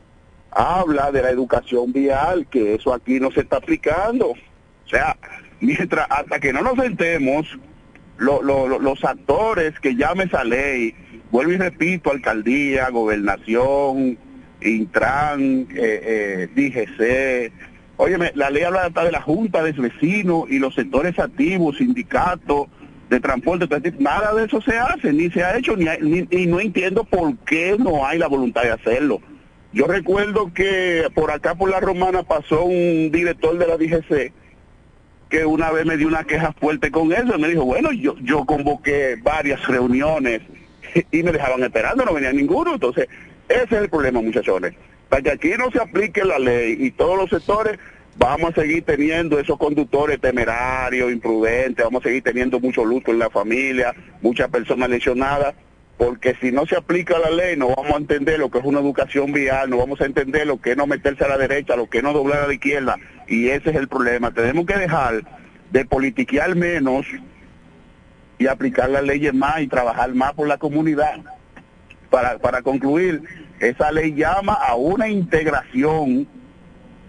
habla 0.51 1.11
de 1.11 1.21
la 1.21 1.29
educación 1.31 1.91
vial 1.91 2.47
que 2.47 2.75
eso 2.75 2.93
aquí 2.93 3.19
no 3.19 3.31
se 3.31 3.41
está 3.41 3.57
aplicando 3.57 4.29
o 4.29 4.89
sea 4.89 5.17
mientras 5.59 6.07
hasta 6.09 6.39
que 6.39 6.53
no 6.53 6.61
nos 6.61 6.75
sentemos 6.75 7.45
lo- 8.17 8.41
los 8.41 9.03
actores 9.03 9.79
que 9.79 9.95
llame 9.95 10.23
esa 10.25 10.43
ley 10.43 10.95
vuelvo 11.29 11.51
y 11.51 11.57
repito 11.57 12.11
alcaldía 12.11 12.89
gobernación 12.89 14.17
Intran, 14.59 15.67
eh, 15.75 16.47
eh, 16.49 16.49
DGC. 16.55 17.53
Óyeme, 17.97 18.31
la 18.35 18.49
ley 18.51 18.63
habla 18.63 18.85
hasta 18.85 19.03
de 19.03 19.11
la 19.11 19.21
Junta 19.21 19.63
de 19.63 19.71
Vecinos 19.71 20.43
y 20.49 20.59
los 20.59 20.75
sectores 20.75 21.17
activos, 21.17 21.77
sindicatos 21.77 22.67
de 23.09 23.19
transporte, 23.19 23.67
nada 23.99 24.33
de 24.35 24.45
eso 24.45 24.61
se 24.61 24.77
hace, 24.77 25.13
ni 25.13 25.31
se 25.31 25.43
ha 25.43 25.57
hecho, 25.57 25.75
ni, 25.75 25.87
hay- 25.87 26.01
ni- 26.01 26.27
y 26.29 26.45
no 26.45 26.59
entiendo 26.59 27.05
por 27.05 27.35
qué 27.39 27.75
no 27.79 28.05
hay 28.05 28.19
la 28.19 28.27
voluntad 28.27 28.63
de 28.63 28.71
hacerlo. 28.71 29.21
Yo 29.73 29.85
recuerdo 29.87 30.53
que 30.53 31.07
por 31.15 31.31
acá 31.31 31.55
por 31.55 31.69
la 31.69 31.79
Romana 31.79 32.23
pasó 32.23 32.63
un 32.65 33.09
director 33.11 33.57
de 33.57 33.67
la 33.67 33.77
DGC 33.77 34.33
que 35.29 35.45
una 35.45 35.71
vez 35.71 35.85
me 35.85 35.97
dio 35.97 36.07
una 36.07 36.23
queja 36.23 36.53
fuerte 36.53 36.91
con 36.91 37.11
eso, 37.11 37.37
me 37.39 37.49
dijo, 37.49 37.65
bueno, 37.65 37.91
yo, 37.91 38.15
yo 38.21 38.45
convoqué 38.45 39.17
varias 39.21 39.65
reuniones 39.67 40.41
y 41.11 41.23
me 41.23 41.31
dejaban 41.31 41.63
esperando, 41.63 42.05
no 42.05 42.13
venía 42.13 42.31
ninguno, 42.31 42.73
entonces 42.75 43.07
ese 43.49 43.63
es 43.63 43.71
el 43.73 43.89
problema, 43.89 44.21
muchachones. 44.21 44.73
Para 45.09 45.21
que 45.21 45.31
aquí 45.31 45.51
no 45.57 45.71
se 45.71 45.79
aplique 45.79 46.23
la 46.23 46.39
ley 46.39 46.77
y 46.79 46.91
todos 46.91 47.17
los 47.17 47.29
sectores, 47.29 47.79
vamos 48.17 48.51
a 48.51 48.61
seguir 48.61 48.83
teniendo 48.83 49.39
esos 49.39 49.57
conductores 49.57 50.19
temerarios, 50.19 51.11
imprudentes, 51.11 51.85
vamos 51.85 52.01
a 52.01 52.09
seguir 52.09 52.23
teniendo 52.23 52.59
mucho 52.59 52.83
luto 52.83 53.11
en 53.11 53.19
la 53.19 53.29
familia, 53.29 53.93
muchas 54.21 54.49
personas 54.49 54.89
lesionadas, 54.89 55.55
porque 55.97 56.35
si 56.41 56.51
no 56.51 56.65
se 56.65 56.75
aplica 56.75 57.17
la 57.17 57.31
ley 57.31 57.55
no 57.57 57.69
vamos 57.69 57.93
a 57.93 57.97
entender 57.97 58.37
lo 58.37 58.51
que 58.51 58.59
es 58.59 58.65
una 58.65 58.79
educación 58.79 59.31
vial, 59.31 59.69
no 59.69 59.77
vamos 59.77 60.01
a 60.01 60.05
entender 60.05 60.45
lo 60.45 60.61
que 60.61 60.75
no 60.75 60.87
meterse 60.87 61.23
a 61.23 61.29
la 61.29 61.37
derecha, 61.37 61.75
lo 61.75 61.89
que 61.89 62.01
no 62.01 62.13
doblar 62.13 62.43
a 62.43 62.47
la 62.47 62.53
izquierda, 62.53 62.97
y 63.27 63.49
ese 63.49 63.69
es 63.69 63.75
el 63.75 63.87
problema. 63.87 64.31
Tenemos 64.31 64.65
que 64.65 64.77
dejar 64.77 65.23
de 65.71 65.85
politiquear 65.85 66.55
menos 66.55 67.05
y 68.37 68.47
aplicar 68.47 68.89
las 68.89 69.03
leyes 69.03 69.33
más 69.33 69.61
y 69.61 69.67
trabajar 69.67 70.13
más 70.13 70.33
por 70.33 70.47
la 70.47 70.57
comunidad. 70.57 71.19
Para, 72.09 72.37
para 72.37 72.61
concluir, 72.61 73.21
esa 73.59 73.91
ley 73.91 74.13
llama 74.13 74.53
a 74.53 74.75
una 74.75 75.09
integración 75.09 76.27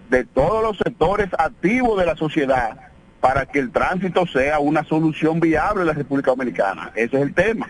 de 0.09 0.25
todos 0.25 0.63
los 0.63 0.77
sectores 0.77 1.29
activos 1.37 1.99
de 1.99 2.05
la 2.05 2.15
sociedad 2.15 2.89
para 3.21 3.45
que 3.45 3.59
el 3.59 3.71
tránsito 3.71 4.25
sea 4.25 4.59
una 4.59 4.83
solución 4.83 5.39
viable 5.39 5.81
en 5.81 5.87
la 5.87 5.93
República 5.93 6.31
Dominicana. 6.31 6.91
Ese 6.95 7.17
es 7.17 7.21
el 7.21 7.33
tema. 7.33 7.67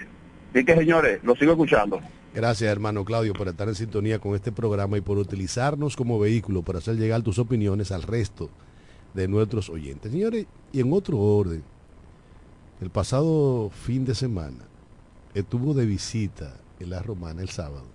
Así 0.54 0.64
que, 0.64 0.76
señores, 0.76 1.20
lo 1.24 1.36
sigo 1.36 1.52
escuchando. 1.52 2.00
Gracias, 2.34 2.72
hermano 2.72 3.04
Claudio, 3.04 3.34
por 3.34 3.48
estar 3.48 3.68
en 3.68 3.76
sintonía 3.76 4.20
con 4.20 4.36
este 4.36 4.52
programa 4.52 4.98
y 4.98 5.02
por 5.02 5.18
utilizarnos 5.18 5.96
como 5.96 6.20
vehículo 6.20 6.62
para 6.62 6.78
hacer 6.78 6.96
llegar 6.96 7.22
tus 7.24 7.40
opiniones 7.40 7.92
al 7.92 8.04
resto 8.04 8.50
de 9.14 9.28
nuestros 9.28 9.70
oyentes. 9.70 10.12
Señores, 10.12 10.46
y 10.72 10.80
en 10.80 10.94
otro 10.94 11.18
orden, 11.18 11.64
el 12.82 12.92
pasado 12.92 13.72
fin 13.72 14.06
de 14.06 14.14
semana 14.14 14.66
estuvo 15.34 15.74
de 15.74 15.86
visita 15.86 16.54
en 16.80 16.92
la 16.92 17.02
Romana 17.02 17.42
el 17.42 17.50
sábado 17.50 17.89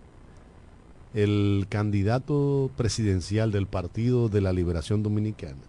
el 1.14 1.66
candidato 1.68 2.70
presidencial 2.76 3.52
del 3.52 3.66
Partido 3.68 4.28
de 4.28 4.40
la 4.40 4.52
Liberación 4.52 5.02
Dominicana, 5.04 5.62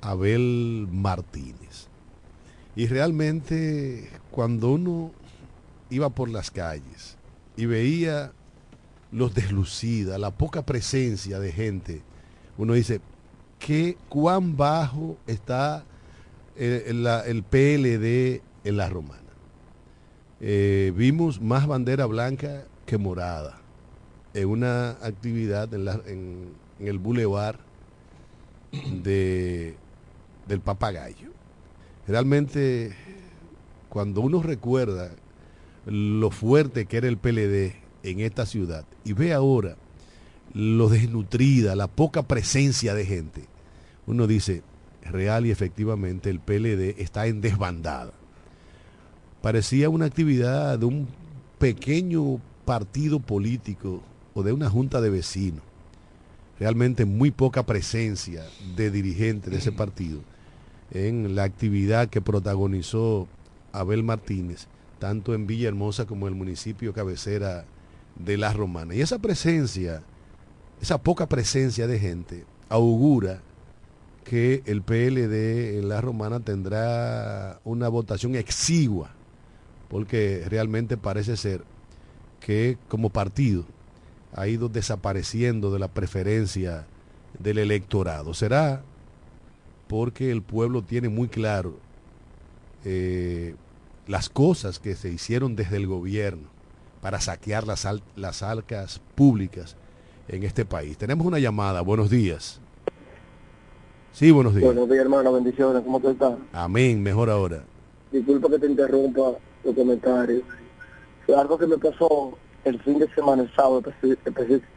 Abel 0.00 0.88
Martínez. 0.90 1.88
Y 2.74 2.86
realmente 2.86 4.08
cuando 4.30 4.72
uno 4.72 5.12
iba 5.90 6.08
por 6.08 6.30
las 6.30 6.50
calles 6.50 7.18
y 7.56 7.66
veía 7.66 8.32
los 9.12 9.34
deslucida, 9.34 10.16
la 10.18 10.30
poca 10.30 10.64
presencia 10.64 11.38
de 11.38 11.52
gente, 11.52 12.02
uno 12.56 12.72
dice, 12.72 13.00
¿qué, 13.58 13.98
¿cuán 14.08 14.56
bajo 14.56 15.18
está 15.26 15.84
la- 16.56 17.26
el 17.26 17.42
PLD 17.42 18.40
en 18.64 18.76
la 18.78 18.88
romana? 18.88 19.20
Eh, 20.40 20.94
vimos 20.96 21.42
más 21.42 21.66
bandera 21.66 22.06
blanca 22.06 22.64
que 22.86 22.96
morada 22.96 23.59
en 24.34 24.48
una 24.48 24.90
actividad 25.02 25.72
en, 25.74 25.84
la- 25.84 26.00
en- 26.06 26.52
el 26.80 26.98
bulevar 26.98 27.58
de, 29.02 29.74
del 30.48 30.60
papagayo. 30.60 31.28
Realmente, 32.06 32.94
cuando 33.88 34.20
uno 34.22 34.42
recuerda 34.42 35.10
lo 35.86 36.30
fuerte 36.30 36.86
que 36.86 36.96
era 36.98 37.08
el 37.08 37.18
PLD 37.18 37.74
en 38.02 38.20
esta 38.20 38.46
ciudad 38.46 38.84
y 39.04 39.12
ve 39.12 39.32
ahora 39.32 39.76
lo 40.54 40.88
desnutrida, 40.88 41.76
la 41.76 41.86
poca 41.86 42.22
presencia 42.22 42.94
de 42.94 43.06
gente, 43.06 43.44
uno 44.06 44.26
dice, 44.26 44.62
real 45.02 45.46
y 45.46 45.50
efectivamente 45.50 46.30
el 46.30 46.40
PLD 46.40 47.00
está 47.00 47.26
en 47.26 47.40
desbandada. 47.40 48.12
Parecía 49.42 49.88
una 49.90 50.06
actividad 50.06 50.78
de 50.78 50.86
un 50.86 51.08
pequeño 51.58 52.40
partido 52.64 53.20
político 53.20 54.02
o 54.34 54.42
de 54.42 54.52
una 54.52 54.70
junta 54.70 55.00
de 55.00 55.10
vecinos. 55.10 55.62
Realmente 56.58 57.04
muy 57.04 57.30
poca 57.30 57.64
presencia 57.64 58.44
de 58.76 58.90
dirigentes 58.90 59.50
de 59.50 59.58
ese 59.58 59.72
partido 59.72 60.20
en 60.90 61.34
la 61.34 61.44
actividad 61.44 62.08
que 62.08 62.20
protagonizó 62.20 63.28
Abel 63.72 64.02
Martínez, 64.02 64.66
tanto 64.98 65.34
en 65.34 65.46
Villahermosa 65.46 66.04
como 66.06 66.26
en 66.26 66.34
el 66.34 66.38
municipio 66.38 66.92
cabecera 66.92 67.64
de 68.16 68.36
La 68.36 68.52
Romana. 68.52 68.94
Y 68.94 69.00
esa 69.00 69.18
presencia, 69.18 70.02
esa 70.82 70.98
poca 70.98 71.28
presencia 71.28 71.86
de 71.86 71.98
gente, 71.98 72.44
augura 72.68 73.40
que 74.24 74.62
el 74.66 74.82
PLD 74.82 75.78
en 75.78 75.88
La 75.88 76.00
Romana 76.00 76.40
tendrá 76.40 77.60
una 77.64 77.88
votación 77.88 78.34
exigua, 78.34 79.10
porque 79.88 80.44
realmente 80.48 80.96
parece 80.96 81.36
ser 81.36 81.64
que 82.40 82.78
como 82.88 83.10
partido 83.10 83.64
ha 84.34 84.46
ido 84.46 84.68
desapareciendo 84.68 85.72
de 85.72 85.78
la 85.78 85.88
preferencia 85.88 86.86
del 87.38 87.58
electorado. 87.58 88.34
Será 88.34 88.82
porque 89.88 90.30
el 90.30 90.42
pueblo 90.42 90.82
tiene 90.82 91.08
muy 91.08 91.28
claro 91.28 91.74
eh, 92.84 93.54
las 94.06 94.28
cosas 94.28 94.78
que 94.78 94.94
se 94.94 95.10
hicieron 95.10 95.56
desde 95.56 95.76
el 95.76 95.86
gobierno 95.86 96.48
para 97.00 97.20
saquear 97.20 97.66
las, 97.66 97.86
al- 97.86 98.02
las 98.16 98.42
arcas 98.42 99.00
públicas 99.14 99.76
en 100.28 100.42
este 100.44 100.64
país. 100.64 100.96
Tenemos 100.96 101.26
una 101.26 101.38
llamada. 101.38 101.80
Buenos 101.80 102.10
días. 102.10 102.60
Sí, 104.12 104.30
buenos 104.30 104.54
días. 104.54 104.64
Buenos 104.66 104.88
días, 104.88 105.00
hermano. 105.02 105.32
Bendiciones. 105.32 105.82
¿Cómo 105.82 106.00
tú 106.00 106.10
estás? 106.10 106.34
Amén. 106.52 107.02
Mejor 107.02 107.30
ahora. 107.30 107.64
Disculpa 108.12 108.48
que 108.48 108.58
te 108.58 108.66
interrumpa 108.66 109.22
los 109.64 109.74
comentarios. 109.74 110.42
Algo 111.36 111.56
que 111.58 111.66
me 111.66 111.78
pasó 111.78 112.36
el 112.64 112.80
fin 112.82 112.98
de 112.98 113.08
semana, 113.14 113.42
el 113.42 113.54
sábado, 113.54 113.82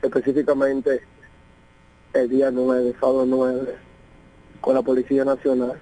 específicamente 0.01 1.01
el 2.13 2.29
día 2.29 2.51
9, 2.51 2.93
sábado 2.99 3.25
9, 3.25 3.75
con 4.61 4.75
la 4.75 4.81
Policía 4.81 5.25
Nacional. 5.25 5.79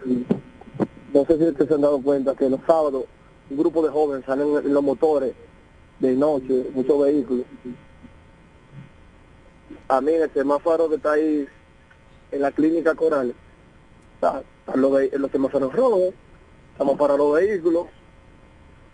No 1.14 1.26
sé 1.26 1.38
si 1.38 1.44
ustedes 1.44 1.68
se 1.68 1.74
han 1.76 1.82
dado 1.82 2.02
cuenta 2.02 2.36
que 2.36 2.50
los 2.50 2.60
sábados 2.66 3.06
un 3.50 3.58
grupo 3.58 3.84
de 3.84 3.90
jóvenes 3.90 4.26
salen 4.26 4.48
en 4.66 4.74
los 4.74 4.82
motores 4.84 5.34
de 6.00 6.16
noche, 6.16 6.68
muchos 6.74 7.04
vehículos. 7.04 7.46
A 9.90 10.00
mí, 10.00 10.14
el 10.14 10.32
semáforo 10.34 10.88
que 10.90 10.96
está 10.96 11.12
ahí 11.14 11.46
en 12.32 12.42
la 12.42 12.52
clínica 12.52 12.96
Coral, 12.96 13.36
está- 14.16 14.42
están 14.66 14.82
los, 14.82 14.92
los 15.14 15.32
semáforos 15.32 15.74
rojos, 15.74 16.14
estamos 16.72 16.98
para 16.98 17.18
los 17.18 17.34
vehículos, 17.34 17.88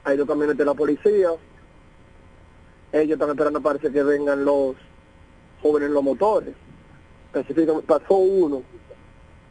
hay 0.04 0.18
dos 0.18 0.28
camiones 0.28 0.58
de 0.58 0.66
la 0.66 0.74
policía, 0.74 1.30
ellos 2.92 3.14
están 3.14 3.30
esperando 3.30 3.62
parece 3.62 3.92
que 3.92 4.04
vengan 4.04 4.46
los 4.46 4.76
jóvenes 5.62 5.90
en 5.90 5.94
los 5.94 6.04
motores, 6.04 6.54
específicamente 7.34 7.88
pasó 7.88 8.16
uno 8.16 8.64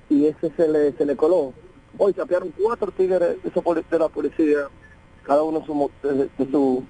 y 0.08 0.26
ese 0.26 0.50
se 0.56 0.68
le, 0.68 0.92
se 0.92 1.04
le 1.04 1.16
coló. 1.16 1.52
Hoy 1.98 2.12
chapearon 2.14 2.52
cuatro 2.60 2.90
tigres 2.92 3.20
de, 3.20 3.98
la 3.98 4.08
policía, 4.08 4.68
cada 5.22 5.42
uno 5.42 5.64
su, 5.64 5.90
de, 6.02 6.28
de 6.38 6.50
su 6.50 6.84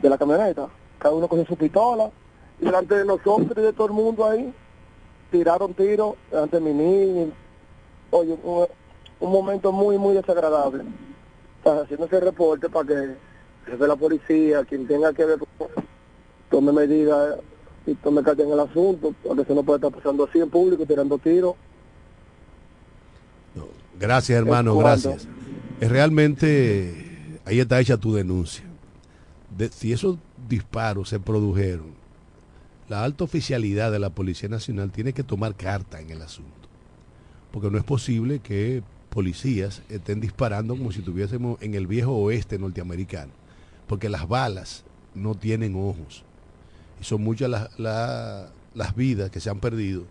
de 0.00 0.10
la 0.10 0.18
camioneta, 0.18 0.68
cada 0.98 1.14
uno 1.14 1.28
con 1.28 1.44
su 1.46 1.56
pistola, 1.56 2.10
y 2.60 2.66
delante 2.66 2.94
de 2.94 3.04
nosotros 3.04 3.52
y 3.56 3.60
de 3.60 3.72
todo 3.72 3.86
el 3.86 3.92
mundo 3.92 4.28
ahí, 4.28 4.52
tiraron 5.30 5.74
tiros 5.74 6.14
delante 6.30 6.60
de 6.60 6.62
mi 6.62 6.72
niño. 6.72 7.32
Oye, 8.10 8.36
un, 8.42 9.32
momento 9.32 9.72
muy, 9.72 9.98
muy 9.98 10.14
desagradable. 10.14 10.84
Estás 11.58 11.84
haciendo 11.84 12.06
ese 12.06 12.20
reporte 12.20 12.68
para 12.68 12.86
que 12.86 13.16
jefe 13.64 13.76
de 13.78 13.88
la 13.88 13.96
policía, 13.96 14.64
quien 14.64 14.86
tenga 14.86 15.12
que 15.12 15.24
ver, 15.24 15.38
tome 16.50 16.72
medidas 16.72 17.38
y 17.86 17.94
tome 17.94 18.22
carta 18.22 18.42
en 18.42 18.50
el 18.50 18.60
asunto, 18.60 19.14
porque 19.22 19.42
eso 19.42 19.54
no 19.54 19.62
puede 19.62 19.78
estar 19.78 19.92
pasando 19.92 20.24
así 20.24 20.38
en 20.38 20.50
público, 20.50 20.86
tirando 20.86 21.18
tiros. 21.18 21.54
Gracias, 23.98 24.36
hermano, 24.38 24.76
gracias. 24.76 25.28
Es 25.80 25.88
realmente, 25.90 27.38
ahí 27.44 27.60
está 27.60 27.80
hecha 27.80 27.96
tu 27.96 28.12
denuncia. 28.14 28.64
De- 29.56 29.68
si 29.68 29.92
esos 29.92 30.18
disparos 30.48 31.08
se 31.10 31.20
produjeron, 31.20 31.94
la 32.88 33.04
alta 33.04 33.24
oficialidad 33.24 33.92
de 33.92 33.98
la 33.98 34.10
Policía 34.10 34.48
Nacional 34.48 34.90
tiene 34.90 35.12
que 35.12 35.22
tomar 35.22 35.54
carta 35.54 36.00
en 36.00 36.10
el 36.10 36.22
asunto. 36.22 36.50
Porque 37.52 37.70
no 37.70 37.78
es 37.78 37.84
posible 37.84 38.40
que 38.40 38.82
policías 39.10 39.82
estén 39.88 40.20
disparando 40.20 40.76
como 40.76 40.90
si 40.90 40.98
estuviésemos 40.98 41.62
en 41.62 41.74
el 41.74 41.86
viejo 41.86 42.12
oeste 42.16 42.58
norteamericano. 42.58 43.30
Porque 43.86 44.08
las 44.08 44.26
balas 44.28 44.84
no 45.14 45.34
tienen 45.34 45.74
ojos. 45.76 46.24
Y 47.00 47.04
son 47.04 47.22
muchas 47.22 47.50
las, 47.50 47.78
la- 47.78 48.50
las 48.74 48.94
vidas 48.96 49.30
que 49.30 49.40
se 49.40 49.50
han 49.50 49.60
perdido. 49.60 50.04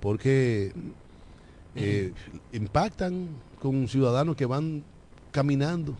Porque 0.00 0.72
eh, 1.76 2.12
impactan 2.52 3.28
con 3.60 3.88
ciudadanos 3.88 4.36
que 4.36 4.46
van 4.46 4.82
caminando. 5.30 5.94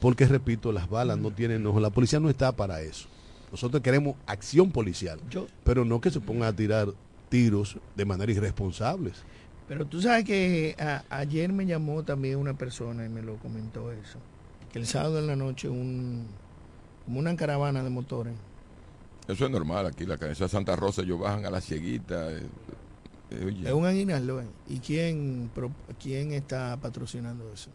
Porque, 0.00 0.26
repito, 0.26 0.72
las 0.72 0.88
balas 0.88 1.18
no 1.18 1.30
tienen 1.30 1.66
ojos. 1.66 1.82
La 1.82 1.90
policía 1.90 2.20
no 2.20 2.30
está 2.30 2.52
para 2.52 2.80
eso. 2.82 3.06
Nosotros 3.50 3.82
queremos 3.82 4.14
acción 4.26 4.70
policial, 4.70 5.18
Yo- 5.28 5.46
pero 5.64 5.84
no 5.84 6.00
que 6.00 6.10
se 6.10 6.20
pongan 6.20 6.48
a 6.48 6.52
tirar 6.56 6.88
tiros 7.28 7.76
de 7.96 8.04
manera 8.04 8.30
irresponsables. 8.32 9.14
Pero 9.68 9.86
tú 9.86 10.00
sabes 10.00 10.24
que 10.24 10.76
a- 10.78 11.02
ayer 11.10 11.52
me 11.52 11.66
llamó 11.66 12.02
también 12.02 12.36
una 12.38 12.54
persona 12.54 13.04
y 13.04 13.08
me 13.08 13.22
lo 13.22 13.36
comentó 13.36 13.90
eso. 13.92 14.18
Que 14.72 14.78
el 14.78 14.86
sábado 14.86 15.18
en 15.18 15.26
la 15.26 15.36
noche 15.36 15.68
un 15.68 16.26
como 17.04 17.18
una 17.18 17.34
caravana 17.36 17.82
de 17.82 17.90
motores. 17.90 18.34
Eso 19.26 19.44
es 19.44 19.50
normal 19.50 19.86
aquí, 19.86 20.06
la 20.06 20.16
cabeza 20.18 20.44
de 20.44 20.50
Santa 20.50 20.76
Rosa, 20.76 21.02
ellos 21.02 21.18
bajan 21.18 21.44
a 21.46 21.50
la 21.50 21.60
cieguita. 21.60 22.30
eh, 22.30 22.46
eh. 23.30 23.62
Es 23.66 23.72
un 23.72 23.84
aguinaldo. 23.86 24.40
¿eh? 24.40 24.46
¿Y 24.68 24.78
quién, 24.78 25.50
pro- 25.54 25.70
quién 26.00 26.32
está 26.32 26.76
patrocinando 26.80 27.52
eso? 27.52 27.70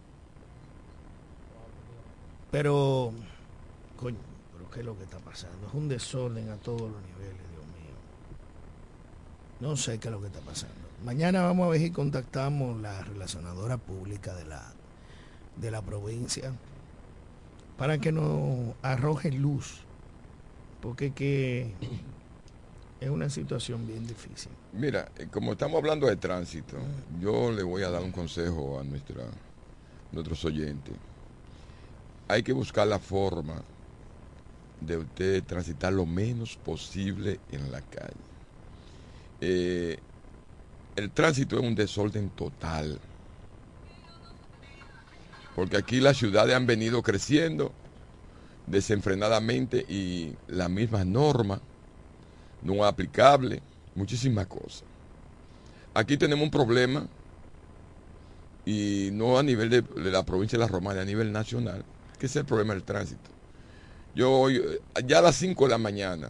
Pero, 2.52 3.12
coño, 3.98 4.18
pero 4.54 4.70
¿qué 4.72 4.80
es 4.82 4.86
lo 4.86 4.98
que 4.98 5.04
está 5.04 5.18
pasando? 5.20 5.68
Es 5.68 5.74
un 5.74 5.88
desorden 5.90 6.50
a 6.50 6.56
todos 6.58 6.82
los 6.82 7.02
niveles, 7.02 7.42
Dios 7.52 7.66
mío. 7.66 7.96
No 9.60 9.76
sé 9.76 9.98
qué 10.00 10.08
es 10.08 10.14
lo 10.14 10.22
que 10.22 10.28
está 10.28 10.40
pasando. 10.42 10.76
Mañana 11.04 11.42
vamos 11.42 11.66
a 11.68 11.70
ver 11.70 11.82
si 11.82 11.92
contactamos 11.92 12.80
la 12.82 13.02
relacionadora 13.04 13.78
pública 13.78 14.34
de 14.36 14.46
la 14.46 14.72
de 15.58 15.72
la 15.72 15.82
provincia 15.82 16.52
para 17.78 17.98
que 17.98 18.12
nos 18.12 18.76
arroje 18.82 19.32
luz, 19.32 19.82
porque 20.82 21.12
que 21.12 21.74
es 23.00 23.10
una 23.10 23.30
situación 23.30 23.86
bien 23.86 24.08
difícil. 24.08 24.52
Mira, 24.74 25.10
eh, 25.18 25.28
como 25.32 25.54
estamos 25.54 25.78
hablando 25.78 26.08
de 26.08 26.16
tránsito, 26.16 26.78
yo 27.20 27.52
le 27.52 27.64
voy 27.64 27.84
a 27.84 27.90
dar 27.90 28.02
un 28.02 28.12
consejo 28.12 28.80
a 28.80 28.84
nuestra, 28.84 29.24
nuestros 30.12 30.44
oyentes. 30.46 30.96
Hay 32.28 32.44
que 32.44 32.54
buscar 32.54 32.88
la 32.88 33.00
forma 33.00 33.62
de 34.82 34.98
usted 34.98 35.44
transitar 35.44 35.94
lo 35.94 36.06
menos 36.06 36.58
posible 36.58 37.40
en 37.52 37.72
la 37.72 37.82
calle. 37.82 38.14
Eh, 39.42 39.98
el 40.96 41.12
tránsito 41.12 41.60
es 41.60 41.64
un 41.64 41.76
desorden 41.76 42.30
total. 42.30 43.00
Porque 45.56 45.78
aquí 45.78 46.02
las 46.02 46.18
ciudades 46.18 46.56
han 46.56 46.68
venido 46.68 47.02
creciendo 47.02 47.72
desenfrenadamente 48.68 49.86
y 49.88 50.36
las 50.48 50.70
mismas 50.70 51.06
normas 51.06 51.62
no 52.62 52.84
aplicables, 52.84 53.62
muchísimas 53.94 54.48
cosas. 54.48 54.84
Aquí 55.94 56.18
tenemos 56.18 56.44
un 56.44 56.52
problema 56.52 57.08
y 58.66 59.10
no 59.14 59.38
a 59.38 59.44
nivel 59.44 59.70
de, 59.70 59.84
la 59.96 60.26
provincia 60.26 60.58
de 60.58 60.66
La 60.66 60.68
Romana, 60.68 61.02
a 61.02 61.06
nivel 61.06 61.32
nacional, 61.32 61.86
que 62.20 62.26
es 62.26 62.36
el 62.36 62.46
problema 62.46 62.74
del 62.74 62.84
tránsito. 62.84 63.30
Yo 64.16 64.32
hoy, 64.32 64.62
ya 65.06 65.20
a 65.20 65.22
las 65.22 65.36
5 65.36 65.66
de 65.66 65.70
la 65.70 65.78
mañana, 65.78 66.30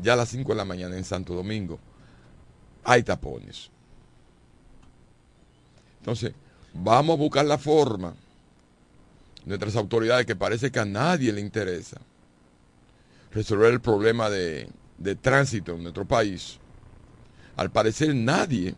ya 0.00 0.12
a 0.12 0.16
las 0.16 0.28
5 0.28 0.52
de 0.52 0.56
la 0.56 0.64
mañana 0.64 0.96
en 0.96 1.04
Santo 1.04 1.34
Domingo, 1.34 1.78
hay 2.84 3.02
tapones. 3.02 3.70
Entonces, 5.98 6.32
vamos 6.72 7.14
a 7.14 7.18
buscar 7.18 7.44
la 7.44 7.58
forma, 7.58 8.14
nuestras 9.48 9.76
autoridades, 9.76 10.26
que 10.26 10.36
parece 10.36 10.70
que 10.70 10.78
a 10.78 10.84
nadie 10.84 11.32
le 11.32 11.40
interesa, 11.40 12.00
resolver 13.32 13.72
el 13.72 13.80
problema 13.80 14.30
de, 14.30 14.68
de 14.98 15.14
tránsito 15.16 15.74
en 15.74 15.82
nuestro 15.82 16.04
país. 16.04 16.58
Al 17.56 17.70
parecer 17.70 18.14
nadie, 18.14 18.74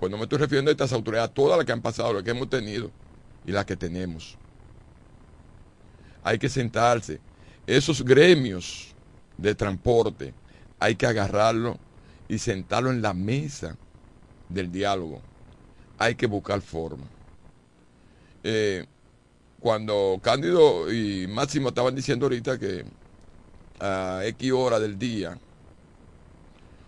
pues 0.00 0.10
no 0.10 0.16
me 0.16 0.24
estoy 0.24 0.38
refiriendo 0.38 0.70
a 0.70 0.72
estas 0.72 0.92
autoridades, 0.92 1.30
a 1.30 1.34
todas 1.34 1.56
las 1.56 1.66
que 1.66 1.72
han 1.72 1.82
pasado, 1.82 2.12
las 2.14 2.22
que 2.22 2.30
hemos 2.30 2.50
tenido 2.50 2.90
y 3.44 3.52
las 3.52 3.64
que 3.64 3.76
tenemos. 3.76 4.36
Hay 6.22 6.38
que 6.38 6.48
sentarse. 6.48 7.20
Esos 7.66 8.04
gremios 8.04 8.94
de 9.38 9.54
transporte 9.54 10.34
hay 10.78 10.96
que 10.96 11.06
agarrarlo 11.06 11.78
y 12.28 12.38
sentarlo 12.38 12.90
en 12.90 13.02
la 13.02 13.14
mesa 13.14 13.76
del 14.48 14.70
diálogo. 14.70 15.20
Hay 15.98 16.14
que 16.14 16.26
buscar 16.26 16.60
forma. 16.60 17.04
Eh, 18.42 18.86
cuando 19.66 20.20
Cándido 20.22 20.92
y 20.92 21.26
Máximo 21.26 21.70
estaban 21.70 21.92
diciendo 21.92 22.26
ahorita 22.26 22.56
que 22.56 22.84
a 23.80 24.20
X 24.24 24.52
hora 24.52 24.78
del 24.78 24.96
día 24.96 25.36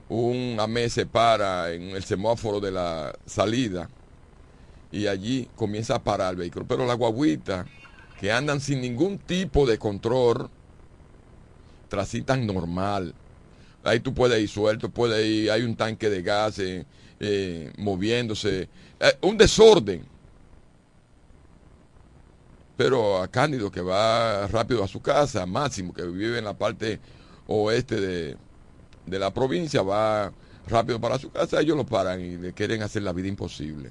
un 0.09 0.57
AME 0.61 0.89
se 0.89 1.05
para 1.05 1.73
en 1.73 1.89
el 1.97 2.05
semáforo 2.05 2.61
de 2.61 2.71
la 2.71 3.13
salida 3.27 3.91
y 4.93 5.09
allí 5.09 5.51
comienza 5.57 5.97
a 5.97 6.05
parar 6.05 6.35
el 6.35 6.37
vehículo. 6.37 6.67
Pero 6.69 6.87
la 6.87 6.95
guaguita 6.95 7.67
que 8.21 8.31
andan 8.31 8.61
sin 8.61 8.81
ningún 8.81 9.19
tipo 9.19 9.67
de 9.67 9.77
control 9.77 10.49
transitan 11.89 12.47
normal. 12.47 13.13
Ahí 13.83 13.99
tú 13.99 14.15
puedes 14.15 14.41
ir 14.41 14.49
suelto, 14.49 14.89
puedes 14.89 15.27
ir, 15.27 15.51
hay 15.51 15.63
un 15.63 15.75
tanque 15.75 16.09
de 16.09 16.23
gas 16.23 16.61
eh, 16.61 17.73
moviéndose. 17.77 18.69
Eh, 19.01 19.19
un 19.23 19.37
desorden. 19.37 20.07
Pero 22.79 23.21
a 23.21 23.27
Cándido 23.27 23.73
que 23.73 23.81
va 23.81 24.47
rápido 24.47 24.85
a 24.85 24.89
su 24.89 25.03
casa, 25.03 25.45
Máximo 25.47 25.93
que 25.93 26.05
vive 26.07 26.39
en 26.39 26.45
la 26.45 26.55
parte 26.57 27.01
oeste 27.49 28.01
de, 28.01 28.37
de 29.05 29.19
la 29.19 29.35
provincia, 29.35 29.83
va 29.83 30.33
rápido 30.69 31.01
para 31.01 31.19
su 31.19 31.29
casa, 31.33 31.61
ellos 31.61 31.77
lo 31.77 31.85
paran 31.85 32.21
y 32.21 32.37
le 32.37 32.53
quieren 32.53 32.83
hacer 32.85 33.03
la 33.03 33.13
vida 33.13 33.27
imposible. 33.27 33.91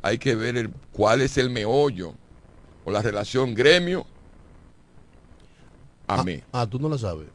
Hay 0.00 0.16
que 0.16 0.34
ver 0.34 0.56
el, 0.56 0.70
cuál 0.90 1.20
es 1.20 1.36
el 1.36 1.50
meollo 1.50 2.14
o 2.86 2.90
la 2.90 3.02
relación 3.02 3.54
gremio 3.54 4.06
a 6.06 6.22
mí. 6.22 6.40
Ah, 6.52 6.66
tú 6.66 6.78
no 6.78 6.88
la 6.88 6.96
sabes. 6.96 7.26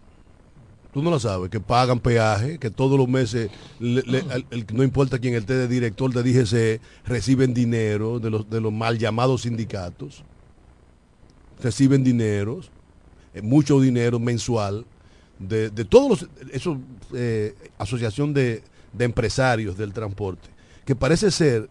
Tú 0.91 1.03
no 1.03 1.11
la 1.11 1.19
sabes, 1.19 1.51
que 1.51 1.59
pagan 1.59 1.99
peaje, 1.99 2.57
que 2.57 2.71
todos 2.71 2.97
los 2.97 3.07
meses, 3.07 3.51
le- 3.79 4.01
le- 4.01 4.19
el- 4.33 4.45
el- 4.49 4.65
no 4.73 4.81
importa 4.83 5.19
quién 5.19 5.35
esté 5.35 5.53
de 5.53 5.67
director 5.67 6.11
de 6.11 6.23
DGC, 6.23 6.81
reciben 7.05 7.53
dinero 7.53 8.19
de 8.19 8.29
los, 8.31 8.49
de 8.49 8.59
los 8.59 8.73
mal 8.73 8.97
llamados 8.97 9.43
sindicatos. 9.43 10.23
Reciben 11.61 12.03
dineros, 12.03 12.71
eh, 13.33 13.41
mucho 13.41 13.79
dinero 13.79 14.19
mensual, 14.19 14.85
de, 15.39 15.69
de 15.69 15.85
todos 15.85 16.09
los, 16.09 16.29
eh, 17.13 17.55
asociación 17.77 18.33
de, 18.33 18.63
de 18.93 19.05
empresarios 19.05 19.77
del 19.77 19.93
transporte, 19.93 20.49
que 20.85 20.95
parece 20.95 21.31
ser 21.31 21.69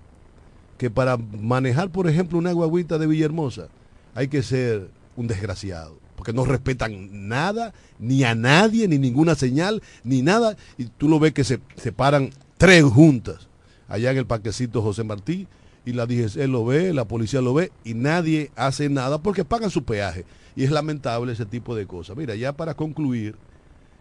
que 0.79 0.91
para 0.91 1.17
manejar, 1.17 1.91
por 1.91 2.09
ejemplo, 2.09 2.39
una 2.39 2.53
guaguita 2.53 2.99
de 2.99 3.07
Villahermosa, 3.07 3.69
hay 4.15 4.29
que 4.29 4.43
ser 4.43 4.89
un 5.17 5.27
desgraciado, 5.27 5.99
porque 6.17 6.33
no 6.33 6.45
respetan 6.45 7.29
nada, 7.29 7.75
ni 7.99 8.25
a 8.25 8.35
nadie, 8.35 8.89
ni 8.89 8.99
ninguna 8.99 9.35
señal, 9.35 9.83
ni 10.05 10.23
nada, 10.23 10.57
y 10.79 10.87
tú 10.87 11.09
lo 11.09 11.19
ves 11.19 11.33
que 11.33 11.45
se, 11.45 11.61
se 11.77 11.93
paran 11.93 12.31
tres 12.57 12.83
juntas 12.85 13.49
allá 13.89 14.11
en 14.11 14.19
el 14.19 14.27
parquecito 14.27 14.83
José 14.83 15.05
Martí, 15.05 15.47
y 15.85 15.93
la 15.93 16.07
DGC 16.07 16.47
lo 16.49 16.65
ve, 16.65 16.93
la 16.93 17.07
policía 17.07 17.41
lo 17.41 17.55
ve, 17.55 17.73
y 17.85 17.95
nadie 17.95 18.51
hace 18.57 18.89
nada 18.89 19.19
porque 19.23 19.45
pagan 19.45 19.71
su 19.71 19.85
peaje. 19.85 20.25
Y 20.57 20.65
es 20.65 20.71
lamentable 20.71 21.33
ese 21.33 21.47
tipo 21.47 21.75
de 21.75 21.87
cosas. 21.87 22.17
Mira, 22.17 22.35
ya 22.35 22.53
para 22.53 22.75
concluir, 22.75 23.35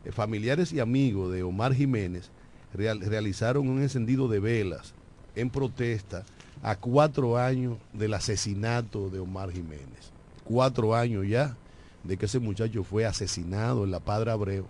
eh, 0.03 0.11
familiares 0.11 0.73
y 0.73 0.79
amigos 0.79 1.31
de 1.31 1.43
Omar 1.43 1.73
Jiménez 1.73 2.31
real- 2.73 2.99
realizaron 3.01 3.69
un 3.69 3.81
encendido 3.81 4.27
de 4.27 4.39
velas 4.39 4.93
en 5.35 5.49
protesta 5.49 6.25
a 6.61 6.75
cuatro 6.75 7.37
años 7.37 7.77
del 7.93 8.13
asesinato 8.13 9.09
de 9.09 9.19
Omar 9.19 9.51
Jiménez. 9.51 10.11
Cuatro 10.43 10.95
años 10.95 11.25
ya 11.27 11.55
de 12.03 12.17
que 12.17 12.25
ese 12.25 12.39
muchacho 12.39 12.83
fue 12.83 13.05
asesinado 13.05 13.83
en 13.83 13.91
la 13.91 13.99
Padre 13.99 14.31
Abreu 14.31 14.65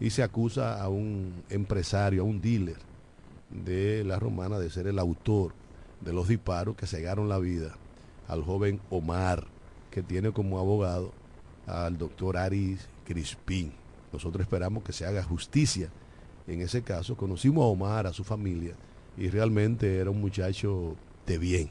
y 0.00 0.10
se 0.10 0.22
acusa 0.22 0.82
a 0.82 0.88
un 0.88 1.32
empresario, 1.50 2.22
a 2.22 2.24
un 2.24 2.40
dealer 2.40 2.76
de 3.50 4.04
la 4.04 4.18
romana 4.18 4.58
de 4.58 4.70
ser 4.70 4.86
el 4.86 4.98
autor 4.98 5.52
de 6.04 6.12
los 6.12 6.28
disparos 6.28 6.76
que 6.76 6.86
cegaron 6.86 7.28
la 7.28 7.38
vida 7.38 7.74
al 8.28 8.42
joven 8.42 8.80
Omar, 8.90 9.46
que 9.90 10.02
tiene 10.02 10.32
como 10.32 10.58
abogado 10.58 11.12
al 11.66 11.98
doctor 11.98 12.36
Aris 12.36 12.88
Crispín. 13.06 13.72
Nosotros 14.12 14.42
esperamos 14.42 14.82
que 14.82 14.92
se 14.92 15.06
haga 15.06 15.22
justicia 15.22 15.90
en 16.46 16.60
ese 16.60 16.82
caso. 16.82 17.16
Conocimos 17.16 17.62
a 17.64 17.66
Omar, 17.68 18.06
a 18.06 18.12
su 18.12 18.24
familia, 18.24 18.74
y 19.16 19.28
realmente 19.28 19.98
era 19.98 20.10
un 20.10 20.20
muchacho 20.20 20.96
de 21.26 21.38
bien, 21.38 21.70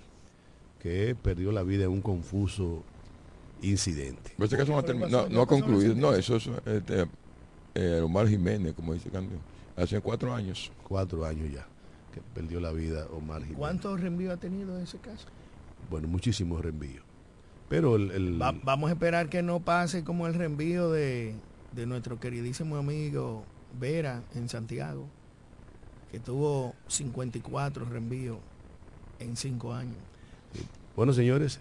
que 0.80 1.16
perdió 1.22 1.52
la 1.52 1.64
vida 1.64 1.84
en 1.86 1.92
un 1.92 2.02
confuso 2.02 2.84
incidente. 3.62 4.32
Pero 4.38 4.46
ese 4.46 4.58
caso 4.58 4.72
no 4.82 5.08
no- 5.08 5.30
no 5.30 5.42
ha 5.42 5.48
concluido. 5.48 5.94
No, 5.96 6.14
eso 6.14 6.36
es 6.38 6.50
este, 6.66 7.06
eh, 7.76 8.02
Omar 8.04 8.28
Jiménez, 8.28 8.74
como 8.74 8.94
dice 8.94 9.10
Cándido. 9.10 9.40
Hace 9.76 10.00
cuatro 10.02 10.34
años. 10.34 10.72
Cuatro 10.88 11.26
años 11.26 11.52
ya 11.52 11.66
que 12.12 12.22
perdió 12.34 12.60
la 12.60 12.72
vida 12.72 13.08
Omar 13.12 13.40
Jiménez. 13.42 13.58
¿Cuántos 13.58 14.00
reenvíos 14.00 14.34
ha 14.34 14.38
tenido 14.38 14.78
ese 14.80 14.98
caso? 15.00 15.28
Bueno, 15.90 16.08
muchísimos 16.08 16.62
reenvíos. 16.62 17.04
Pero 17.70 17.96
el, 17.96 18.12
el- 18.12 18.42
Va- 18.42 18.54
vamos 18.64 18.90
a 18.90 18.94
esperar 18.94 19.30
que 19.30 19.42
no 19.42 19.60
pase 19.62 20.04
como 20.04 20.28
el 20.28 20.34
reenvío 20.34 20.92
de, 20.92 21.36
de 21.72 21.86
nuestro 21.86 22.20
queridísimo 22.20 22.76
amigo 22.78 23.46
Vera 23.80 24.24
en 24.36 24.50
Santiago, 24.50 25.08
que 26.12 26.20
tuvo 26.20 26.76
54 26.88 27.86
reenvíos 27.86 28.38
en 29.20 29.38
cinco 29.38 29.74
años. 29.74 29.96
bueno, 30.96 31.14
señores, 31.14 31.60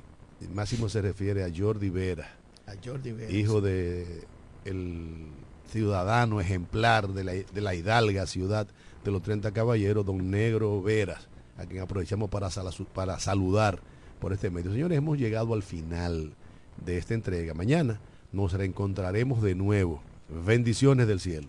Máximo 0.55 0.89
se 0.89 1.03
refiere 1.03 1.45
a 1.45 1.51
Jordi 1.57 1.91
Vera, 1.91 2.35
A 2.67 2.73
Jordi 2.85 3.13
Vera. 3.13 3.31
hijo 3.31 3.61
de 3.61 4.25
el 4.65 5.27
ciudadano 5.71 6.41
ejemplar 6.41 7.09
de 7.09 7.25
la, 7.25 7.33
de 7.33 7.61
la 7.61 7.75
hidalga 7.75 8.27
ciudad 8.27 8.67
de 9.05 9.11
los 9.11 9.23
30 9.23 9.53
caballeros, 9.53 10.05
don 10.05 10.31
Negro 10.31 10.83
Veras, 10.83 11.29
a 11.57 11.65
quien 11.65 11.83
aprovechamos 11.83 12.29
para, 12.29 12.49
para 12.93 13.19
saludar 13.19 13.81
por 14.19 14.33
este 14.33 14.51
medio. 14.51 14.73
Señores, 14.73 14.99
hemos 14.99 15.19
llegado 15.19 15.55
al 15.55 15.63
final 15.63 16.35
de 16.85 16.99
esta 16.99 17.15
entrega. 17.15 17.55
Mañana 17.55 18.01
nos 18.33 18.53
reencontraremos 18.53 19.43
de 19.43 19.55
nuevo. 19.55 20.03
Bendiciones 20.29 21.07
del 21.07 21.21
cielo. 21.21 21.49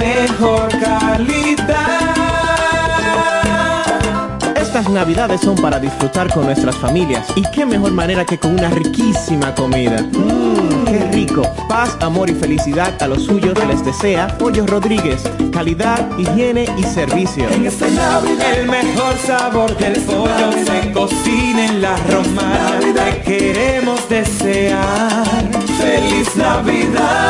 mejor 0.00 0.68
calidad. 0.80 2.16
Estas 4.56 4.88
navidades 4.88 5.40
son 5.42 5.56
para 5.56 5.78
disfrutar 5.78 6.32
con 6.32 6.46
nuestras 6.46 6.76
familias 6.76 7.26
y 7.36 7.42
qué 7.50 7.66
mejor 7.66 7.92
manera 7.92 8.24
que 8.24 8.38
con 8.38 8.52
una 8.52 8.70
riquísima 8.70 9.54
comida. 9.54 10.00
Mmm, 10.00 10.84
qué 10.86 11.10
rico. 11.12 11.42
Paz, 11.68 11.96
amor 12.00 12.30
y 12.30 12.34
felicidad 12.34 12.94
a 13.02 13.06
los 13.06 13.24
suyos 13.24 13.54
les 13.66 13.84
desea 13.84 14.28
Pollo 14.38 14.66
Rodríguez. 14.66 15.22
Calidad, 15.52 16.08
higiene 16.18 16.66
y 16.78 16.82
servicio. 16.84 17.48
En 17.50 17.66
esta 17.66 17.88
Navidad 17.88 18.58
el 18.58 18.68
mejor 18.68 19.16
sabor 19.18 19.76
del 19.76 20.00
pollo 20.02 20.52
se 20.64 20.92
cocina 20.92 21.66
en 21.66 21.82
la 21.82 21.96
romana. 21.96 22.80
Te 22.94 23.22
queremos 23.22 24.08
desear 24.08 25.26
feliz 25.78 26.36
Navidad. 26.36 27.29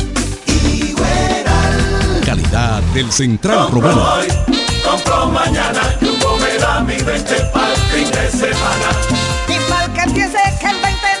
Calidad 2.31 2.81
del 2.93 3.11
Central 3.11 3.69
Romano. 3.69 4.05
hoy, 4.13 4.27
compro 4.85 5.25
mañana, 5.31 5.81
Jumbo 5.99 6.37
me 6.37 6.57
da 6.59 6.79
mi 6.79 6.95
20 6.95 7.35
para 7.51 7.75
fin 7.91 8.09
de 8.09 8.31
semana. 8.31 8.89
Y 9.49 9.69
mal 9.69 9.91
que 9.91 10.13
que 10.13 10.21
el 10.21 10.81
20 10.81 11.20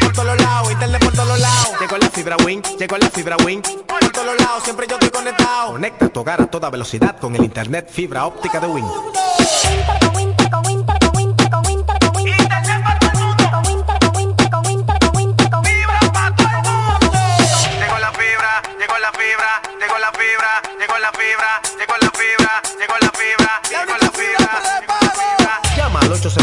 fibra 2.21 2.37
Win, 2.45 2.61
llegó 2.77 2.97
la 2.99 3.09
fibra 3.09 3.35
Win. 3.43 3.63
Por 3.63 4.11
todos 4.11 4.39
lados, 4.39 4.63
siempre 4.63 4.85
yo 4.87 4.93
estoy 4.93 5.09
conectado. 5.09 5.71
Conecta 5.71 6.07
tu 6.09 6.19
hogar 6.19 6.39
a 6.39 6.45
toda 6.45 6.69
velocidad 6.69 7.17
con 7.17 7.35
el 7.35 7.43
internet 7.43 7.89
fibra 7.89 8.27
óptica 8.27 8.59
de 8.59 8.67
Win. 8.67 8.85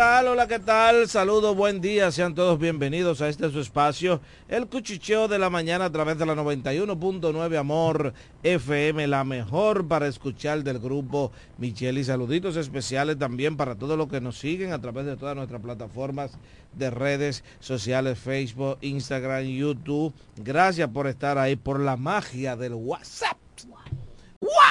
Tal? 0.00 0.28
Hola, 0.28 0.48
¿qué 0.48 0.58
tal? 0.58 1.06
Saludos, 1.08 1.54
buen 1.54 1.82
día. 1.82 2.10
Sean 2.10 2.34
todos 2.34 2.58
bienvenidos 2.58 3.20
a 3.20 3.28
este 3.28 3.50
su 3.50 3.60
espacio, 3.60 4.22
el 4.48 4.66
cuchicheo 4.66 5.28
de 5.28 5.38
la 5.38 5.50
mañana 5.50 5.84
a 5.84 5.92
través 5.92 6.16
de 6.16 6.24
la 6.24 6.34
91.9 6.34 7.58
Amor 7.58 8.14
FM, 8.42 9.06
la 9.08 9.24
mejor 9.24 9.86
para 9.86 10.06
escuchar 10.06 10.64
del 10.64 10.78
grupo 10.78 11.32
Michelle. 11.58 12.00
Y 12.00 12.04
saluditos 12.04 12.56
especiales 12.56 13.18
también 13.18 13.58
para 13.58 13.74
todos 13.74 13.98
los 13.98 14.08
que 14.08 14.22
nos 14.22 14.38
siguen 14.38 14.72
a 14.72 14.80
través 14.80 15.04
de 15.04 15.18
todas 15.18 15.36
nuestras 15.36 15.60
plataformas 15.60 16.30
de 16.72 16.88
redes 16.88 17.44
sociales, 17.58 18.18
Facebook, 18.18 18.78
Instagram, 18.80 19.44
YouTube. 19.44 20.14
Gracias 20.36 20.88
por 20.88 21.08
estar 21.08 21.36
ahí, 21.36 21.56
por 21.56 21.78
la 21.78 21.98
magia 21.98 22.56
del 22.56 22.72
WhatsApp 22.72 23.36